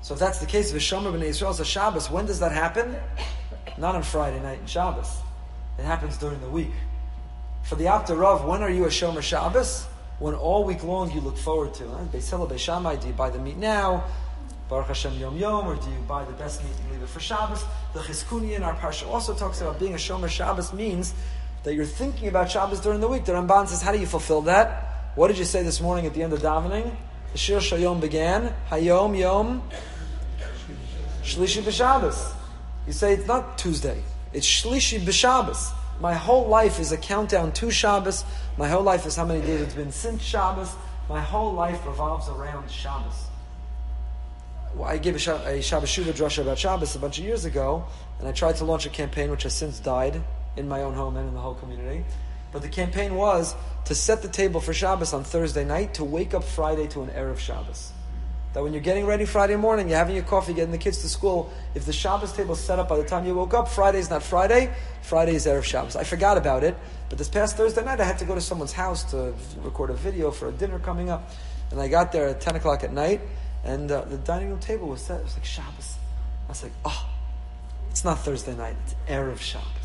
So 0.02 0.14
if 0.14 0.20
that's 0.20 0.38
the 0.38 0.46
case, 0.46 0.72
Vishomer 0.72 1.12
b'nei 1.12 1.28
Yisrael 1.28 1.50
is 1.50 1.60
a 1.60 1.64
Shabbos. 1.64 2.10
When 2.10 2.26
does 2.26 2.40
that 2.40 2.52
happen? 2.52 2.96
Not 3.78 3.94
on 3.94 4.02
Friday 4.02 4.40
night 4.40 4.60
in 4.60 4.66
Shabbos. 4.66 5.18
It 5.78 5.84
happens 5.84 6.16
during 6.16 6.40
the 6.40 6.48
week. 6.48 6.72
For 7.62 7.74
the 7.76 7.84
Apta 7.84 8.18
Rav, 8.18 8.44
when 8.44 8.62
are 8.62 8.70
you 8.70 8.84
a 8.84 8.88
Shomer 8.88 9.22
Shabbos? 9.22 9.86
When 10.18 10.34
all 10.34 10.64
week 10.64 10.82
long 10.84 11.10
you 11.12 11.20
look 11.20 11.36
forward 11.36 11.74
to. 11.74 11.88
Huh? 11.88 12.04
Beis 12.12 12.28
Hillel, 12.28 12.48
Beis 12.48 13.00
do 13.00 13.06
you 13.06 13.12
buy 13.14 13.30
the 13.30 13.38
meat 13.38 13.56
now? 13.56 14.04
Baruch 14.68 14.88
Hashem 14.88 15.14
Yom 15.18 15.36
Yom, 15.36 15.66
or 15.66 15.76
do 15.76 15.90
you 15.90 15.98
buy 16.06 16.24
the 16.24 16.32
best 16.32 16.62
meat 16.62 16.72
and 16.82 16.92
leave 16.92 17.02
it 17.02 17.08
for 17.08 17.20
Shabbos? 17.20 17.64
The 17.92 18.00
Chizkuni 18.00 18.52
in 18.56 18.62
our 18.62 18.74
Parsha 18.74 19.08
also 19.08 19.34
talks 19.34 19.60
about 19.60 19.78
being 19.80 19.94
a 19.94 19.96
Shomer 19.96 20.28
Shabbos 20.28 20.72
means 20.72 21.12
that 21.64 21.74
you're 21.74 21.84
thinking 21.84 22.28
about 22.28 22.50
Shabbos 22.50 22.80
during 22.80 23.00
the 23.00 23.08
week. 23.08 23.24
The 23.24 23.32
Ramban 23.32 23.68
says, 23.68 23.82
how 23.82 23.92
do 23.92 23.98
you 23.98 24.06
fulfill 24.06 24.42
that? 24.42 25.12
What 25.16 25.28
did 25.28 25.38
you 25.38 25.44
say 25.44 25.62
this 25.62 25.80
morning 25.80 26.06
at 26.06 26.14
the 26.14 26.22
end 26.22 26.32
of 26.32 26.40
davening? 26.40 26.94
The 27.32 27.38
Shir 27.38 27.58
Shayom 27.58 28.00
began, 28.00 28.52
Hayom 28.70 29.16
Yom 29.16 29.62
Shlishi 31.22 31.62
B'Shabbos. 31.62 32.34
You 32.86 32.92
say 32.92 33.12
it's 33.12 33.26
not 33.26 33.56
Tuesday, 33.56 34.02
it's 34.32 34.46
Shlishi 34.46 34.98
B'Shabbos. 34.98 35.72
My 36.00 36.14
whole 36.14 36.48
life 36.48 36.80
is 36.80 36.92
a 36.92 36.96
countdown 36.96 37.52
to 37.52 37.70
Shabbos. 37.70 38.24
My 38.56 38.68
whole 38.68 38.82
life 38.82 39.06
is 39.06 39.16
how 39.16 39.26
many 39.26 39.42
days 39.42 39.60
it's 39.60 39.74
been 39.74 39.92
since 39.92 40.22
Shabbos. 40.22 40.74
My 41.08 41.20
whole 41.20 41.52
life 41.52 41.84
revolves 41.86 42.28
around 42.28 42.70
Shabbos. 42.70 43.26
Well, 44.74 44.88
I 44.88 44.98
gave 44.98 45.14
a, 45.14 45.18
Shabbos, 45.18 45.44
a 45.46 45.60
Shuvah 45.60 46.12
drasha 46.12 46.42
about 46.42 46.58
Shabbos 46.58 46.96
a 46.96 46.98
bunch 46.98 47.18
of 47.18 47.24
years 47.24 47.44
ago, 47.44 47.84
and 48.18 48.26
I 48.26 48.32
tried 48.32 48.56
to 48.56 48.64
launch 48.64 48.86
a 48.86 48.88
campaign 48.88 49.30
which 49.30 49.42
has 49.42 49.54
since 49.54 49.78
died 49.78 50.22
in 50.56 50.68
my 50.68 50.82
own 50.82 50.94
home 50.94 51.16
and 51.16 51.28
in 51.28 51.34
the 51.34 51.40
whole 51.40 51.54
community. 51.54 52.04
But 52.50 52.62
the 52.62 52.68
campaign 52.68 53.14
was 53.14 53.54
to 53.86 53.94
set 53.94 54.22
the 54.22 54.28
table 54.28 54.60
for 54.60 54.72
Shabbos 54.72 55.12
on 55.12 55.24
Thursday 55.24 55.64
night, 55.64 55.94
to 55.94 56.04
wake 56.04 56.34
up 56.34 56.44
Friday 56.44 56.86
to 56.88 57.02
an 57.02 57.08
Erev 57.10 57.38
Shabbos. 57.38 57.92
That 58.52 58.64
when 58.64 58.72
you're 58.72 58.82
getting 58.82 59.06
ready 59.06 59.26
Friday 59.26 59.54
morning, 59.54 59.88
you're 59.88 59.98
having 59.98 60.16
your 60.16 60.24
coffee, 60.24 60.52
getting 60.52 60.72
the 60.72 60.78
kids 60.78 61.02
to 61.02 61.08
school, 61.08 61.52
if 61.74 61.86
the 61.86 61.92
Shabbos 61.92 62.32
table 62.32 62.54
is 62.54 62.60
set 62.60 62.80
up 62.80 62.88
by 62.88 62.96
the 62.96 63.04
time 63.04 63.24
you 63.24 63.34
woke 63.34 63.54
up, 63.54 63.68
Friday 63.68 63.98
is 63.98 64.10
not 64.10 64.24
Friday, 64.24 64.74
Friday 65.02 65.36
is 65.36 65.46
Erev 65.46 65.62
Shabbos. 65.62 65.94
I 65.94 66.02
forgot 66.02 66.36
about 66.36 66.64
it, 66.64 66.76
but 67.08 67.18
this 67.18 67.28
past 67.28 67.56
Thursday 67.56 67.84
night 67.84 68.00
I 68.00 68.04
had 68.04 68.18
to 68.18 68.24
go 68.24 68.34
to 68.34 68.40
someone's 68.40 68.72
house 68.72 69.04
to 69.12 69.34
record 69.62 69.90
a 69.90 69.94
video 69.94 70.32
for 70.32 70.48
a 70.48 70.52
dinner 70.52 70.80
coming 70.80 71.10
up. 71.10 71.30
And 71.70 71.80
I 71.80 71.86
got 71.86 72.10
there 72.10 72.28
at 72.28 72.40
10 72.40 72.56
o'clock 72.56 72.82
at 72.82 72.92
night, 72.92 73.20
and 73.62 73.90
uh, 73.90 74.02
the 74.02 74.18
dining 74.18 74.50
room 74.50 74.58
table 74.58 74.88
was 74.88 75.00
set. 75.00 75.20
It 75.20 75.24
was 75.24 75.34
like 75.34 75.44
Shabbos. 75.44 75.96
I 76.46 76.48
was 76.48 76.62
like, 76.64 76.72
oh, 76.84 77.08
it's 77.90 78.04
not 78.04 78.18
Thursday 78.18 78.56
night, 78.56 78.74
it's 78.84 78.96
Erev 79.08 79.38
Shabbos. 79.38 79.79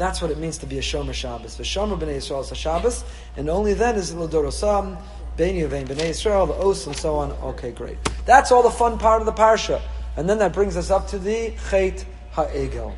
That's 0.00 0.22
what 0.22 0.30
it 0.30 0.38
means 0.38 0.56
to 0.58 0.66
be 0.66 0.78
a 0.78 0.80
Shomer 0.80 1.12
Shabbos. 1.12 1.58
The 1.58 1.62
Shomer 1.62 1.94
B'nai 2.00 2.16
Yisrael 2.16 2.40
is 2.40 2.50
a 2.50 2.54
Shabbos, 2.54 3.04
and 3.36 3.50
only 3.50 3.74
then 3.74 3.96
is 3.96 4.12
it 4.12 4.16
L'dorosam, 4.16 4.96
Beni 5.36 5.60
Yavein, 5.60 5.86
Bnei 5.86 6.08
Israel, 6.08 6.46
the 6.46 6.54
Os, 6.54 6.86
and 6.86 6.96
so 6.96 7.16
on. 7.16 7.32
Okay, 7.32 7.70
great. 7.70 7.98
That's 8.24 8.50
all 8.50 8.62
the 8.62 8.70
fun 8.70 8.96
part 8.96 9.20
of 9.20 9.26
the 9.26 9.32
parsha. 9.34 9.82
And 10.16 10.26
then 10.26 10.38
that 10.38 10.54
brings 10.54 10.78
us 10.78 10.90
up 10.90 11.08
to 11.08 11.18
the 11.18 11.52
Chet 11.68 12.06
HaEgel. 12.32 12.94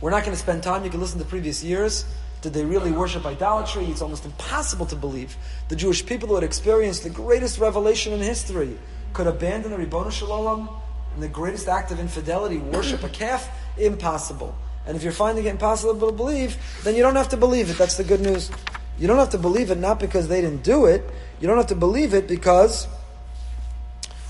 We're 0.00 0.08
not 0.08 0.24
going 0.24 0.34
to 0.34 0.42
spend 0.42 0.62
time. 0.62 0.82
You 0.82 0.88
can 0.88 0.98
listen 0.98 1.18
to 1.18 1.26
previous 1.26 1.62
years. 1.62 2.06
Did 2.40 2.54
they 2.54 2.64
really 2.64 2.90
worship 2.90 3.26
idolatry? 3.26 3.84
It's 3.84 4.00
almost 4.00 4.24
impossible 4.24 4.86
to 4.86 4.96
believe. 4.96 5.36
The 5.68 5.76
Jewish 5.76 6.06
people 6.06 6.28
who 6.28 6.36
had 6.36 6.44
experienced 6.44 7.02
the 7.02 7.10
greatest 7.10 7.58
revelation 7.58 8.14
in 8.14 8.20
history 8.20 8.78
could 9.12 9.26
abandon 9.26 9.72
the 9.72 9.76
Ribbon 9.76 10.10
Shalom 10.10 10.70
and 11.12 11.22
the 11.22 11.28
greatest 11.28 11.68
act 11.68 11.92
of 11.92 12.00
infidelity, 12.00 12.56
worship 12.56 13.02
a 13.02 13.10
calf? 13.10 13.50
Impossible. 13.76 14.56
And 14.86 14.96
if 14.96 15.02
you're 15.02 15.12
finding 15.12 15.46
it 15.46 15.50
impossible 15.50 15.94
to 16.10 16.12
believe, 16.12 16.56
then 16.84 16.94
you 16.94 17.02
don't 17.02 17.16
have 17.16 17.28
to 17.30 17.36
believe 17.36 17.70
it. 17.70 17.76
That's 17.76 17.96
the 17.96 18.04
good 18.04 18.20
news. 18.20 18.50
You 18.98 19.06
don't 19.06 19.18
have 19.18 19.30
to 19.30 19.38
believe 19.38 19.70
it 19.70 19.78
not 19.78 19.98
because 19.98 20.28
they 20.28 20.40
didn't 20.40 20.62
do 20.62 20.86
it. 20.86 21.02
You 21.40 21.48
don't 21.48 21.56
have 21.56 21.66
to 21.66 21.74
believe 21.74 22.14
it 22.14 22.26
because, 22.26 22.86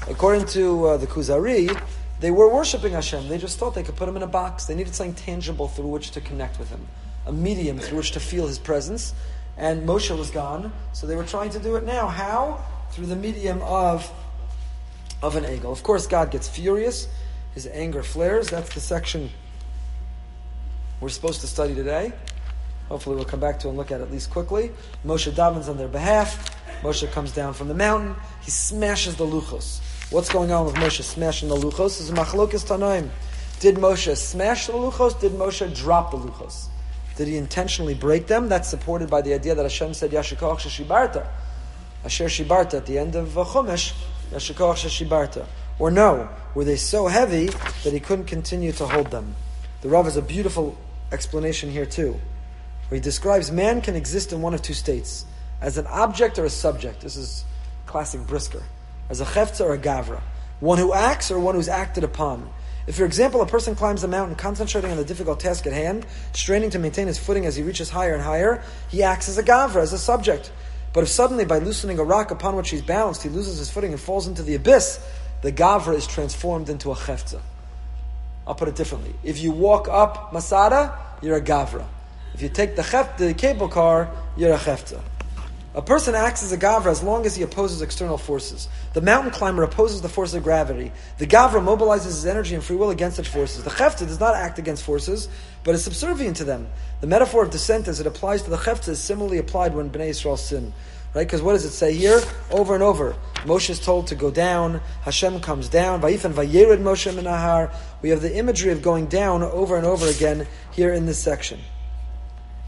according 0.08 0.46
to 0.46 0.86
uh, 0.86 0.96
the 0.96 1.06
Kuzari, 1.06 1.78
they 2.18 2.30
were 2.30 2.52
worshiping 2.52 2.92
Hashem. 2.92 3.28
They 3.28 3.38
just 3.38 3.58
thought 3.58 3.74
they 3.74 3.82
could 3.82 3.96
put 3.96 4.08
him 4.08 4.16
in 4.16 4.22
a 4.22 4.26
box. 4.26 4.64
They 4.64 4.74
needed 4.74 4.94
something 4.94 5.14
tangible 5.14 5.68
through 5.68 5.88
which 5.88 6.10
to 6.12 6.20
connect 6.20 6.58
with 6.58 6.70
him, 6.70 6.86
a 7.26 7.32
medium 7.32 7.78
through 7.78 7.98
which 7.98 8.12
to 8.12 8.20
feel 8.20 8.46
his 8.46 8.58
presence. 8.58 9.14
And 9.58 9.86
Moshe 9.86 10.16
was 10.16 10.30
gone, 10.30 10.72
so 10.92 11.06
they 11.06 11.16
were 11.16 11.24
trying 11.24 11.50
to 11.50 11.58
do 11.58 11.76
it 11.76 11.84
now. 11.84 12.08
How? 12.08 12.64
Through 12.90 13.06
the 13.06 13.16
medium 13.16 13.60
of 13.62 14.10
of 15.22 15.36
an 15.36 15.44
egel. 15.44 15.72
Of 15.72 15.82
course, 15.82 16.06
God 16.06 16.30
gets 16.30 16.48
furious. 16.48 17.08
His 17.54 17.66
anger 17.66 18.02
flares. 18.02 18.48
That's 18.48 18.74
the 18.74 18.80
section 18.80 19.30
we're 21.00 21.08
supposed 21.08 21.40
to 21.42 21.46
study 21.46 21.74
today. 21.74 22.12
Hopefully, 22.88 23.16
we'll 23.16 23.24
come 23.24 23.40
back 23.40 23.58
to 23.60 23.68
and 23.68 23.76
look 23.76 23.90
at 23.90 24.00
it 24.00 24.04
at 24.04 24.10
least 24.12 24.30
quickly. 24.30 24.70
Moshe 25.04 25.30
davens 25.32 25.68
on 25.68 25.76
their 25.76 25.88
behalf. 25.88 26.56
Moshe 26.82 27.10
comes 27.12 27.32
down 27.32 27.52
from 27.52 27.68
the 27.68 27.74
mountain. 27.74 28.14
He 28.42 28.50
smashes 28.50 29.16
the 29.16 29.26
luchos. 29.26 29.80
What's 30.10 30.30
going 30.30 30.52
on 30.52 30.66
with 30.66 30.76
Moshe 30.76 31.02
smashing 31.02 31.48
the 31.48 31.56
luchos? 31.56 32.00
Is 32.00 32.10
machlokas 32.12 32.64
tanaim. 32.64 33.08
Did 33.58 33.76
Moshe 33.76 34.16
smash 34.16 34.66
the 34.66 34.74
luchos? 34.74 35.18
Did 35.18 35.32
Moshe 35.32 35.74
drop 35.74 36.12
the 36.12 36.18
luchos? 36.18 36.68
Did 37.16 37.28
he 37.28 37.36
intentionally 37.36 37.94
break 37.94 38.26
them? 38.26 38.48
That's 38.48 38.68
supported 38.68 39.10
by 39.10 39.22
the 39.22 39.34
idea 39.34 39.54
that 39.54 39.62
Hashem 39.62 39.94
said 39.94 40.10
Yashikoch 40.10 40.58
Sheshibarta. 40.58 41.26
Asher 42.04 42.26
Shibarta 42.26 42.74
at 42.74 42.86
the 42.86 42.98
end 42.98 43.16
of 43.16 43.28
Chumash, 43.30 43.94
Yashikoch 44.30 44.76
Sheshibarta. 44.76 45.46
Or 45.78 45.90
no, 45.90 46.28
were 46.54 46.64
they 46.64 46.76
so 46.76 47.06
heavy 47.08 47.46
that 47.84 47.92
he 47.92 48.00
couldn't 48.00 48.26
continue 48.26 48.72
to 48.72 48.86
hold 48.86 49.10
them? 49.10 49.34
The 49.80 49.88
Rav 49.88 50.04
has 50.04 50.16
a 50.16 50.22
beautiful 50.22 50.76
explanation 51.12 51.70
here 51.70 51.86
too 51.86 52.20
where 52.88 52.96
he 52.96 53.02
describes 53.02 53.50
man 53.50 53.80
can 53.80 53.96
exist 53.96 54.32
in 54.32 54.40
one 54.40 54.54
of 54.54 54.62
two 54.62 54.74
states 54.74 55.26
as 55.60 55.76
an 55.78 55.86
object 55.86 56.38
or 56.38 56.44
a 56.44 56.50
subject. 56.50 57.00
This 57.00 57.16
is 57.16 57.44
classic 57.86 58.20
Brisker. 58.26 58.62
As 59.08 59.20
a 59.20 59.24
chefza 59.24 59.64
or 59.64 59.74
a 59.74 59.78
gavra. 59.78 60.20
One 60.60 60.78
who 60.78 60.92
acts 60.92 61.30
or 61.30 61.40
one 61.40 61.54
who's 61.54 61.68
acted 61.68 62.04
upon. 62.04 62.48
If, 62.86 62.96
for 62.96 63.04
example, 63.04 63.40
a 63.40 63.46
person 63.46 63.74
climbs 63.74 64.04
a 64.04 64.08
mountain, 64.08 64.36
concentrating 64.36 64.90
on 64.92 64.96
the 64.96 65.04
difficult 65.04 65.40
task 65.40 65.66
at 65.66 65.72
hand, 65.72 66.06
straining 66.32 66.70
to 66.70 66.78
maintain 66.78 67.08
his 67.08 67.18
footing 67.18 67.44
as 67.44 67.56
he 67.56 67.62
reaches 67.62 67.90
higher 67.90 68.14
and 68.14 68.22
higher, 68.22 68.62
he 68.88 69.02
acts 69.02 69.28
as 69.28 69.38
a 69.38 69.42
gavra, 69.42 69.82
as 69.82 69.92
a 69.92 69.98
subject. 69.98 70.52
But 70.92 71.02
if 71.02 71.08
suddenly, 71.08 71.44
by 71.44 71.58
loosening 71.58 71.98
a 71.98 72.04
rock 72.04 72.30
upon 72.30 72.54
which 72.54 72.70
he's 72.70 72.82
balanced, 72.82 73.24
he 73.24 73.28
loses 73.28 73.58
his 73.58 73.70
footing 73.70 73.90
and 73.90 74.00
falls 74.00 74.28
into 74.28 74.42
the 74.42 74.54
abyss, 74.54 75.04
the 75.42 75.50
gavra 75.50 75.94
is 75.94 76.06
transformed 76.06 76.68
into 76.68 76.92
a 76.92 76.94
chefza. 76.94 77.40
I'll 78.46 78.54
put 78.54 78.68
it 78.68 78.76
differently. 78.76 79.14
If 79.24 79.40
you 79.40 79.50
walk 79.50 79.88
up 79.88 80.32
Masada, 80.32 80.96
you're 81.20 81.36
a 81.36 81.42
gavra. 81.42 81.84
If 82.34 82.42
you 82.42 82.48
take 82.48 82.76
the, 82.76 82.82
chef, 82.82 83.16
the 83.16 83.34
cable 83.34 83.68
car, 83.68 84.10
you're 84.36 84.52
a 84.52 84.58
chefza. 84.58 85.00
A 85.74 85.82
person 85.82 86.14
acts 86.14 86.42
as 86.42 86.52
a 86.52 86.56
gavra 86.56 86.86
as 86.86 87.02
long 87.02 87.26
as 87.26 87.36
he 87.36 87.42
opposes 87.42 87.82
external 87.82 88.16
forces. 88.16 88.66
The 88.94 89.02
mountain 89.02 89.30
climber 89.30 89.62
opposes 89.62 90.00
the 90.00 90.08
force 90.08 90.32
of 90.32 90.42
gravity. 90.42 90.90
The 91.18 91.26
gavra 91.26 91.60
mobilizes 91.60 92.04
his 92.04 92.24
energy 92.24 92.54
and 92.54 92.64
free 92.64 92.76
will 92.76 92.88
against 92.88 93.16
such 93.16 93.28
forces. 93.28 93.62
The 93.62 93.70
chefza 93.70 94.06
does 94.06 94.18
not 94.18 94.34
act 94.34 94.58
against 94.58 94.84
forces, 94.84 95.28
but 95.64 95.74
is 95.74 95.84
subservient 95.84 96.36
to 96.36 96.44
them. 96.44 96.68
The 97.02 97.06
metaphor 97.06 97.42
of 97.42 97.50
descent 97.50 97.88
as 97.88 98.00
it 98.00 98.06
applies 98.06 98.42
to 98.44 98.50
the 98.50 98.56
chefza 98.56 98.88
is 98.88 99.00
similarly 99.02 99.36
applied 99.36 99.74
when 99.74 99.90
Bnei 99.90 100.10
Yisrael 100.10 100.38
sin. 100.38 100.72
Right? 101.16 101.26
Because 101.26 101.40
what 101.40 101.54
does 101.54 101.64
it 101.64 101.70
say 101.70 101.94
here? 101.94 102.20
Over 102.50 102.74
and 102.74 102.82
over. 102.82 103.16
Moshe 103.46 103.70
is 103.70 103.80
told 103.80 104.08
to 104.08 104.14
go 104.14 104.30
down. 104.30 104.82
Hashem 105.00 105.40
comes 105.40 105.70
down. 105.70 106.02
Vayifan 106.02 106.34
vayered 106.34 106.82
Moshe 106.82 107.10
minahar. 107.10 107.74
We 108.02 108.10
have 108.10 108.20
the 108.20 108.36
imagery 108.36 108.70
of 108.70 108.82
going 108.82 109.06
down 109.06 109.42
over 109.42 109.78
and 109.78 109.86
over 109.86 110.06
again 110.08 110.46
here 110.72 110.92
in 110.92 111.06
this 111.06 111.18
section. 111.18 111.60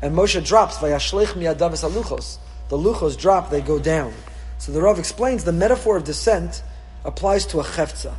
And 0.00 0.16
Moshe 0.16 0.42
drops, 0.46 0.78
Vayashlech 0.78 1.34
miyadavis 1.34 1.86
aluchos. 1.86 2.38
The 2.70 2.78
luchos 2.78 3.18
drop, 3.18 3.50
they 3.50 3.60
go 3.60 3.78
down. 3.78 4.14
So 4.56 4.72
the 4.72 4.80
Rav 4.80 4.98
explains 4.98 5.44
the 5.44 5.52
metaphor 5.52 5.98
of 5.98 6.04
descent 6.04 6.62
applies 7.04 7.44
to 7.48 7.60
a 7.60 7.64
chefza. 7.64 8.14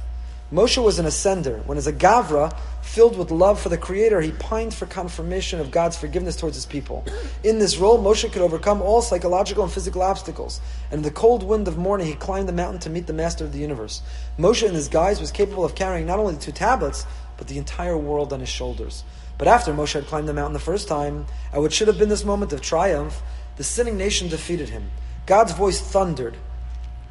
Moshe 0.54 0.84
was 0.84 1.00
an 1.00 1.08
ascender. 1.08 1.66
When 1.66 1.80
as 1.80 1.88
a 1.88 1.94
Gavra, 1.94 2.56
filled 3.00 3.18
with 3.18 3.32
love 3.32 3.58
for 3.58 3.70
the 3.70 3.78
Creator, 3.78 4.20
he 4.20 4.32
pined 4.34 4.74
for 4.74 4.86
confirmation 4.86 5.62
of 5.62 5.72
God's 5.72 5.96
forgiveness 5.96 6.36
towards 6.36 6.58
his 6.58 6.66
people. 6.66 7.06
In 7.46 7.58
this 7.58 7.78
role, 7.78 7.98
Moshe 7.98 8.30
could 8.30 8.42
overcome 8.42 8.82
all 8.82 9.02
psychological 9.02 9.64
and 9.64 9.72
physical 9.72 10.02
obstacles. 10.02 10.60
And 10.92 10.98
in 10.98 11.04
the 11.04 11.12
cold 11.12 11.42
wind 11.42 11.70
of 11.70 11.78
morning, 11.78 12.08
he 12.08 12.14
climbed 12.16 12.50
the 12.50 12.52
mountain 12.52 12.82
to 12.82 12.90
meet 12.90 13.08
the 13.08 13.14
Master 13.14 13.46
of 13.46 13.54
the 13.54 13.60
universe. 13.60 14.02
Moshe, 14.38 14.68
in 14.68 14.74
his 14.74 14.90
guise, 14.90 15.22
was 15.22 15.32
capable 15.32 15.64
of 15.64 15.76
carrying 15.76 16.08
not 16.08 16.20
only 16.20 16.34
the 16.34 16.42
two 16.42 16.52
tablets, 16.52 17.06
but 17.38 17.48
the 17.48 17.58
entire 17.58 17.98
world 17.98 18.34
on 18.34 18.42
his 18.42 18.50
shoulders. 18.50 19.06
But 19.38 19.48
after 19.48 19.74
Moshe 19.74 19.94
had 19.94 20.08
climbed 20.08 20.28
the 20.28 20.34
mountain 20.34 20.52
the 20.52 20.60
first 20.60 20.90
time, 20.90 21.26
at 21.54 21.62
what 21.62 21.72
should 21.72 21.88
have 21.88 21.98
been 21.98 22.10
this 22.10 22.26
moment 22.26 22.52
of 22.52 22.60
triumph, 22.60 23.22
the 23.56 23.64
sinning 23.64 23.96
nation 23.96 24.28
defeated 24.28 24.68
him. 24.68 24.92
God's 25.26 25.54
voice 25.54 25.80
thundered. 25.80 26.36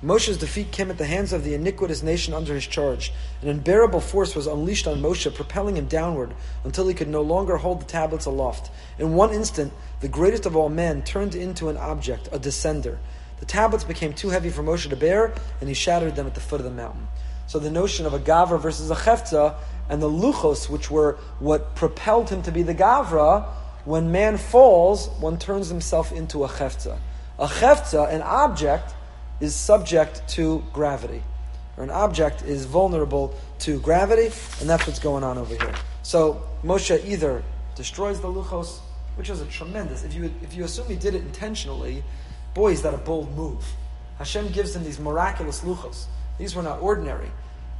Moshe's 0.02 0.38
defeat 0.38 0.70
came 0.70 0.90
at 0.90 0.98
the 0.98 1.06
hands 1.06 1.32
of 1.32 1.42
the 1.42 1.54
iniquitous 1.54 2.04
nation 2.04 2.32
under 2.32 2.54
his 2.54 2.68
charge. 2.68 3.12
An 3.42 3.48
unbearable 3.48 4.00
force 4.00 4.36
was 4.36 4.46
unleashed 4.46 4.86
on 4.86 5.02
Moshe, 5.02 5.34
propelling 5.34 5.76
him 5.76 5.86
downward 5.86 6.34
until 6.62 6.86
he 6.86 6.94
could 6.94 7.08
no 7.08 7.20
longer 7.20 7.56
hold 7.56 7.80
the 7.80 7.84
tablets 7.84 8.24
aloft. 8.24 8.70
In 9.00 9.14
one 9.14 9.32
instant, 9.32 9.72
the 10.00 10.06
greatest 10.06 10.46
of 10.46 10.54
all 10.54 10.68
men 10.68 11.02
turned 11.02 11.34
into 11.34 11.68
an 11.68 11.76
object, 11.76 12.28
a 12.30 12.38
descender. 12.38 12.98
The 13.40 13.46
tablets 13.46 13.82
became 13.82 14.12
too 14.12 14.28
heavy 14.28 14.50
for 14.50 14.62
Moshe 14.62 14.88
to 14.88 14.94
bear, 14.94 15.34
and 15.60 15.68
he 15.68 15.74
shattered 15.74 16.14
them 16.14 16.28
at 16.28 16.34
the 16.34 16.40
foot 16.40 16.60
of 16.60 16.64
the 16.64 16.70
mountain. 16.70 17.08
So 17.48 17.58
the 17.58 17.70
notion 17.70 18.06
of 18.06 18.14
a 18.14 18.20
Gavra 18.20 18.60
versus 18.60 18.92
a 18.92 18.94
Chefza, 18.94 19.56
and 19.88 20.00
the 20.00 20.10
Luchos, 20.10 20.70
which 20.70 20.92
were 20.92 21.18
what 21.40 21.74
propelled 21.74 22.30
him 22.30 22.42
to 22.42 22.52
be 22.52 22.62
the 22.62 22.74
Gavra, 22.74 23.46
when 23.84 24.12
man 24.12 24.36
falls, 24.36 25.08
one 25.18 25.38
turns 25.38 25.68
himself 25.68 26.12
into 26.12 26.44
a 26.44 26.48
Chefza. 26.48 26.98
A 27.38 27.48
Chefza, 27.48 28.12
an 28.12 28.22
object, 28.22 28.94
is 29.40 29.54
subject 29.54 30.26
to 30.28 30.64
gravity. 30.72 31.22
Or 31.76 31.84
an 31.84 31.90
object 31.90 32.42
is 32.42 32.64
vulnerable 32.64 33.34
to 33.60 33.78
gravity, 33.80 34.30
and 34.60 34.68
that's 34.68 34.86
what's 34.86 34.98
going 34.98 35.22
on 35.22 35.38
over 35.38 35.54
here. 35.54 35.74
So 36.02 36.42
Moshe 36.64 37.04
either 37.04 37.42
destroys 37.76 38.20
the 38.20 38.28
luchos, 38.28 38.80
which 39.14 39.30
is 39.30 39.40
a 39.40 39.46
tremendous. 39.46 40.02
If 40.02 40.14
you 40.14 40.32
if 40.42 40.54
you 40.54 40.64
assume 40.64 40.88
he 40.88 40.96
did 40.96 41.14
it 41.14 41.22
intentionally, 41.22 42.02
boy, 42.54 42.72
is 42.72 42.82
that 42.82 42.94
a 42.94 42.98
bold 42.98 43.34
move. 43.36 43.64
Hashem 44.18 44.48
gives 44.48 44.74
him 44.74 44.82
these 44.82 44.98
miraculous 44.98 45.60
luchos. 45.60 46.06
These 46.38 46.56
were 46.56 46.62
not 46.62 46.80
ordinary. 46.82 47.30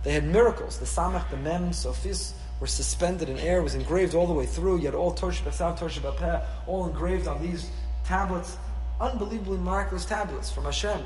They 0.05 0.13
had 0.13 0.25
miracles. 0.25 0.79
The 0.79 0.87
samach, 0.87 1.29
the 1.31 1.37
mem, 1.37 1.71
sophis 1.71 2.33
were 2.61 2.67
suspended 2.67 3.29
in 3.29 3.39
air, 3.39 3.63
was 3.63 3.75
engraved 3.75 4.15
all 4.15 4.27
the 4.27 4.33
way 4.33 4.47
through. 4.47 4.79
You 4.79 4.87
had 4.87 4.95
all 4.95 5.13
Torsh 5.13 5.43
Besav, 5.43 5.79
Bapeh, 5.79 6.45
all 6.67 6.87
engraved 6.87 7.27
on 7.27 7.43
these 7.43 7.69
tablets. 8.05 8.57
Unbelievably 9.01 9.59
miraculous 9.59 10.05
tablets 10.05 10.51
from 10.51 10.65
Hashem. 10.65 11.01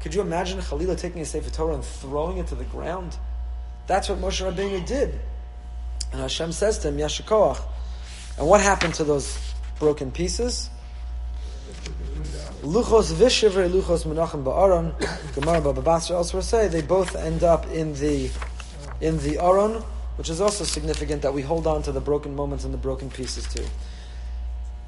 Could 0.00 0.14
you 0.14 0.20
imagine 0.20 0.58
Khalila 0.58 0.98
taking 0.98 1.22
a 1.22 1.24
Sefer 1.24 1.50
Torah 1.50 1.74
and 1.74 1.84
throwing 1.84 2.38
it 2.38 2.48
to 2.48 2.54
the 2.54 2.64
ground? 2.64 3.16
That's 3.86 4.08
what 4.08 4.18
Moshe 4.18 4.44
Rabbeinu 4.44 4.86
did. 4.86 5.18
And 6.12 6.20
Hashem 6.20 6.52
says 6.52 6.78
to 6.80 6.88
him, 6.88 6.98
Yashikoach. 6.98 7.60
And 8.38 8.46
what 8.46 8.60
happened 8.60 8.94
to 8.94 9.04
those 9.04 9.38
broken 9.78 10.10
pieces? 10.10 10.70
Luchos 12.62 13.12
vishivre 13.12 13.68
luchos 13.70 14.04
menachem 14.06 14.42
ba'aron. 14.42 14.94
Gemara 15.34 15.60
Baba 15.60 15.82
Basra 15.82 16.16
elsewhere 16.16 16.42
say 16.42 16.68
they 16.68 16.80
both 16.82 17.14
end 17.14 17.44
up 17.44 17.66
in 17.70 17.92
the 17.94 18.30
in 19.00 19.18
the 19.18 19.38
aron, 19.38 19.82
which 20.16 20.30
is 20.30 20.40
also 20.40 20.64
significant 20.64 21.20
that 21.22 21.34
we 21.34 21.42
hold 21.42 21.66
on 21.66 21.82
to 21.82 21.92
the 21.92 22.00
broken 22.00 22.34
moments 22.34 22.64
and 22.64 22.72
the 22.72 22.78
broken 22.78 23.10
pieces 23.10 23.46
too. 23.52 23.66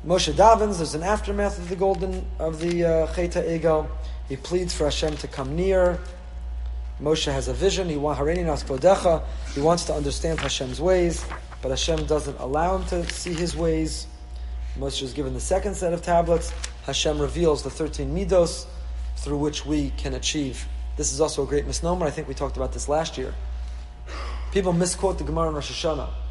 Moshe 0.06 0.32
davens. 0.32 0.78
There's 0.78 0.94
an 0.94 1.02
aftermath 1.02 1.58
of 1.58 1.68
the 1.68 1.76
golden 1.76 2.24
of 2.38 2.60
the 2.60 2.84
uh, 2.84 3.14
Chet 3.14 3.32
HaEgel. 3.32 3.88
He 4.28 4.36
pleads 4.36 4.74
for 4.74 4.84
Hashem 4.84 5.16
to 5.18 5.28
come 5.28 5.54
near. 5.54 5.98
Moshe 7.00 7.30
has 7.30 7.48
a 7.48 7.52
vision. 7.52 7.88
He 7.88 7.96
wants 7.96 8.64
He 9.54 9.60
wants 9.60 9.84
to 9.84 9.94
understand 9.94 10.40
Hashem's 10.40 10.80
ways, 10.80 11.24
but 11.62 11.68
Hashem 11.68 12.06
doesn't 12.06 12.38
allow 12.38 12.76
him 12.76 12.86
to 12.88 13.08
see 13.10 13.34
His 13.34 13.56
ways. 13.56 14.06
Moshe 14.78 15.02
is 15.02 15.12
given 15.12 15.34
the 15.34 15.40
second 15.40 15.74
set 15.74 15.92
of 15.92 16.02
tablets. 16.02 16.52
Hashem 16.84 17.18
reveals 17.20 17.62
the 17.62 17.70
thirteen 17.70 18.14
midos 18.14 18.66
through 19.16 19.38
which 19.38 19.64
we 19.64 19.90
can 19.96 20.14
achieve. 20.14 20.66
This 20.96 21.12
is 21.12 21.20
also 21.20 21.42
a 21.42 21.46
great 21.46 21.66
misnomer. 21.66 22.06
I 22.06 22.10
think 22.10 22.28
we 22.28 22.34
talked 22.34 22.56
about 22.56 22.72
this 22.72 22.88
last 22.88 23.18
year. 23.18 23.34
People 24.52 24.72
misquote 24.72 25.18
the 25.18 25.24
Gemara 25.24 25.48
in 25.48 25.54
Rosh 25.54 25.70
Hashanah 25.70 26.25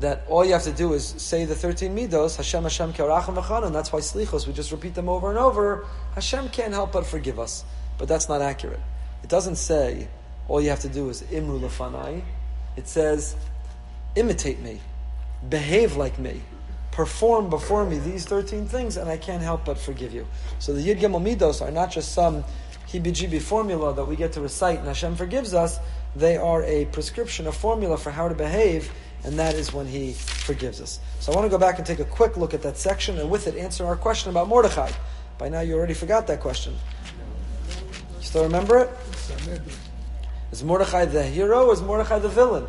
that 0.00 0.24
all 0.28 0.44
you 0.44 0.52
have 0.52 0.62
to 0.64 0.72
do 0.72 0.94
is 0.94 1.06
say 1.06 1.44
the 1.44 1.54
13 1.54 1.94
midos, 1.94 2.36
Hashem, 2.36 2.62
Hashem, 2.62 2.92
Kerachim, 2.94 3.64
and 3.66 3.74
that's 3.74 3.92
why 3.92 4.00
slichos, 4.00 4.46
we 4.46 4.52
just 4.52 4.72
repeat 4.72 4.94
them 4.94 5.08
over 5.08 5.28
and 5.28 5.38
over. 5.38 5.86
Hashem 6.14 6.48
can't 6.48 6.72
help 6.72 6.92
but 6.92 7.06
forgive 7.06 7.38
us. 7.38 7.64
But 7.98 8.08
that's 8.08 8.28
not 8.28 8.40
accurate. 8.40 8.80
It 9.22 9.28
doesn't 9.28 9.56
say 9.56 10.08
all 10.48 10.60
you 10.60 10.70
have 10.70 10.80
to 10.80 10.88
do 10.88 11.10
is 11.10 11.22
imru 11.24 11.60
lefanai. 11.60 12.22
It 12.76 12.88
says 12.88 13.36
imitate 14.16 14.60
me, 14.60 14.80
behave 15.48 15.96
like 15.96 16.18
me, 16.18 16.40
perform 16.92 17.50
before 17.50 17.84
me 17.84 17.98
these 17.98 18.24
13 18.24 18.66
things, 18.66 18.96
and 18.96 19.08
I 19.10 19.18
can't 19.18 19.42
help 19.42 19.66
but 19.66 19.78
forgive 19.78 20.14
you. 20.14 20.26
So 20.58 20.72
the 20.72 20.80
Yid 20.80 20.98
Midos 20.98 21.60
are 21.60 21.70
not 21.70 21.90
just 21.90 22.12
some 22.12 22.42
hibijib 22.88 23.40
formula 23.42 23.94
that 23.94 24.04
we 24.06 24.16
get 24.16 24.32
to 24.32 24.40
recite 24.40 24.78
and 24.78 24.88
Hashem 24.88 25.16
forgives 25.16 25.52
us. 25.54 25.78
They 26.16 26.36
are 26.36 26.64
a 26.64 26.86
prescription, 26.86 27.46
a 27.46 27.52
formula 27.52 27.96
for 27.98 28.10
how 28.10 28.28
to 28.28 28.34
behave 28.34 28.90
and 29.24 29.38
that 29.38 29.54
is 29.54 29.72
when 29.72 29.86
he 29.86 30.12
forgives 30.12 30.80
us. 30.80 31.00
So 31.20 31.32
I 31.32 31.36
want 31.36 31.46
to 31.46 31.50
go 31.50 31.58
back 31.58 31.78
and 31.78 31.86
take 31.86 31.98
a 31.98 32.04
quick 32.04 32.36
look 32.36 32.54
at 32.54 32.62
that 32.62 32.76
section, 32.76 33.18
and 33.18 33.30
with 33.30 33.46
it 33.46 33.56
answer 33.56 33.84
our 33.86 33.96
question 33.96 34.30
about 34.30 34.48
Mordechai. 34.48 34.90
By 35.38 35.48
now 35.48 35.60
you 35.60 35.74
already 35.74 35.94
forgot 35.94 36.26
that 36.26 36.40
question. 36.40 36.74
You 38.18 38.24
still 38.24 38.44
remember 38.44 38.78
it? 38.78 38.90
Is 40.52 40.64
Mordechai 40.64 41.04
the 41.04 41.22
hero 41.22 41.66
or 41.66 41.72
is 41.72 41.82
Mordechai 41.82 42.18
the 42.18 42.28
villain? 42.28 42.66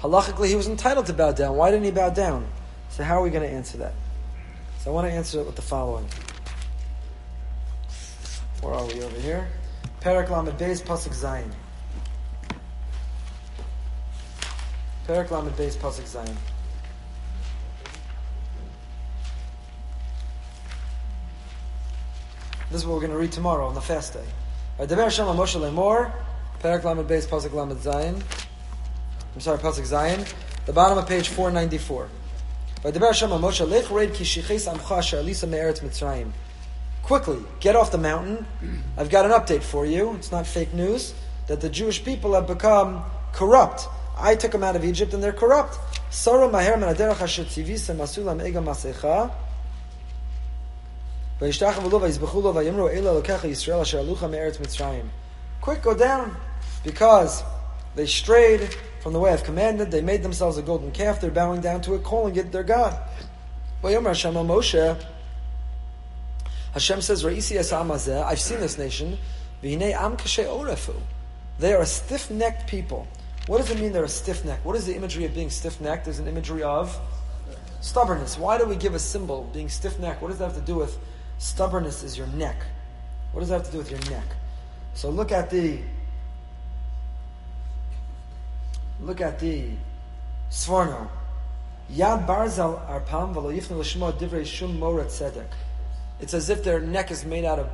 Halachically, 0.00 0.48
he 0.48 0.56
was 0.56 0.66
entitled 0.66 1.06
to 1.06 1.12
bow 1.12 1.32
down. 1.32 1.56
Why 1.56 1.70
didn't 1.70 1.84
he 1.84 1.90
bow 1.90 2.10
down? 2.10 2.46
So 2.88 3.04
how 3.04 3.20
are 3.20 3.22
we 3.22 3.30
going 3.30 3.48
to 3.48 3.54
answer 3.54 3.78
that? 3.78 3.92
So 4.78 4.90
I 4.90 4.94
want 4.94 5.06
to 5.06 5.12
answer 5.12 5.40
it 5.40 5.46
with 5.46 5.56
the 5.56 5.62
following. 5.62 6.06
Where 8.62 8.74
are 8.74 8.86
we 8.86 9.02
over 9.02 9.20
here? 9.20 9.48
Perak 10.00 10.30
Lamed 10.30 10.52
Pasuk 10.58 11.14
Zayin. 11.14 11.50
Lamed 15.10 15.56
Beis 15.56 15.74
Pasuk 15.76 16.04
Zayin. 16.04 16.36
This 22.70 22.82
is 22.82 22.86
what 22.86 22.94
we're 22.94 23.00
going 23.00 23.10
to 23.10 23.18
read 23.18 23.32
tomorrow 23.32 23.66
on 23.66 23.74
the 23.74 23.80
fast 23.80 24.14
day. 24.14 24.24
Deber 24.78 25.02
Hashem 25.02 25.26
Moshe 25.26 25.58
Lemor, 25.60 26.12
Perak 26.60 26.84
Lamed 26.84 27.08
Beis 27.08 27.26
Pasuk 27.26 27.52
Lamed 27.52 27.78
Zayin. 27.78 28.22
I'm 29.34 29.40
sorry, 29.40 29.58
Pasuk 29.58 29.82
Zayin. 29.82 30.32
The 30.66 30.72
bottom 30.72 30.96
of 30.96 31.08
page 31.08 31.28
494. 31.28 32.08
Deber 32.84 33.06
Hashem 33.06 33.30
Moshe 33.30 33.68
Lech 33.68 33.90
Reid 33.90 34.14
Ki 34.14 34.22
Shiches 34.22 34.68
Amcha 34.68 35.00
Shalisa 35.00 35.48
Me'eretz 35.48 35.80
Mitzrayim. 35.80 36.30
Quickly, 37.02 37.40
get 37.58 37.74
off 37.74 37.90
the 37.90 37.98
mountain. 37.98 38.46
I've 38.96 39.10
got 39.10 39.24
an 39.24 39.32
update 39.32 39.64
for 39.64 39.84
you. 39.84 40.14
It's 40.14 40.30
not 40.30 40.46
fake 40.46 40.72
news 40.72 41.14
that 41.48 41.60
the 41.60 41.68
Jewish 41.68 42.04
people 42.04 42.34
have 42.34 42.46
become 42.46 43.02
corrupt 43.32 43.88
I 44.20 44.36
took 44.36 44.52
them 44.52 44.62
out 44.62 44.76
of 44.76 44.84
Egypt 44.84 45.14
and 45.14 45.22
they're 45.22 45.32
corrupt. 45.32 45.78
Ega 48.42 48.60
masecha. 48.60 49.32
Quick, 55.62 55.82
go 55.82 55.94
down, 55.94 56.36
because 56.84 57.42
they 57.96 58.06
strayed 58.06 58.76
from 59.02 59.12
the 59.14 59.18
way 59.18 59.32
I've 59.32 59.42
commanded. 59.44 59.90
They 59.90 60.02
made 60.02 60.22
themselves 60.22 60.58
a 60.58 60.62
golden 60.62 60.90
calf. 60.92 61.20
They're 61.20 61.30
bowing 61.30 61.62
down 61.62 61.80
to 61.82 61.94
it, 61.94 62.02
calling 62.02 62.36
it 62.36 62.52
their 62.52 62.62
God. 62.62 62.98
Moshe. 63.82 65.02
Hashem 66.72 67.00
says, 67.00 67.24
I've 67.24 68.40
seen 68.40 68.60
this 68.60 68.76
nation. 68.76 69.18
They 69.62 69.94
are 71.72 71.80
a 71.80 71.86
stiff-necked 71.86 72.66
people. 72.68 73.08
What 73.46 73.58
does 73.58 73.70
it 73.70 73.80
mean 73.80 73.92
they're 73.92 74.04
a 74.04 74.08
stiff 74.08 74.44
neck? 74.44 74.60
What 74.64 74.76
is 74.76 74.86
the 74.86 74.94
imagery 74.94 75.24
of 75.24 75.34
being 75.34 75.50
stiff 75.50 75.80
necked? 75.80 76.04
There's 76.04 76.18
an 76.18 76.28
imagery 76.28 76.62
of 76.62 76.96
stubbornness. 77.80 78.38
Why 78.38 78.58
do 78.58 78.66
we 78.66 78.76
give 78.76 78.94
a 78.94 78.98
symbol 78.98 79.50
being 79.52 79.68
stiff 79.68 79.98
neck? 79.98 80.20
What 80.22 80.28
does 80.28 80.38
that 80.38 80.52
have 80.52 80.56
to 80.56 80.60
do 80.60 80.76
with 80.76 80.98
stubbornness? 81.38 82.02
Is 82.02 82.16
your 82.16 82.26
neck? 82.28 82.56
What 83.32 83.40
does 83.40 83.48
that 83.48 83.56
have 83.56 83.66
to 83.66 83.72
do 83.72 83.78
with 83.78 83.90
your 83.90 84.00
neck? 84.10 84.26
So 84.94 85.10
look 85.10 85.32
at 85.32 85.50
the 85.50 85.80
look 89.00 89.20
at 89.20 89.38
the 89.40 89.70
Sforno. 90.50 91.08
Yad 91.92 92.26
barzal 92.26 92.86
arpam 92.88 93.34
l'shmo 93.34 94.12
divrei 94.12 94.44
shum 94.44 94.78
morat. 94.78 95.46
It's 96.20 96.34
as 96.34 96.50
if 96.50 96.62
their 96.62 96.80
neck 96.80 97.10
is 97.10 97.24
made 97.24 97.44
out 97.44 97.58
of 97.58 97.70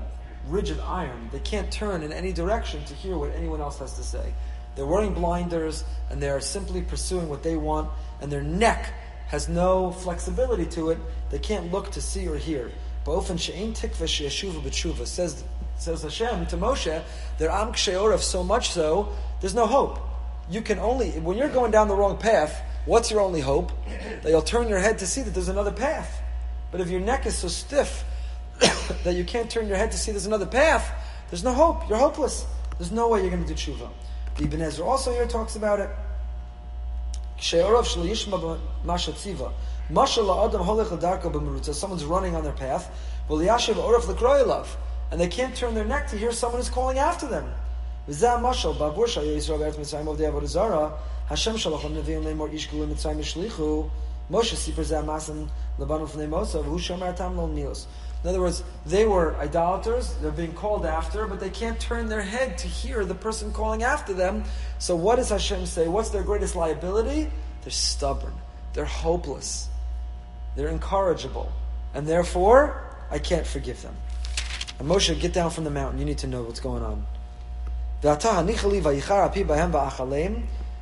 rigid 0.47 0.79
iron. 0.81 1.29
They 1.33 1.41
can't 1.41 1.71
turn 1.73 2.03
in 2.03 2.13
any 2.13 2.33
direction 2.33 2.85
to 2.85 2.95
hear 2.95 3.19
what 3.19 3.33
anyone 3.35 3.61
else 3.61 3.79
has 3.81 3.95
to 3.95 4.03
say. 4.03 4.33
They're 4.77 4.87
wearing 4.87 5.15
blinders 5.15 5.85
and 6.11 6.23
they 6.23 6.29
are 6.29 6.41
simply 6.41 6.83
pursuing 6.83 7.29
what 7.29 7.43
they 7.43 7.57
want, 7.57 7.91
and 8.21 8.31
their 8.31 8.43
neck 8.43 8.93
has 9.27 9.49
no 9.49 9.91
flexibility 9.91 10.67
to 10.67 10.91
it. 10.91 10.99
They 11.31 11.41
can't 11.41 11.73
look 11.73 11.91
to 11.93 12.01
see 12.01 12.29
or 12.29 12.37
hear. 12.37 12.71
But 13.05 13.17
often 13.17 13.37
Shain 13.37 13.77
Tikvashhuva 13.77 14.63
but 14.63 14.73
shuvah 14.73 15.07
says 15.07 15.43
says 15.79 16.03
Hashem 16.03 16.47
to 16.47 16.57
Moshe, 16.57 17.03
they're 17.39 17.51
am 17.51 17.73
ksheorav 17.73 18.21
so 18.21 18.43
much 18.43 18.71
so, 18.71 19.13
there's 19.41 19.55
no 19.55 19.67
hope. 19.67 19.99
you 20.49 20.63
can 20.63 20.79
only, 20.79 21.11
when 21.21 21.37
you're 21.37 21.49
going 21.49 21.71
down 21.71 21.89
the 21.89 21.95
wrong 21.95 22.17
path, 22.17 22.63
what's 22.85 23.11
your 23.11 23.21
only 23.21 23.41
hope? 23.41 23.73
That 24.23 24.31
you'll 24.31 24.43
turn 24.43 24.69
your 24.69 24.79
head 24.79 24.99
to 25.01 25.07
see 25.07 25.23
that 25.23 25.35
there's 25.35 25.49
another 25.49 25.73
path. 25.73 26.23
But 26.71 26.81
if 26.81 26.89
your 26.89 27.01
neck 27.01 27.27
is 27.27 27.37
so 27.37 27.49
stiff 27.49 28.05
that 29.05 29.15
you 29.15 29.25
can't 29.25 29.51
turn 29.51 29.67
your 29.69 29.77
head 29.77 29.91
to 29.93 29.99
see 29.99 30.13
there's 30.13 30.27
another 30.27 30.47
path, 30.47 30.91
there's 31.31 31.45
no 31.45 31.53
hope. 31.53 31.89
You're 31.89 31.99
hopeless. 31.99 32.47
There's 32.79 32.93
no 32.93 33.09
way 33.09 33.21
you're 33.21 33.31
going 33.31 33.45
to 33.45 33.49
do 33.49 33.55
tshuva. 33.55 33.91
The 34.37 34.45
Ibn 34.45 34.61
Ezra 34.61 34.85
also 34.87 35.13
here 35.13 35.27
talks 35.27 35.57
about 35.57 35.81
it. 35.81 35.89
Someone's 41.75 42.05
running 42.05 42.35
on 42.35 42.43
their 42.43 42.53
path, 42.53 42.91
and 45.11 45.21
they 45.21 45.29
can't 45.29 45.57
turn 45.57 45.75
their 45.75 45.85
neck 45.85 46.09
to 46.09 46.19
hear 46.19 46.33
someone 46.33 46.61
who's 46.61 46.69
calling 46.69 46.99
after 46.99 47.27
them. 47.27 47.51
Moshe 54.29 54.57
In 58.27 58.31
other 58.31 58.41
words, 58.41 58.65
they 58.85 59.07
were 59.07 59.37
idolaters. 59.37 60.13
They're 60.15 60.33
being 60.33 60.53
called 60.53 60.85
after, 60.85 61.29
but 61.29 61.39
they 61.39 61.49
can't 61.49 61.79
turn 61.79 62.09
their 62.09 62.23
head 62.23 62.59
to 62.59 62.67
hear 62.67 63.05
the 63.05 63.15
person 63.15 63.53
calling 63.53 63.85
after 63.85 64.13
them. 64.13 64.43
So, 64.81 64.97
what 64.97 65.15
does 65.15 65.29
Hashem 65.29 65.65
say? 65.65 65.87
What's 65.87 66.11
their 66.11 66.25
greatest 66.25 66.57
liability? 66.57 67.31
They're 67.63 67.71
stubborn. 67.71 68.33
They're 68.73 68.85
hopeless. 68.85 69.69
They're 70.57 70.71
incorrigible, 70.71 71.53
and 71.95 72.05
therefore, 72.05 72.83
I 73.13 73.21
can't 73.21 73.47
forgive 73.47 73.81
them. 73.83 73.95
And 74.81 74.89
Moshe, 74.89 75.21
get 75.21 75.33
down 75.33 75.51
from 75.51 75.63
the 75.63 75.71
mountain. 75.71 76.01
You 76.01 76.05
need 76.05 76.19
to 76.19 76.27
know 76.27 76.43
what's 76.43 76.59
going 76.59 76.83
on. 76.83 77.07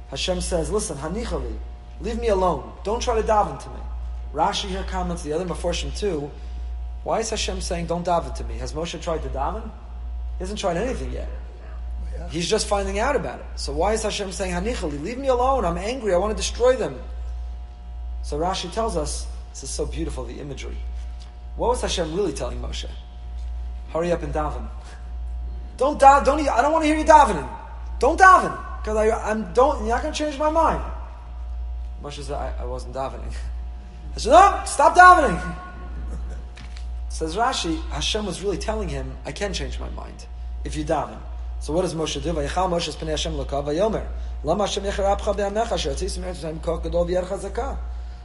Hashem 0.09 0.41
says, 0.41 0.71
"Listen, 0.71 0.97
hanichali." 0.97 1.59
Leave 2.01 2.19
me 2.19 2.29
alone. 2.29 2.73
Don't 2.85 3.01
try 3.01 3.21
to 3.21 3.23
daven 3.23 3.63
to 3.63 3.69
me. 3.69 3.81
Rashi 4.33 4.69
here 4.71 4.85
comments 4.85 5.23
the 5.23 5.35
other 5.35 5.45
Meforshim 5.45 5.95
too. 5.95 6.31
Why 7.05 7.21
is 7.21 7.31
Hashem 7.31 7.61
saying, 7.61 7.87
don't 7.87 8.05
daven 8.05 8.35
to 8.35 8.45
me? 8.45 8.59
Has 8.59 8.73
Moshe 8.73 9.01
tried 9.01 9.23
to 9.23 9.29
daven? 9.29 9.63
He 9.63 10.41
hasn't 10.41 10.59
tried 10.59 10.77
anything 10.77 11.13
yet. 11.13 11.29
He's 12.31 12.49
just 12.49 12.67
finding 12.67 12.99
out 12.99 13.15
about 13.15 13.41
it. 13.41 13.47
So 13.57 13.73
why 13.73 13.93
is 13.93 14.03
Hashem 14.03 14.33
saying, 14.33 14.53
Hanichali, 14.53 15.01
leave 15.03 15.19
me 15.19 15.29
alone. 15.29 15.65
I'm 15.65 15.77
angry. 15.77 16.15
I 16.15 16.17
want 16.17 16.31
to 16.33 16.37
destroy 16.37 16.75
them. 16.77 16.99
So 18.23 18.39
Rashi 18.39 18.73
tells 18.73 18.97
us, 18.97 19.27
this 19.51 19.65
is 19.65 19.71
so 19.71 19.85
beautiful, 19.85 20.25
the 20.25 20.41
imagery. 20.41 20.77
What 21.57 21.69
was 21.69 21.83
Hashem 21.83 22.15
really 22.17 22.33
telling 22.33 22.61
Moshe? 22.61 22.89
Hurry 23.91 24.11
up 24.11 24.23
and 24.23 24.33
daven. 24.33 24.67
Don't 25.77 26.01
daven. 26.01 26.25
Don't. 26.25 26.49
I 26.49 26.63
don't 26.63 26.73
want 26.73 26.85
to 26.85 26.89
hear 26.89 26.99
you 26.99 27.05
davening. 27.05 27.49
Don't 28.01 28.19
daven 28.19 28.59
because 28.81 28.97
I, 28.97 29.11
I'm 29.11 29.53
don't. 29.53 29.81
You're 29.81 29.95
not 29.95 30.03
going 30.03 30.13
to 30.13 30.19
change 30.19 30.39
my 30.39 30.51
mind. 30.51 30.83
Moshe 32.03 32.23
said, 32.23 32.35
I, 32.35 32.55
I 32.61 32.65
wasn't 32.65 32.95
davening. 32.95 33.33
I 34.17 34.19
said, 34.19 34.31
no, 34.31 34.63
stop 34.67 34.97
davening. 34.97 35.57
Says 37.15 37.37
Rashi, 37.37 37.81
Hashem 37.91 38.27
was 38.27 38.43
really 38.43 38.59
telling 38.59 38.89
him, 38.89 39.17
I 39.25 39.31
can 39.31 39.53
change 39.53 39.79
my 39.79 39.89
mind 39.91 40.27
if 40.65 40.75
you 40.75 40.85
daven. 40.85 41.17
So 41.61 41.73
what 41.73 41.83
does 41.83 41.95
Moshe 41.95 42.15
do? 42.15 42.23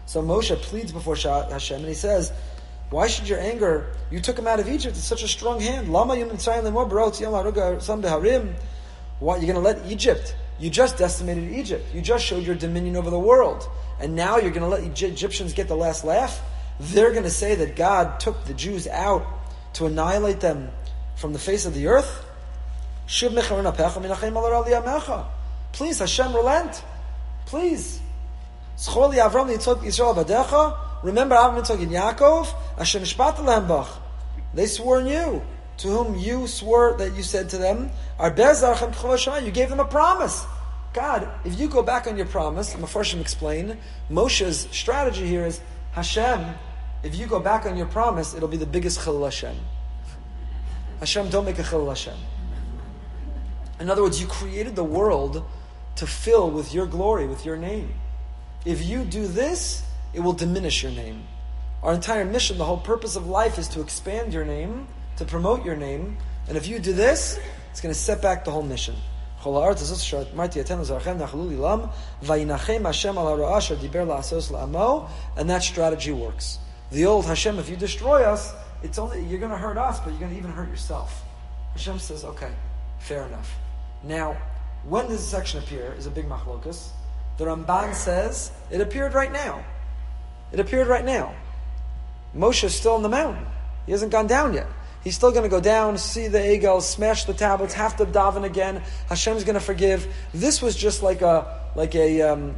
So 0.07 0.23
Moshe 0.23 0.55
pleads 0.55 0.91
before 0.91 1.15
Hashem 1.15 1.77
and 1.77 1.87
he 1.87 1.93
says, 1.93 2.33
why 2.89 3.05
should 3.05 3.29
your 3.29 3.39
anger, 3.39 3.93
you 4.09 4.19
took 4.19 4.39
him 4.39 4.47
out 4.47 4.59
of 4.59 4.67
Egypt, 4.67 4.97
it's 4.97 5.05
such 5.05 5.21
a 5.21 5.27
strong 5.27 5.59
hand. 5.59 5.93
Lama 5.93 6.15
yum. 6.15 6.29
Why, 9.19 9.35
you're 9.35 9.53
going 9.53 9.53
to 9.53 9.59
let 9.59 9.85
Egypt 9.85 10.35
you 10.59 10.71
just 10.71 10.97
decimated 10.97 11.51
Egypt. 11.51 11.85
You 11.93 12.01
just 12.01 12.25
showed 12.25 12.43
your 12.43 12.55
dominion 12.55 12.95
over 12.95 13.11
the 13.11 13.19
world. 13.19 13.69
And 13.99 14.15
now 14.15 14.37
you're 14.37 14.49
going 14.49 14.63
to 14.63 14.67
let 14.67 14.83
Egyptians 14.83 15.53
get 15.53 15.67
the 15.67 15.75
last 15.75 16.03
laugh? 16.03 16.41
They're 16.79 17.11
going 17.11 17.23
to 17.23 17.29
say 17.29 17.55
that 17.55 17.75
God 17.75 18.19
took 18.19 18.45
the 18.45 18.53
Jews 18.53 18.87
out 18.87 19.25
to 19.73 19.85
annihilate 19.85 20.39
them 20.39 20.69
from 21.15 21.33
the 21.33 21.39
face 21.39 21.65
of 21.65 21.73
the 21.73 21.87
earth? 21.87 22.25
Please, 25.71 25.99
Hashem, 25.99 26.33
relent. 26.33 26.83
Please. 27.45 27.99
Remember 28.87 29.15
Avram, 29.19 29.49
Yitzchak, 31.59 31.81
and 31.81 31.91
Yaakov? 31.91 32.47
Hashem 32.77 33.85
They 34.53 34.65
swore 34.67 34.99
in 35.01 35.07
you 35.07 35.41
to 35.77 35.87
whom 35.87 36.15
you 36.17 36.47
swore 36.47 36.95
that 36.97 37.15
you 37.15 37.23
said 37.23 37.49
to 37.49 37.57
them, 37.57 37.89
you 38.19 39.51
gave 39.51 39.69
them 39.69 39.79
a 39.79 39.85
promise. 39.85 40.45
God, 40.93 41.27
if 41.45 41.59
you 41.59 41.67
go 41.67 41.81
back 41.83 42.07
on 42.07 42.17
your 42.17 42.25
promise, 42.25 42.73
Mepharshim 42.73 43.21
explain, 43.21 43.77
Moshe's 44.09 44.67
strategy 44.71 45.25
here 45.25 45.45
is, 45.45 45.61
Hashem, 45.91 46.55
if 47.03 47.15
you 47.15 47.27
go 47.27 47.39
back 47.39 47.65
on 47.65 47.77
your 47.77 47.87
promise, 47.87 48.33
it'll 48.33 48.49
be 48.49 48.57
the 48.57 48.65
biggest 48.65 48.99
chilul 48.99 49.25
Hashem. 49.25 49.55
Hashem, 50.99 51.29
don't 51.29 51.45
make 51.45 51.59
a 51.59 51.63
chilul 51.63 51.87
Hashem. 51.87 52.17
In 53.79 53.89
other 53.89 54.03
words, 54.03 54.19
you 54.19 54.27
created 54.27 54.75
the 54.75 54.83
world 54.83 55.45
to 55.95 56.07
fill 56.07 56.51
with 56.51 56.73
your 56.73 56.85
glory, 56.85 57.27
with 57.27 57.45
your 57.45 57.55
name. 57.55 57.93
If 58.65 58.85
you 58.85 59.03
do 59.03 59.27
this, 59.27 59.83
it 60.13 60.19
will 60.19 60.33
diminish 60.33 60.83
your 60.83 60.91
name. 60.91 61.23
Our 61.81 61.93
entire 61.93 62.25
mission, 62.25 62.57
the 62.57 62.65
whole 62.65 62.77
purpose 62.77 63.15
of 63.15 63.27
life 63.27 63.57
is 63.57 63.69
to 63.69 63.81
expand 63.81 64.33
your 64.33 64.43
name 64.43 64.87
to 65.19 65.25
promote 65.25 65.65
your 65.65 65.75
name. 65.75 66.17
And 66.47 66.57
if 66.57 66.65
you 66.67 66.79
do 66.79 66.93
this, 66.93 67.37
it's 67.71 67.81
going 67.81 67.93
to 67.93 67.99
set 67.99 68.21
back 68.21 68.45
the 68.45 68.51
whole 68.51 68.63
mission. 68.63 68.95
And 75.37 75.49
that 75.49 75.63
strategy 75.63 76.11
works. 76.11 76.59
The 76.91 77.05
old 77.05 77.25
Hashem, 77.25 77.59
if 77.59 77.69
you 77.69 77.75
destroy 77.75 78.23
us, 78.23 78.53
it's 78.81 78.97
only 78.97 79.23
you're 79.25 79.39
going 79.39 79.51
to 79.51 79.57
hurt 79.57 79.77
us, 79.77 79.99
but 79.99 80.09
you're 80.09 80.19
going 80.19 80.31
to 80.31 80.37
even 80.37 80.51
hurt 80.51 80.69
yourself. 80.69 81.23
Hashem 81.73 81.99
says, 81.99 82.23
okay, 82.23 82.51
fair 82.99 83.25
enough. 83.25 83.55
Now, 84.03 84.37
when 84.83 85.07
does 85.07 85.17
this 85.17 85.27
section 85.27 85.59
appear 85.59 85.93
is 85.97 86.05
a 86.05 86.11
big 86.11 86.27
machlokus. 86.27 86.89
The 87.37 87.45
Ramban 87.45 87.93
says 87.93 88.51
it 88.71 88.81
appeared 88.81 89.13
right 89.13 89.31
now. 89.31 89.63
It 90.51 90.59
appeared 90.59 90.87
right 90.87 91.05
now. 91.05 91.35
Moshe 92.35 92.63
is 92.63 92.73
still 92.73 92.93
on 92.93 93.03
the 93.03 93.09
mountain. 93.09 93.45
He 93.85 93.91
hasn't 93.91 94.11
gone 94.11 94.27
down 94.27 94.53
yet. 94.53 94.67
He's 95.03 95.15
still 95.15 95.31
going 95.31 95.43
to 95.43 95.49
go 95.49 95.61
down, 95.61 95.97
see 95.97 96.27
the 96.27 96.39
egel, 96.39 96.81
smash 96.81 97.23
the 97.23 97.33
tablets, 97.33 97.73
have 97.73 97.95
to 97.97 98.05
daven 98.05 98.43
again. 98.43 98.83
Hashem's 99.07 99.43
going 99.43 99.53
to 99.53 99.61
forgive. 99.61 100.13
This 100.33 100.61
was 100.61 100.75
just 100.75 101.01
like 101.01 101.21
a 101.21 101.71
like 101.75 101.95
a 101.95 102.21
um, 102.21 102.55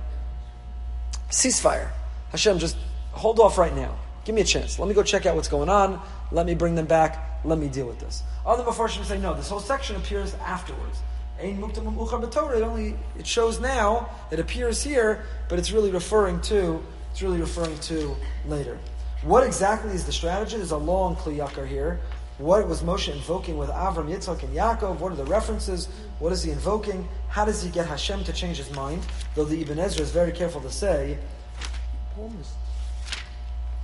ceasefire. 1.29 1.89
Hashem, 2.31 2.57
just 2.57 2.77
hold 3.11 3.39
off 3.39 3.57
right 3.57 3.75
now. 3.75 3.95
Give 4.23 4.35
me 4.35 4.41
a 4.41 4.45
chance. 4.45 4.77
Let 4.77 4.87
me 4.87 4.93
go 4.93 5.03
check 5.03 5.25
out 5.25 5.35
what's 5.35 5.47
going 5.47 5.69
on. 5.69 5.99
Let 6.31 6.45
me 6.45 6.53
bring 6.53 6.75
them 6.75 6.85
back. 6.85 7.41
Let 7.43 7.57
me 7.57 7.67
deal 7.67 7.87
with 7.87 7.99
this. 7.99 8.21
Other 8.45 8.63
Mepharshim 8.63 9.03
say 9.03 9.17
no. 9.19 9.33
This 9.33 9.49
whole 9.49 9.59
section 9.59 9.95
appears 9.95 10.35
afterwards. 10.35 10.99
Um 11.39 11.63
it 11.63 12.61
only 12.61 12.95
it 13.17 13.25
shows 13.25 13.59
now. 13.59 14.09
It 14.29 14.39
appears 14.39 14.83
here, 14.83 15.25
but 15.49 15.57
it's 15.57 15.71
really 15.71 15.89
referring 15.89 16.39
to 16.41 16.83
it's 17.11 17.21
really 17.21 17.39
referring 17.39 17.77
to 17.79 18.15
later. 18.47 18.77
What 19.23 19.43
exactly 19.43 19.91
is 19.91 20.05
the 20.05 20.11
strategy? 20.11 20.57
There's 20.57 20.71
a 20.71 20.77
long 20.77 21.15
Kli 21.15 21.37
Yakar 21.37 21.67
here. 21.67 21.99
What 22.37 22.67
was 22.67 22.81
Moshe 22.81 23.13
invoking 23.13 23.57
with 23.57 23.69
Avram, 23.69 24.07
Yitzchak, 24.07 24.41
and 24.41 24.55
Yaakov? 24.55 24.99
What 24.99 25.11
are 25.11 25.15
the 25.15 25.25
references? 25.25 25.89
What 26.17 26.31
is 26.31 26.41
he 26.41 26.51
invoking? 26.51 27.07
How 27.27 27.45
does 27.45 27.61
he 27.61 27.69
get 27.69 27.85
Hashem 27.85 28.23
to 28.23 28.33
change 28.33 28.57
his 28.57 28.71
mind? 28.75 29.05
Though 29.35 29.45
the 29.45 29.61
Ibn 29.61 29.77
Ezra 29.77 30.01
is 30.01 30.09
very 30.09 30.31
careful 30.31 30.61
to 30.61 30.71
say, 30.71 31.19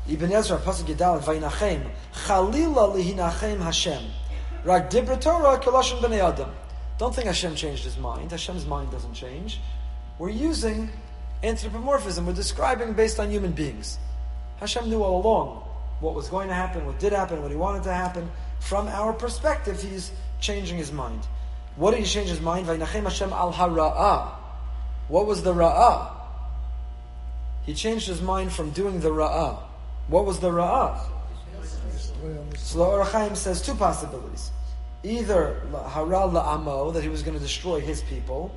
Ibn 0.10 0.32
Ezra, 0.32 0.58
Pasuk 0.58 0.96
Chalila 0.96 2.96
lihinachem 2.96 3.60
Hashem. 3.60 4.04
Dibra 4.64 5.20
Torah 5.20 5.60
b'nei 5.60 6.20
Adam. 6.20 6.50
Don't 6.98 7.14
think 7.14 7.28
Hashem 7.28 7.56
changed 7.56 7.84
his 7.84 7.98
mind. 7.98 8.32
Hashem's 8.32 8.66
mind 8.66 8.92
doesn't 8.92 9.14
change. 9.14 9.60
We're 10.18 10.30
using 10.30 10.90
anthropomorphism. 11.44 12.26
We're 12.26 12.34
describing 12.34 12.94
based 12.94 13.20
on 13.20 13.30
human 13.30 13.52
beings. 13.52 14.00
Hashem 14.60 14.90
knew 14.90 15.04
all 15.04 15.22
along 15.22 15.64
what 16.00 16.16
was 16.16 16.30
going 16.30 16.48
to 16.48 16.54
happen, 16.54 16.86
what 16.86 17.00
did 17.00 17.14
happen, 17.14 17.42
what 17.42 17.52
he 17.52 17.58
wanted 17.58 17.84
to 17.84 17.94
happen. 17.94 18.30
From 18.60 18.88
our 18.88 19.14
perspective, 19.14 19.82
he's 19.82 20.12
changing 20.40 20.78
his 20.78 20.92
mind. 20.92 21.28
What 21.76 21.92
did 21.92 22.00
he 22.00 22.06
change 22.06 22.30
his 22.30 22.42
mind? 22.42 22.68
Hashem 22.68 23.34
al 23.34 23.54
hara'ah. 23.54 24.32
What 25.10 25.28
was 25.28 25.44
the 25.44 25.54
ra'ah? 25.54 26.12
He 27.66 27.74
changed 27.74 28.08
his 28.08 28.22
mind 28.22 28.54
from 28.54 28.72
doing 28.72 29.02
the 29.02 29.10
ra'ah. 29.10 29.60
What 30.08 30.26
was 30.26 30.40
the 30.40 30.50
ra'ah? 30.50 31.00
Slor 32.56 33.04
Chaim 33.04 33.36
says 33.36 33.62
two 33.62 33.76
possibilities. 33.76 34.52
Either 35.04 35.62
Haral 35.72 36.32
La'amo, 36.32 36.94
that 36.94 37.04
he 37.04 37.10
was 37.10 37.22
going 37.24 37.38
to 37.38 37.44
destroy 37.44 37.80
his 37.80 38.02
people, 38.02 38.54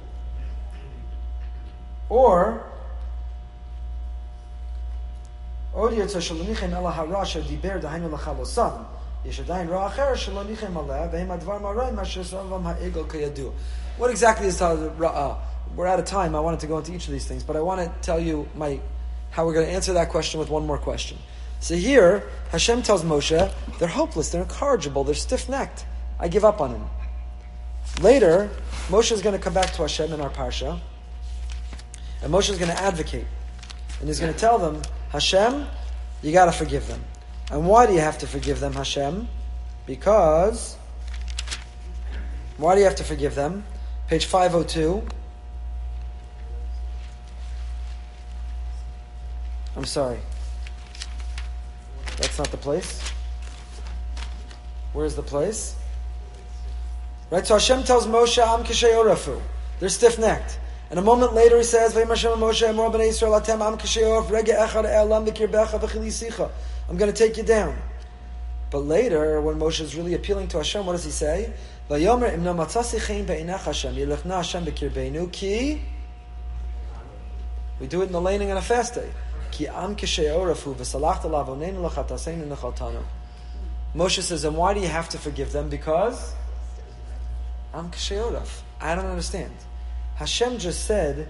or 2.09 2.65
what 13.99 14.11
exactly 14.11 14.47
is 14.47 14.61
Ra'ah? 14.61 15.39
We're 15.77 15.87
out 15.87 16.01
of 16.01 16.07
time. 16.07 16.35
I 16.35 16.41
wanted 16.41 16.61
to 16.61 16.67
go 16.67 16.79
into 16.79 16.95
each 16.95 17.07
of 17.07 17.13
these 17.13 17.27
things, 17.27 17.45
but 17.45 17.55
I 17.55 17.61
want 17.61 17.81
to 17.81 17.93
tell 18.01 18.19
you 18.19 18.49
my, 18.57 18.81
how 19.31 19.47
we're 19.47 19.53
going 19.53 19.67
to 19.67 19.73
answer 19.73 19.93
that 19.93 20.09
question 20.09 20.41
with 20.41 20.49
one 20.49 20.67
more 20.67 20.79
question. 20.79 21.19
So 21.61 21.77
here, 21.77 22.25
Hashem 22.51 22.83
tells 22.83 23.05
Moshe, 23.05 23.53
they're 23.79 23.89
hopeless, 23.89 24.31
they're 24.31 24.43
incorrigible, 24.43 25.05
they're 25.05 25.15
stiff 25.15 25.49
necked. 25.49 25.85
I 26.19 26.29
give 26.29 26.45
up 26.45 26.61
on 26.61 26.71
him. 26.71 26.85
Later, 28.01 28.51
Moshe 28.89 29.13
is 29.13 29.21
going 29.21 29.37
to 29.37 29.43
come 29.43 29.53
back 29.53 29.73
to 29.75 29.83
Hashem 29.83 30.13
in 30.13 30.21
our 30.21 30.31
parsha, 30.31 30.81
and 32.23 32.33
Moshe 32.33 32.51
is 32.51 32.59
going 32.59 32.71
to 32.71 32.81
advocate, 32.81 33.27
and 34.01 34.09
he's 34.09 34.19
going 34.19 34.33
to 34.33 34.39
tell 34.39 34.59
them, 34.59 34.81
Hashem, 35.11 35.67
you 36.23 36.33
got 36.33 36.47
to 36.47 36.53
forgive 36.53 36.87
them. 36.89 37.05
And 37.51 37.67
why 37.67 37.87
do 37.87 37.93
you 37.93 38.01
have 38.01 38.19
to 38.19 38.27
forgive 38.27 38.61
them, 38.61 38.73
Hashem? 38.73 39.29
Because 39.87 40.77
why 42.57 42.75
do 42.75 42.81
you 42.81 42.87
have 42.87 42.97
to 42.97 43.05
forgive 43.05 43.35
them? 43.35 43.65
Page 44.09 44.25
502. 44.25 45.03
I'm 49.77 49.85
sorry. 49.85 50.19
That's 52.31 52.39
not 52.39 52.51
the 52.53 52.59
place. 52.59 53.03
Where's 54.93 55.16
the 55.16 55.22
place? 55.22 55.74
Right, 57.28 57.45
so 57.45 57.55
Hashem 57.55 57.83
tells 57.83 58.07
Moshe, 58.07 58.39
Am 58.39 58.62
Kishayorafu. 58.62 59.43
They're 59.81 59.89
stiff 59.89 60.16
necked. 60.16 60.61
And 60.91 61.01
a 61.01 61.03
moment 61.03 61.35
later 61.35 61.57
he 61.57 61.64
says, 61.64 61.93
Moshe 61.93 63.09
Israel 63.09 63.33
atem 63.33 63.61
am 63.61 63.76
echad 63.76 64.11
I'm 66.89 66.97
going 66.97 67.12
to 67.12 67.18
take 67.18 67.37
you 67.37 67.43
down. 67.43 67.76
But 68.70 68.78
later, 68.78 69.41
when 69.41 69.57
Moshe 69.57 69.81
is 69.81 69.97
really 69.97 70.14
appealing 70.14 70.47
to 70.49 70.59
Hashem, 70.59 70.87
what 70.87 70.93
does 70.93 71.05
he 71.05 71.11
say? 71.11 71.53
Vayomer 71.89 72.33
imna 72.33 72.55
matzasi 72.55 73.05
chein 73.05 73.26
be'inach 73.26 73.62
Hashem, 73.62 73.97
yilechna 73.97 74.37
Hashem 74.37 74.66
bekirbeinu 74.66 75.33
ki... 75.33 75.83
We 77.81 77.89
do 77.89 78.03
it 78.03 78.07
in 78.07 78.12
the 78.12 78.20
leining 78.20 78.53
on 78.53 78.57
a 78.57 78.62
fast 78.62 78.95
day. 78.95 79.11
Moshe 83.95 84.23
says, 84.23 84.45
and 84.45 84.57
why 84.57 84.75
do 84.75 84.81
you 84.81 84.89
have 84.89 85.09
to 85.11 85.19
forgive 85.19 85.53
them? 85.53 85.69
Because 85.69 86.33
I'm 87.75 87.91
Kishayoraf. 87.91 88.63
I 88.81 88.95
don't 88.95 89.07
understand. 89.07 89.53
Hashem 90.17 90.59
just 90.59 90.85
said, 90.85 91.29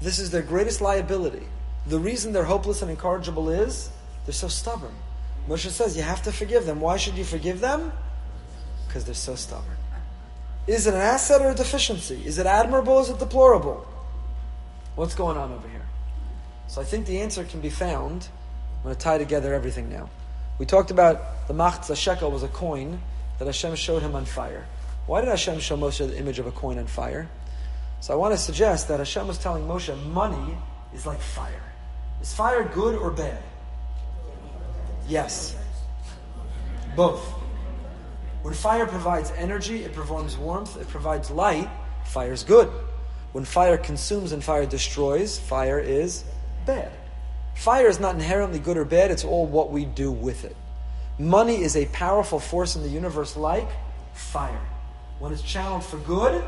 this 0.00 0.18
is 0.18 0.30
their 0.30 0.42
greatest 0.42 0.80
liability. 0.80 1.46
The 1.86 1.98
reason 1.98 2.32
they're 2.32 2.44
hopeless 2.44 2.82
and 2.82 2.90
incorrigible 2.90 3.50
is 3.50 3.90
they're 4.24 4.32
so 4.32 4.48
stubborn. 4.48 4.94
Moshe 5.48 5.68
says, 5.70 5.96
you 5.96 6.02
have 6.02 6.22
to 6.22 6.32
forgive 6.32 6.66
them. 6.66 6.80
Why 6.80 6.96
should 6.96 7.14
you 7.14 7.24
forgive 7.24 7.60
them? 7.60 7.92
Because 8.86 9.04
they're 9.04 9.14
so 9.14 9.34
stubborn. 9.34 9.76
Is 10.66 10.86
it 10.86 10.94
an 10.94 11.00
asset 11.00 11.40
or 11.40 11.50
a 11.50 11.54
deficiency? 11.54 12.22
Is 12.24 12.38
it 12.38 12.46
admirable? 12.46 13.00
Is 13.00 13.08
it 13.08 13.18
deplorable? 13.18 13.86
What's 14.96 15.14
going 15.14 15.38
on 15.38 15.52
over 15.52 15.66
here? 15.68 15.87
So 16.68 16.80
I 16.82 16.84
think 16.84 17.06
the 17.06 17.20
answer 17.20 17.44
can 17.44 17.60
be 17.60 17.70
found. 17.70 18.28
I'm 18.76 18.82
going 18.84 18.94
to 18.94 19.00
tie 19.00 19.18
together 19.18 19.54
everything 19.54 19.88
now. 19.88 20.08
We 20.58 20.66
talked 20.66 20.90
about 20.90 21.48
the 21.48 21.54
machzah 21.54 21.96
shekel 21.96 22.30
was 22.30 22.42
a 22.42 22.48
coin 22.48 23.00
that 23.38 23.46
Hashem 23.46 23.74
showed 23.74 24.02
him 24.02 24.14
on 24.14 24.24
fire. 24.24 24.66
Why 25.06 25.20
did 25.20 25.30
Hashem 25.30 25.60
show 25.60 25.76
Moshe 25.76 26.06
the 26.06 26.18
image 26.18 26.38
of 26.38 26.46
a 26.46 26.52
coin 26.52 26.78
on 26.78 26.86
fire? 26.86 27.28
So 28.00 28.12
I 28.12 28.16
want 28.16 28.34
to 28.34 28.38
suggest 28.38 28.88
that 28.88 28.98
Hashem 28.98 29.26
was 29.26 29.38
telling 29.38 29.64
Moshe, 29.64 29.96
money 30.12 30.56
is 30.94 31.06
like 31.06 31.20
fire. 31.20 31.62
Is 32.20 32.34
fire 32.34 32.64
good 32.64 32.94
or 32.96 33.10
bad? 33.10 33.42
Yes. 35.08 35.56
Both. 36.94 37.24
When 38.42 38.52
fire 38.52 38.86
provides 38.86 39.32
energy, 39.36 39.84
it 39.84 39.94
performs 39.94 40.36
warmth, 40.36 40.76
it 40.76 40.88
provides 40.88 41.30
light, 41.30 41.68
fire 42.04 42.32
is 42.32 42.42
good. 42.42 42.70
When 43.32 43.44
fire 43.44 43.78
consumes 43.78 44.32
and 44.32 44.44
fire 44.44 44.66
destroys, 44.66 45.38
fire 45.38 45.78
is 45.78 46.24
bad. 46.68 46.92
Fire 47.54 47.88
is 47.88 47.98
not 47.98 48.14
inherently 48.14 48.60
good 48.60 48.76
or 48.76 48.84
bad, 48.84 49.10
it's 49.10 49.24
all 49.24 49.46
what 49.46 49.72
we 49.72 49.84
do 49.84 50.12
with 50.12 50.44
it. 50.44 50.54
Money 51.18 51.62
is 51.62 51.76
a 51.76 51.86
powerful 51.86 52.38
force 52.38 52.76
in 52.76 52.82
the 52.82 52.88
universe 52.88 53.36
like 53.36 53.68
fire. 54.12 54.60
When 55.18 55.32
it's 55.32 55.42
channeled 55.42 55.84
for 55.84 55.96
good, 55.98 56.44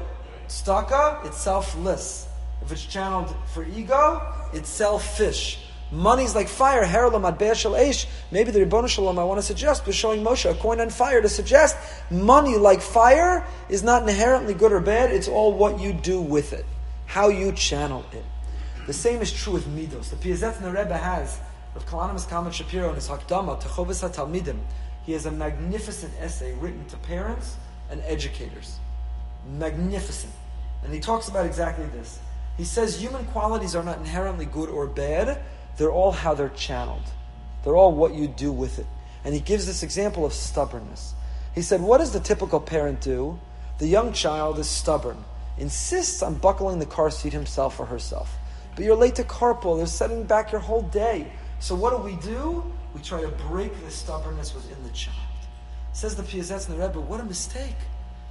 tzedakah, 0.46 1.26
it's 1.26 1.38
selfless. 1.38 2.28
If 2.62 2.70
it's 2.70 2.84
channeled 2.84 3.34
for 3.52 3.64
ego, 3.64 4.22
it's 4.52 4.68
selfish. 4.68 5.58
Money's 5.90 6.36
like 6.36 6.48
fire, 6.48 6.84
heralam 6.84 7.24
eish. 7.36 8.06
Maybe 8.30 8.52
the 8.52 8.60
Ribbon 8.60 8.86
Shalom 8.86 9.18
I 9.18 9.24
want 9.24 9.40
to 9.40 9.42
suggest 9.42 9.86
was 9.86 9.96
showing 9.96 10.22
Moshe 10.22 10.48
a 10.48 10.54
coin 10.54 10.80
on 10.80 10.90
fire 10.90 11.20
to 11.20 11.28
suggest 11.28 11.76
money 12.10 12.56
like 12.56 12.80
fire 12.80 13.44
is 13.68 13.82
not 13.82 14.02
inherently 14.02 14.54
good 14.54 14.70
or 14.70 14.80
bad, 14.80 15.10
it's 15.10 15.26
all 15.26 15.52
what 15.52 15.80
you 15.80 15.92
do 15.92 16.20
with 16.20 16.52
it, 16.52 16.66
how 17.06 17.28
you 17.28 17.50
channel 17.52 18.04
it. 18.12 18.24
The 18.90 18.94
same 18.94 19.22
is 19.22 19.32
true 19.32 19.52
with 19.52 19.68
midos. 19.68 20.10
The 20.10 20.16
Piazetzner 20.16 20.76
Rebbe 20.76 20.98
has 20.98 21.38
of 21.76 21.86
Kalonymus 21.86 22.28
Kalman 22.28 22.50
Shapira 22.50 22.88
in 22.88 22.96
his 22.96 23.08
Hakdama, 23.08 23.62
Techovis 23.62 24.02
HaTalmidim, 24.02 24.58
he 25.06 25.12
has 25.12 25.26
a 25.26 25.30
magnificent 25.30 26.12
essay 26.18 26.54
written 26.54 26.84
to 26.86 26.96
parents 26.96 27.54
and 27.88 28.02
educators. 28.04 28.80
Magnificent. 29.48 30.32
And 30.82 30.92
he 30.92 30.98
talks 30.98 31.28
about 31.28 31.46
exactly 31.46 31.86
this. 31.86 32.18
He 32.56 32.64
says 32.64 33.00
human 33.00 33.26
qualities 33.26 33.76
are 33.76 33.84
not 33.84 33.98
inherently 33.98 34.44
good 34.44 34.68
or 34.68 34.88
bad, 34.88 35.40
they're 35.76 35.92
all 35.92 36.10
how 36.10 36.34
they're 36.34 36.48
channeled. 36.48 37.12
They're 37.62 37.76
all 37.76 37.92
what 37.92 38.14
you 38.14 38.26
do 38.26 38.50
with 38.50 38.80
it. 38.80 38.86
And 39.24 39.32
he 39.34 39.40
gives 39.40 39.66
this 39.66 39.84
example 39.84 40.26
of 40.26 40.32
stubbornness. 40.32 41.14
He 41.54 41.62
said, 41.62 41.80
What 41.80 41.98
does 41.98 42.10
the 42.10 42.18
typical 42.18 42.58
parent 42.58 43.00
do? 43.00 43.38
The 43.78 43.86
young 43.86 44.12
child 44.12 44.58
is 44.58 44.68
stubborn, 44.68 45.24
insists 45.58 46.24
on 46.24 46.34
buckling 46.34 46.80
the 46.80 46.86
car 46.86 47.12
seat 47.12 47.32
himself 47.32 47.78
or 47.78 47.86
herself. 47.86 48.36
But 48.74 48.84
you're 48.84 48.96
late 48.96 49.16
to 49.16 49.24
carpool, 49.24 49.76
they're 49.78 49.86
setting 49.86 50.24
back 50.24 50.52
your 50.52 50.60
whole 50.60 50.82
day. 50.82 51.30
So 51.58 51.74
what 51.74 51.90
do 51.90 52.02
we 52.02 52.16
do? 52.16 52.64
We 52.94 53.02
try 53.02 53.20
to 53.20 53.28
break 53.28 53.72
the 53.84 53.90
stubbornness 53.90 54.54
within 54.54 54.82
the 54.82 54.90
child. 54.90 55.16
Says 55.92 56.16
the 56.16 56.22
Piazetzner 56.22 56.80
Rebbe, 56.80 57.00
what 57.00 57.20
a 57.20 57.24
mistake. 57.24 57.76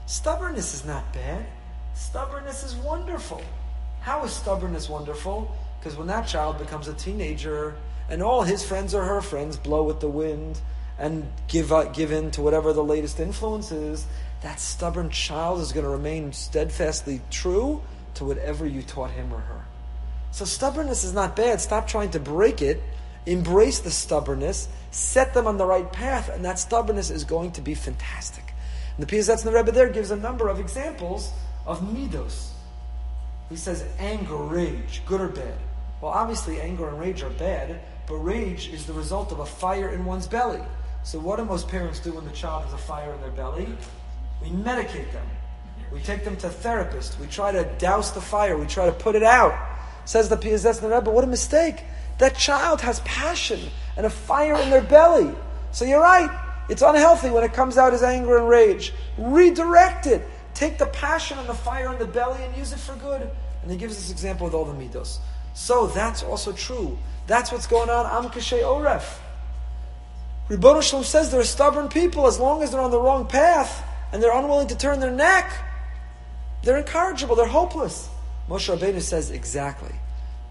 Stubbornness 0.06 0.74
is 0.74 0.86
not 0.86 1.14
bad. 1.14 1.46
Stubbornness 1.94 2.64
is 2.64 2.76
wonderful. 2.76 3.42
How 4.02 4.24
is 4.24 4.32
stubbornness 4.32 4.90
wonderful? 4.90 5.56
Because 5.80 5.98
when 5.98 6.08
that 6.08 6.28
child 6.28 6.58
becomes 6.58 6.88
a 6.88 6.94
teenager 6.94 7.76
and 8.10 8.24
all 8.24 8.42
his 8.42 8.66
friends 8.66 8.96
or 8.96 9.04
her 9.04 9.22
friends 9.22 9.58
blow 9.58 9.84
with 9.84 10.00
the 10.00 10.10
wind 10.10 10.60
and 10.98 11.32
give, 11.48 11.72
uh, 11.72 11.86
give 11.86 12.12
in 12.12 12.32
to 12.32 12.42
whatever 12.42 12.74
the 12.74 12.84
latest 12.84 13.20
influence 13.20 13.72
is, 13.72 14.06
that 14.42 14.60
stubborn 14.60 15.10
child 15.10 15.60
is 15.60 15.72
going 15.72 15.86
to 15.86 15.90
remain 15.90 16.34
steadfastly 16.34 17.22
true 17.30 17.82
to 18.16 18.26
whatever 18.26 18.66
you 18.66 18.82
taught 18.82 19.12
him 19.12 19.34
or 19.34 19.40
her. 19.40 19.66
So 20.32 20.46
stubbornness 20.46 21.04
is 21.04 21.14
not 21.14 21.36
bad. 21.36 21.62
Stop 21.62 21.88
trying 21.88 22.12
to 22.12 22.20
break 22.20 22.62
it. 22.62 22.82
Embrace 23.26 23.80
the 23.80 23.92
stubbornness. 23.92 24.70
Set 24.92 25.34
them 25.34 25.48
on 25.48 25.58
the 25.58 25.66
right 25.66 25.92
path, 25.92 26.30
and 26.30 26.44
that 26.46 26.58
stubbornness 26.58 27.10
is 27.10 27.24
going 27.24 27.52
to 27.54 27.62
be 27.62 27.76
fantastic. 27.76 28.54
And 28.98 29.06
the 29.06 29.16
Piazetzner 29.16 29.54
Rebbe 29.54 29.72
there 29.72 29.90
gives 29.90 30.12
a 30.12 30.16
number 30.16 30.48
of 30.48 30.60
examples 30.60 31.32
of 31.66 31.82
midos. 31.82 32.50
He 33.50 33.56
says 33.56 33.84
anger, 33.98 34.36
rage, 34.36 35.02
good 35.06 35.22
or 35.22 35.28
bad. 35.28 35.58
Well, 36.02 36.12
obviously, 36.12 36.62
anger 36.62 36.88
and 36.88 37.00
rage 37.00 37.24
are 37.24 37.30
bad, 37.32 37.82
but 38.08 38.16
rage 38.16 38.70
is 38.70 38.86
the 38.86 38.94
result 38.94 39.32
of 39.32 39.40
a 39.40 39.46
fire 39.46 39.90
in 39.90 40.06
one's 40.06 40.28
belly. 40.28 40.62
So, 41.04 41.20
what 41.20 41.38
do 41.38 41.46
most 41.46 41.68
parents 41.68 42.00
do 42.00 42.14
when 42.14 42.26
the 42.26 42.32
child 42.32 42.64
has 42.64 42.74
a 42.74 42.78
fire 42.78 43.14
in 43.14 43.22
their 43.22 43.32
belly? 43.32 43.68
We 44.42 44.50
medicate 44.50 45.12
them. 45.12 45.28
We 45.92 46.00
take 46.02 46.24
them 46.24 46.38
to 46.38 46.48
a 46.48 46.52
therapist. 46.52 47.20
We 47.20 47.28
try 47.28 47.52
to 47.52 47.64
douse 47.78 48.12
the 48.12 48.22
fire. 48.22 48.58
We 48.58 48.68
try 48.68 48.86
to 48.86 48.92
put 48.92 49.16
it 49.16 49.24
out. 49.24 49.54
Says 50.10 50.28
the 50.28 50.38
Piazetzner 50.38 50.92
Rebbe, 50.92 51.12
what 51.12 51.24
a 51.24 51.28
mistake. 51.28 51.84
That 52.18 52.36
child 52.36 52.82
has 52.82 53.00
passion 53.02 53.60
and 53.96 54.08
a 54.08 54.10
fire 54.10 54.56
in 54.56 54.72
their 54.72 54.82
belly. 54.82 55.32
So 55.72 55.86
you're 55.86 56.02
right. 56.02 56.32
It's 56.68 56.82
unhealthy 56.82 57.30
when 57.30 57.44
it 57.44 57.54
comes 57.54 57.78
out 57.78 57.94
as 57.94 58.02
anger 58.02 58.40
and 58.40 58.50
rage. 58.50 58.92
Redirect 59.20 60.08
it. 60.08 60.28
Take 60.56 60.80
the 60.80 60.88
passion 60.88 61.38
and 61.38 61.48
the 61.48 61.54
fire 61.54 61.94
in 61.94 62.00
the 62.00 62.08
belly 62.08 62.42
and 62.42 62.58
use 62.58 62.74
it 62.74 62.80
for 62.80 62.96
good. 62.96 63.30
And 63.62 63.70
he 63.70 63.78
gives 63.78 63.98
this 63.98 64.10
example 64.10 64.46
with 64.46 64.56
all 64.56 64.66
the 64.66 64.74
mitos. 64.74 65.20
So 65.54 65.86
that's 65.86 66.24
also 66.24 66.54
true. 66.54 66.98
That's 67.28 67.52
what's 67.52 67.68
going 67.68 67.92
on. 67.92 68.08
Am 68.08 68.32
kashay 68.32 68.64
oref. 68.64 69.20
Ribono 70.50 70.82
Shalom 70.82 71.04
says 71.04 71.30
they're 71.30 71.44
stubborn 71.44 71.88
people 71.88 72.26
as 72.26 72.40
long 72.40 72.64
as 72.64 72.72
they're 72.72 72.82
on 72.82 72.90
the 72.90 73.00
wrong 73.00 73.28
path 73.28 73.86
and 74.12 74.24
they're 74.24 74.36
unwilling 74.36 74.70
to 74.70 74.76
turn 74.76 75.02
their 75.02 75.12
neck. 75.12 75.54
They're 76.64 76.80
incorrigible. 76.80 77.36
They're 77.36 77.46
hopeless. 77.46 78.10
Moshe 78.50 78.76
Rabbeinu 78.76 79.02
says 79.02 79.30
exactly. 79.30 79.94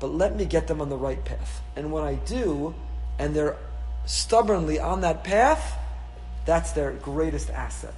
But 0.01 0.09
let 0.09 0.37
me 0.37 0.45
get 0.45 0.69
them 0.69 0.81
on 0.81 0.89
the 0.89 0.97
right 0.97 1.23
path. 1.25 1.61
And 1.75 1.91
when 1.91 2.05
I 2.05 2.15
do, 2.15 2.75
and 3.19 3.35
they're 3.35 3.57
stubbornly 4.07 4.79
on 4.79 5.01
that 5.01 5.25
path, 5.25 5.77
that's 6.47 6.73
their 6.73 6.93
greatest 6.93 7.51
asset. 7.51 7.93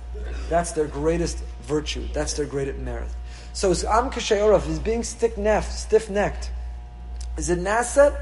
That's 0.48 0.72
their 0.72 0.86
greatest 0.86 1.38
virtue. 1.62 2.09
That's 2.14 2.32
their 2.32 2.46
greatest 2.46 2.78
merit. 2.78 3.09
So 3.53 3.70
is 3.70 3.84
Am 3.84 4.11
Kashayorov 4.11 4.68
is 4.68 4.78
being 4.78 5.03
stiff-necked, 5.03 5.70
stiff-necked. 5.70 6.51
Is 7.36 7.51
it 7.51 7.59
an 7.59 7.66
asset 7.66 8.14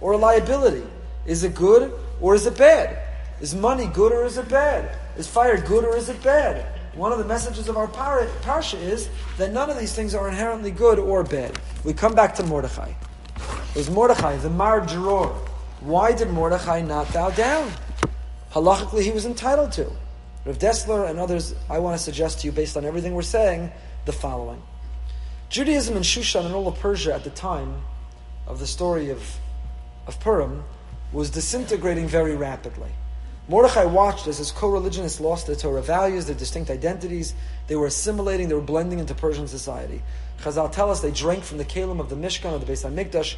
or 0.00 0.12
a 0.12 0.16
liability? 0.16 0.84
Is 1.26 1.42
it 1.44 1.54
good 1.54 1.92
or 2.20 2.34
is 2.34 2.46
it 2.46 2.58
bad? 2.58 2.98
Is 3.40 3.54
money 3.54 3.86
good 3.86 4.12
or 4.12 4.24
is 4.24 4.38
it 4.38 4.48
bad? 4.48 4.96
Is 5.16 5.26
fire 5.26 5.60
good 5.60 5.84
or 5.84 5.96
is 5.96 6.08
it 6.08 6.22
bad? 6.22 6.66
One 6.94 7.10
of 7.10 7.18
the 7.18 7.24
messages 7.24 7.68
of 7.68 7.78
our 7.78 7.88
par- 7.88 8.26
parsha 8.42 8.78
is 8.78 9.08
that 9.38 9.52
none 9.52 9.70
of 9.70 9.78
these 9.78 9.94
things 9.94 10.14
are 10.14 10.28
inherently 10.28 10.70
good 10.70 10.98
or 10.98 11.24
bad. 11.24 11.58
We 11.84 11.94
come 11.94 12.14
back 12.14 12.34
to 12.34 12.42
Mordechai. 12.42 12.92
It 13.70 13.76
was 13.76 13.90
Mordechai, 13.90 14.36
the 14.36 14.50
Mar 14.50 14.82
Deror. 14.82 15.34
Why 15.80 16.12
did 16.12 16.28
Mordechai 16.28 16.82
not 16.82 17.10
bow 17.12 17.30
down? 17.30 17.72
Halachically, 18.52 19.02
he 19.02 19.10
was 19.10 19.24
entitled 19.24 19.72
to. 19.72 19.90
Rav 20.44 20.58
Dessler 20.58 21.08
and 21.08 21.18
others, 21.18 21.54
I 21.70 21.78
want 21.78 21.96
to 21.96 22.02
suggest 22.02 22.40
to 22.40 22.46
you, 22.46 22.52
based 22.52 22.76
on 22.76 22.84
everything 22.84 23.14
we're 23.14 23.22
saying, 23.22 23.72
the 24.04 24.12
following. 24.12 24.60
Judaism 25.48 25.96
in 25.96 26.02
Shushan 26.02 26.44
and 26.44 26.54
all 26.54 26.68
of 26.68 26.78
Persia 26.78 27.14
at 27.14 27.24
the 27.24 27.30
time 27.30 27.82
of 28.46 28.58
the 28.58 28.66
story 28.66 29.08
of, 29.08 29.38
of 30.06 30.20
Purim 30.20 30.64
was 31.12 31.30
disintegrating 31.30 32.06
very 32.06 32.36
rapidly. 32.36 32.90
Mordechai 33.48 33.84
watched 33.84 34.28
as 34.28 34.38
his 34.38 34.52
co-religionists 34.52 35.20
lost 35.20 35.46
their 35.46 35.56
Torah 35.56 35.82
values, 35.82 36.26
their 36.26 36.34
distinct 36.34 36.70
identities. 36.70 37.34
They 37.66 37.76
were 37.76 37.86
assimilating, 37.86 38.48
they 38.48 38.54
were 38.54 38.60
blending 38.60 39.00
into 39.00 39.14
Persian 39.14 39.48
society. 39.48 40.02
Chazal 40.40 40.70
tell 40.70 40.90
us 40.90 41.00
they 41.00 41.10
drank 41.10 41.44
from 41.44 41.58
the 41.58 41.64
kalim 41.64 42.00
of 42.00 42.08
the 42.08 42.16
Mishkan 42.16 42.52
or 42.52 42.58
the 42.58 42.66
Beis 42.66 42.88
HaMikdash. 42.88 43.36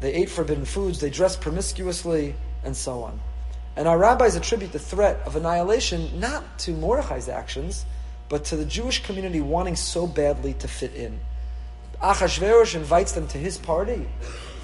They 0.00 0.12
ate 0.12 0.28
forbidden 0.28 0.64
foods, 0.64 1.00
they 1.00 1.10
dressed 1.10 1.40
promiscuously, 1.40 2.34
and 2.64 2.76
so 2.76 3.02
on. 3.02 3.20
And 3.76 3.88
our 3.88 3.98
rabbis 3.98 4.36
attribute 4.36 4.72
the 4.72 4.78
threat 4.78 5.20
of 5.24 5.36
annihilation 5.36 6.18
not 6.18 6.58
to 6.60 6.72
Mordechai's 6.72 7.28
actions, 7.28 7.84
but 8.28 8.44
to 8.46 8.56
the 8.56 8.64
Jewish 8.64 9.02
community 9.04 9.40
wanting 9.40 9.76
so 9.76 10.06
badly 10.06 10.54
to 10.54 10.68
fit 10.68 10.94
in. 10.94 11.20
Achashverosh 12.02 12.74
invites 12.74 13.12
them 13.12 13.26
to 13.28 13.38
his 13.38 13.56
party. 13.56 14.06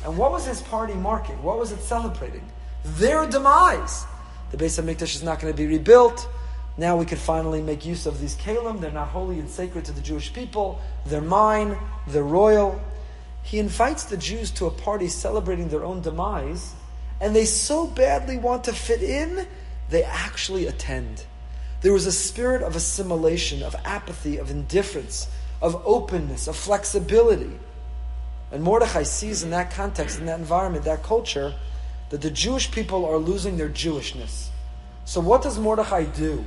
And 0.05 0.17
what 0.17 0.33
was 0.33 0.47
his 0.47 0.61
party 0.63 0.95
marking? 0.95 1.43
What 1.43 1.59
was 1.59 1.73
it 1.73 1.81
celebrating? 1.81 2.43
Their 2.85 3.27
demise. 3.27 4.05
The 4.51 4.57
Beis 4.57 4.83
HaMikdash 4.83 5.15
is 5.15 5.23
not 5.23 5.41
going 5.41 5.53
to 5.53 5.57
be 5.57 5.67
rebuilt. 5.67 6.29
Now 6.77 6.97
we 6.97 7.05
can 7.05 7.19
finally 7.19 7.63
make 7.63 7.85
use 7.85 8.07
of 8.07 8.21
these 8.21 8.37
kalim. 8.37 8.81
They're 8.81 8.91
not 8.91 9.09
holy 9.09 9.39
and 9.39 9.49
sacred 9.49 9.85
to 9.87 9.93
the 9.93 10.01
Jewish 10.01 10.33
people. 10.33 10.81
They're 11.07 11.21
mine. 11.21 11.77
They're 12.09 12.23
royal. 12.23 12.81
He 13.43 13.59
invites 13.59 14.05
the 14.05 14.17
Jews 14.17 14.51
to 14.53 14.67
a 14.67 14.71
party 14.71 15.09
celebrating 15.09 15.69
their 15.69 15.85
own 15.85 16.01
demise 16.01 16.75
and 17.21 17.37
they 17.37 17.45
so 17.45 17.87
badly 17.87 18.39
want 18.39 18.65
to 18.65 18.73
fit 18.73 19.03
in, 19.03 19.47
they 19.91 20.03
actually 20.03 20.67
attend. 20.67 21.25
There 21.83 21.93
was 21.93 22.07
a 22.07 22.13
spirit 22.13 22.63
of 22.63 22.77
assimilation, 22.77 23.63
of 23.63 23.77
apathy, 23.85 24.39
of 24.39 24.51
indifference, 24.51 25.29
of 25.61 25.83
openness, 25.85 26.49
of 26.49 26.57
flexibility. 26.57 27.59
And 28.51 28.63
Mordechai 28.63 29.03
sees 29.03 29.43
in 29.43 29.51
that 29.51 29.71
context, 29.71 30.19
in 30.19 30.27
that 30.27 30.39
environment, 30.39 30.85
that 30.85 31.03
culture, 31.03 31.55
that 32.11 32.21
the 32.21 32.31
Jewish 32.31 32.71
people 32.71 33.07
are 33.07 33.17
losing 33.17 33.57
their 33.57 33.69
Jewishness. 33.69 34.49
So, 35.05 35.21
what 35.21 35.43
does 35.43 35.59
Mordechai 35.59 36.05
do? 36.05 36.45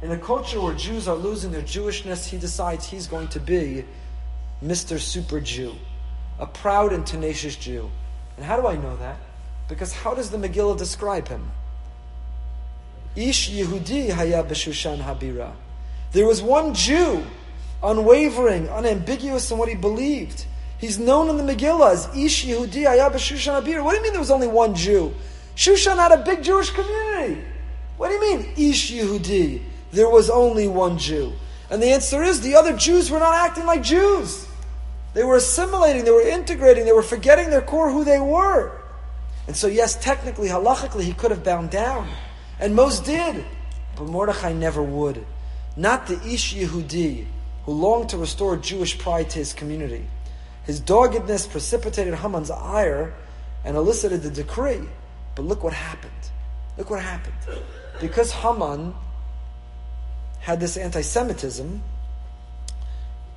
In 0.00 0.12
a 0.12 0.18
culture 0.18 0.60
where 0.60 0.74
Jews 0.74 1.08
are 1.08 1.16
losing 1.16 1.50
their 1.50 1.62
Jewishness, 1.62 2.28
he 2.28 2.38
decides 2.38 2.86
he's 2.86 3.06
going 3.06 3.28
to 3.28 3.40
be 3.40 3.84
Mr. 4.64 4.98
Super 4.98 5.40
Jew, 5.40 5.74
a 6.38 6.46
proud 6.46 6.92
and 6.92 7.06
tenacious 7.06 7.56
Jew. 7.56 7.90
And 8.36 8.46
how 8.46 8.60
do 8.60 8.66
I 8.66 8.76
know 8.76 8.96
that? 8.96 9.18
Because 9.68 9.92
how 9.92 10.14
does 10.14 10.30
the 10.30 10.38
Megillah 10.38 10.78
describe 10.78 11.28
him? 11.28 11.50
Ish 13.16 13.50
Yehudi 13.50 14.10
haya 14.10 14.44
b'Shushan 14.44 15.00
habira. 15.00 15.52
There 16.12 16.26
was 16.26 16.40
one 16.40 16.74
Jew, 16.74 17.24
unwavering, 17.82 18.68
unambiguous 18.68 19.50
in 19.50 19.58
what 19.58 19.68
he 19.68 19.74
believed. 19.74 20.46
He's 20.78 20.98
known 20.98 21.28
in 21.28 21.44
the 21.44 21.54
Megillah 21.54 21.92
as 21.92 22.16
Ish 22.16 22.46
Yehudi 22.46 22.86
haya 22.86 23.10
b'Shushan 23.10 23.60
habira. 23.60 23.82
What 23.82 23.92
do 23.92 23.96
you 23.98 24.02
mean 24.02 24.12
there 24.12 24.20
was 24.20 24.30
only 24.30 24.46
one 24.46 24.74
Jew? 24.74 25.14
Shushan 25.56 25.96
had 25.96 26.12
a 26.12 26.22
big 26.22 26.42
Jewish 26.42 26.70
community. 26.70 27.42
What 27.96 28.08
do 28.08 28.14
you 28.14 28.20
mean 28.20 28.52
Ish 28.56 28.92
Yehudi? 28.92 29.62
There 29.90 30.08
was 30.08 30.30
only 30.30 30.68
one 30.68 30.98
Jew. 30.98 31.32
And 31.70 31.82
the 31.82 31.88
answer 31.88 32.22
is 32.22 32.40
the 32.40 32.54
other 32.54 32.76
Jews 32.76 33.10
were 33.10 33.18
not 33.18 33.34
acting 33.34 33.66
like 33.66 33.82
Jews. 33.82 34.46
They 35.14 35.24
were 35.24 35.36
assimilating, 35.36 36.04
they 36.04 36.12
were 36.12 36.22
integrating, 36.22 36.84
they 36.84 36.92
were 36.92 37.02
forgetting 37.02 37.50
their 37.50 37.62
core 37.62 37.90
who 37.90 38.04
they 38.04 38.20
were. 38.20 38.78
And 39.48 39.56
so, 39.56 39.66
yes, 39.66 39.96
technically, 39.96 40.48
halachically, 40.48 41.02
he 41.02 41.12
could 41.12 41.30
have 41.30 41.42
bound 41.42 41.70
down. 41.70 42.08
And 42.60 42.74
most 42.74 43.04
did. 43.04 43.44
But 43.96 44.04
Mordechai 44.04 44.52
never 44.52 44.82
would. 44.82 45.24
Not 45.76 46.06
the 46.06 46.20
Ish 46.24 46.54
Yehudi, 46.54 47.26
who 47.64 47.72
longed 47.72 48.10
to 48.10 48.18
restore 48.18 48.56
Jewish 48.56 48.98
pride 48.98 49.30
to 49.30 49.38
his 49.38 49.52
community. 49.52 50.04
His 50.68 50.80
doggedness 50.80 51.46
precipitated 51.46 52.12
Haman's 52.12 52.50
ire 52.50 53.14
and 53.64 53.74
elicited 53.74 54.22
the 54.22 54.30
decree. 54.30 54.82
But 55.34 55.46
look 55.46 55.64
what 55.64 55.72
happened. 55.72 56.12
Look 56.76 56.90
what 56.90 57.00
happened. 57.00 57.34
Because 58.02 58.30
Haman 58.30 58.94
had 60.40 60.60
this 60.60 60.76
anti 60.76 61.00
Semitism, 61.00 61.82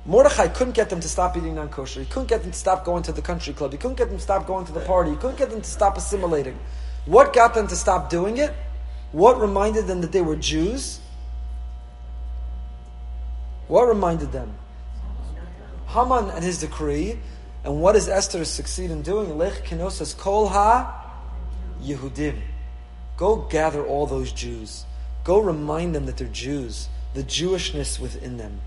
Mordechai 0.04 0.48
couldn't 0.48 0.74
get 0.74 0.90
them 0.90 1.00
to 1.00 1.08
stop 1.08 1.34
eating 1.34 1.54
non 1.54 1.70
kosher. 1.70 2.00
He 2.00 2.06
couldn't 2.06 2.28
get 2.28 2.42
them 2.42 2.50
to 2.52 2.58
stop 2.58 2.84
going 2.84 3.02
to 3.04 3.12
the 3.12 3.22
country 3.22 3.54
club. 3.54 3.72
He 3.72 3.78
couldn't 3.78 3.96
get 3.96 4.08
them 4.08 4.18
to 4.18 4.22
stop 4.22 4.46
going 4.46 4.66
to 4.66 4.72
the 4.72 4.80
party. 4.80 5.12
He 5.12 5.16
couldn't 5.16 5.38
get 5.38 5.48
them 5.48 5.62
to 5.62 5.70
stop 5.70 5.96
assimilating. 5.96 6.58
What 7.06 7.32
got 7.32 7.54
them 7.54 7.66
to 7.68 7.76
stop 7.76 8.10
doing 8.10 8.36
it? 8.36 8.52
What 9.12 9.40
reminded 9.40 9.86
them 9.86 10.02
that 10.02 10.12
they 10.12 10.20
were 10.20 10.36
Jews? 10.36 11.00
What 13.68 13.88
reminded 13.88 14.32
them? 14.32 14.52
Haman 15.92 16.30
and 16.30 16.44
his 16.44 16.58
decree. 16.58 17.18
And 17.64 17.80
what 17.80 17.92
does 17.92 18.08
Esther 18.08 18.44
succeed 18.44 18.90
in 18.90 19.02
doing? 19.02 19.38
Lech 19.38 19.64
kinosas 19.64 20.16
kol 20.16 20.48
ha 20.48 21.12
Yehudim. 21.82 22.40
Go 23.16 23.36
gather 23.36 23.84
all 23.84 24.06
those 24.06 24.32
Jews. 24.32 24.84
Go 25.24 25.38
remind 25.38 25.94
them 25.94 26.06
that 26.06 26.16
they're 26.16 26.28
Jews. 26.28 26.88
The 27.14 27.22
Jewishness 27.22 28.00
within 28.00 28.38
them. 28.38 28.60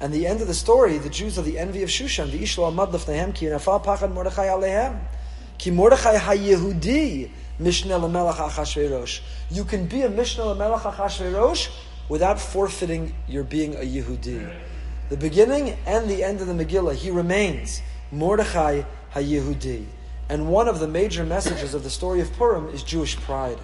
And 0.00 0.12
the 0.12 0.26
end 0.26 0.40
of 0.40 0.48
the 0.48 0.54
story, 0.54 0.98
the 0.98 1.10
Jews 1.10 1.38
are 1.38 1.42
the 1.42 1.58
envy 1.58 1.82
of 1.82 1.88
Shushan. 1.88 2.32
The 2.32 2.38
Amad 2.38 2.90
Lefnehem 2.90 3.34
Ki 3.34 3.46
Nafal 3.46 3.84
Pachad 3.84 4.12
Mordechai 4.12 4.46
Alehem. 4.46 4.98
Ki 5.58 5.70
Mordechai 5.70 6.16
HaYehudi 6.16 7.30
Mishneh 7.60 8.00
Lamelech 8.00 8.34
Achashverosh. 8.34 9.20
You 9.50 9.64
can 9.64 9.86
be 9.86 10.02
a 10.02 10.08
Mishneh 10.08 10.56
Lamelech 10.56 10.80
Achashverosh 10.80 11.70
without 12.08 12.40
forfeiting 12.40 13.14
your 13.28 13.44
being 13.44 13.76
a 13.76 13.80
Yehudi. 13.80 14.52
The 15.12 15.18
beginning 15.18 15.76
and 15.84 16.08
the 16.08 16.24
end 16.24 16.40
of 16.40 16.46
the 16.46 16.54
Megillah, 16.54 16.94
he 16.94 17.10
remains 17.10 17.82
Mordechai 18.10 18.84
HaYehudi. 19.14 19.84
And 20.30 20.48
one 20.48 20.68
of 20.68 20.80
the 20.80 20.88
major 20.88 21.22
messages 21.22 21.74
of 21.74 21.84
the 21.84 21.90
story 21.90 22.22
of 22.22 22.32
Purim 22.32 22.68
is 22.68 22.82
Jewish 22.82 23.16
pride, 23.16 23.58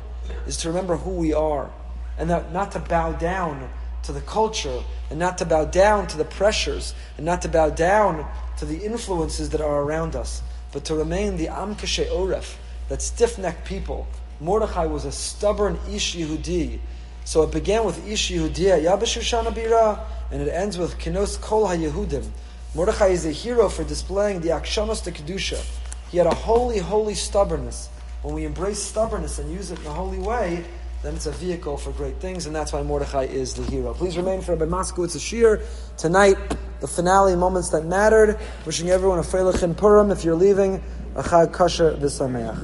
is 0.47 0.59
to 0.59 0.69
remember 0.69 0.99
who 0.99 1.13
we 1.13 1.33
are, 1.33 1.71
and 2.19 2.29
that 2.29 2.53
not 2.53 2.73
to 2.73 2.81
bow 2.81 3.13
down 3.13 3.71
to 4.03 4.13
the 4.13 4.21
culture 4.21 4.83
and 5.09 5.19
not 5.19 5.39
to 5.39 5.47
bow 5.47 5.65
down 5.65 6.07
to 6.09 6.19
the 6.19 6.25
pressures 6.27 6.95
and 7.17 7.25
not 7.25 7.41
to 7.41 7.49
bow 7.49 7.71
down 7.71 8.31
to 8.59 8.67
the 8.67 8.85
influences 8.85 9.49
that 9.49 9.63
are 9.63 9.81
around 9.81 10.15
us, 10.15 10.43
but 10.71 10.85
to 10.85 10.95
remain 10.95 11.39
the 11.39 11.49
Am 11.49 11.77
Kashe 11.77 12.07
Oref, 12.11 12.57
that 12.91 13.01
stiff 13.01 13.39
necked 13.39 13.67
people. 13.67 14.07
Mordechai 14.39 14.85
was 14.85 15.07
a 15.07 15.13
stubborn 15.13 15.79
Ish 15.91 16.15
Yehudi. 16.15 16.79
So 17.25 17.43
it 17.43 17.53
began 17.53 17.87
with 17.87 18.07
Ish 18.07 18.33
Yehudi 18.33 18.71
haya 18.71 18.99
b'Shushan 18.99 19.45
habira, 19.45 20.05
and 20.31 20.43
it 20.43 20.49
ends 20.49 20.79
with 20.79 20.99
Kinos 20.99 21.41
Kol 21.41 21.67
HaYehudim. 21.67 22.29
Mordechai 22.75 23.09
is 23.09 23.27
a 23.27 23.31
hero 23.31 23.69
for 23.69 23.85
displaying 23.85 24.41
the 24.41 24.49
Akshanos 24.49 25.03
to 25.05 25.13
Kedusha. 25.13 25.65
He 26.11 26.19
had 26.19 26.27
a 26.27 26.35
holy, 26.35 26.79
holy 26.79 27.15
stubbornness. 27.15 27.89
When 28.23 28.35
we 28.35 28.45
embrace 28.45 28.83
stubbornness 28.83 29.39
and 29.39 29.51
use 29.53 29.71
it 29.71 29.79
in 29.81 29.87
a 29.87 29.93
holy 29.93 30.19
way, 30.19 30.65
then 31.03 31.15
it's 31.15 31.27
a 31.27 31.33
vehicle 31.33 31.77
for 31.77 31.93
great 31.93 32.17
things, 32.17 32.47
and 32.47 32.55
that's 32.55 32.73
why 32.73 32.83
Mordechai 32.83 33.25
is 33.25 33.55
the 33.55 33.63
hero. 33.63 33.95
Please 33.95 34.17
remain 34.17 34.41
for 34.41 34.57
Rabbi 34.57 34.81
It's 34.81 35.15
a 35.15 35.21
shir 35.21 35.63
tonight. 35.97 36.37
The 36.81 36.89
finale 36.89 37.37
moments 37.37 37.71
that 37.71 37.85
mattered. 37.85 38.39
Wishing 38.67 38.91
everyone 38.91 39.19
a 39.19 39.23
Freilich 39.23 39.77
Purim. 39.77 40.11
If 40.11 40.25
you're 40.25 40.35
leaving, 40.35 40.83
a 41.15 41.23
Kasher 41.23 41.97
V'Sameach. 41.99 42.57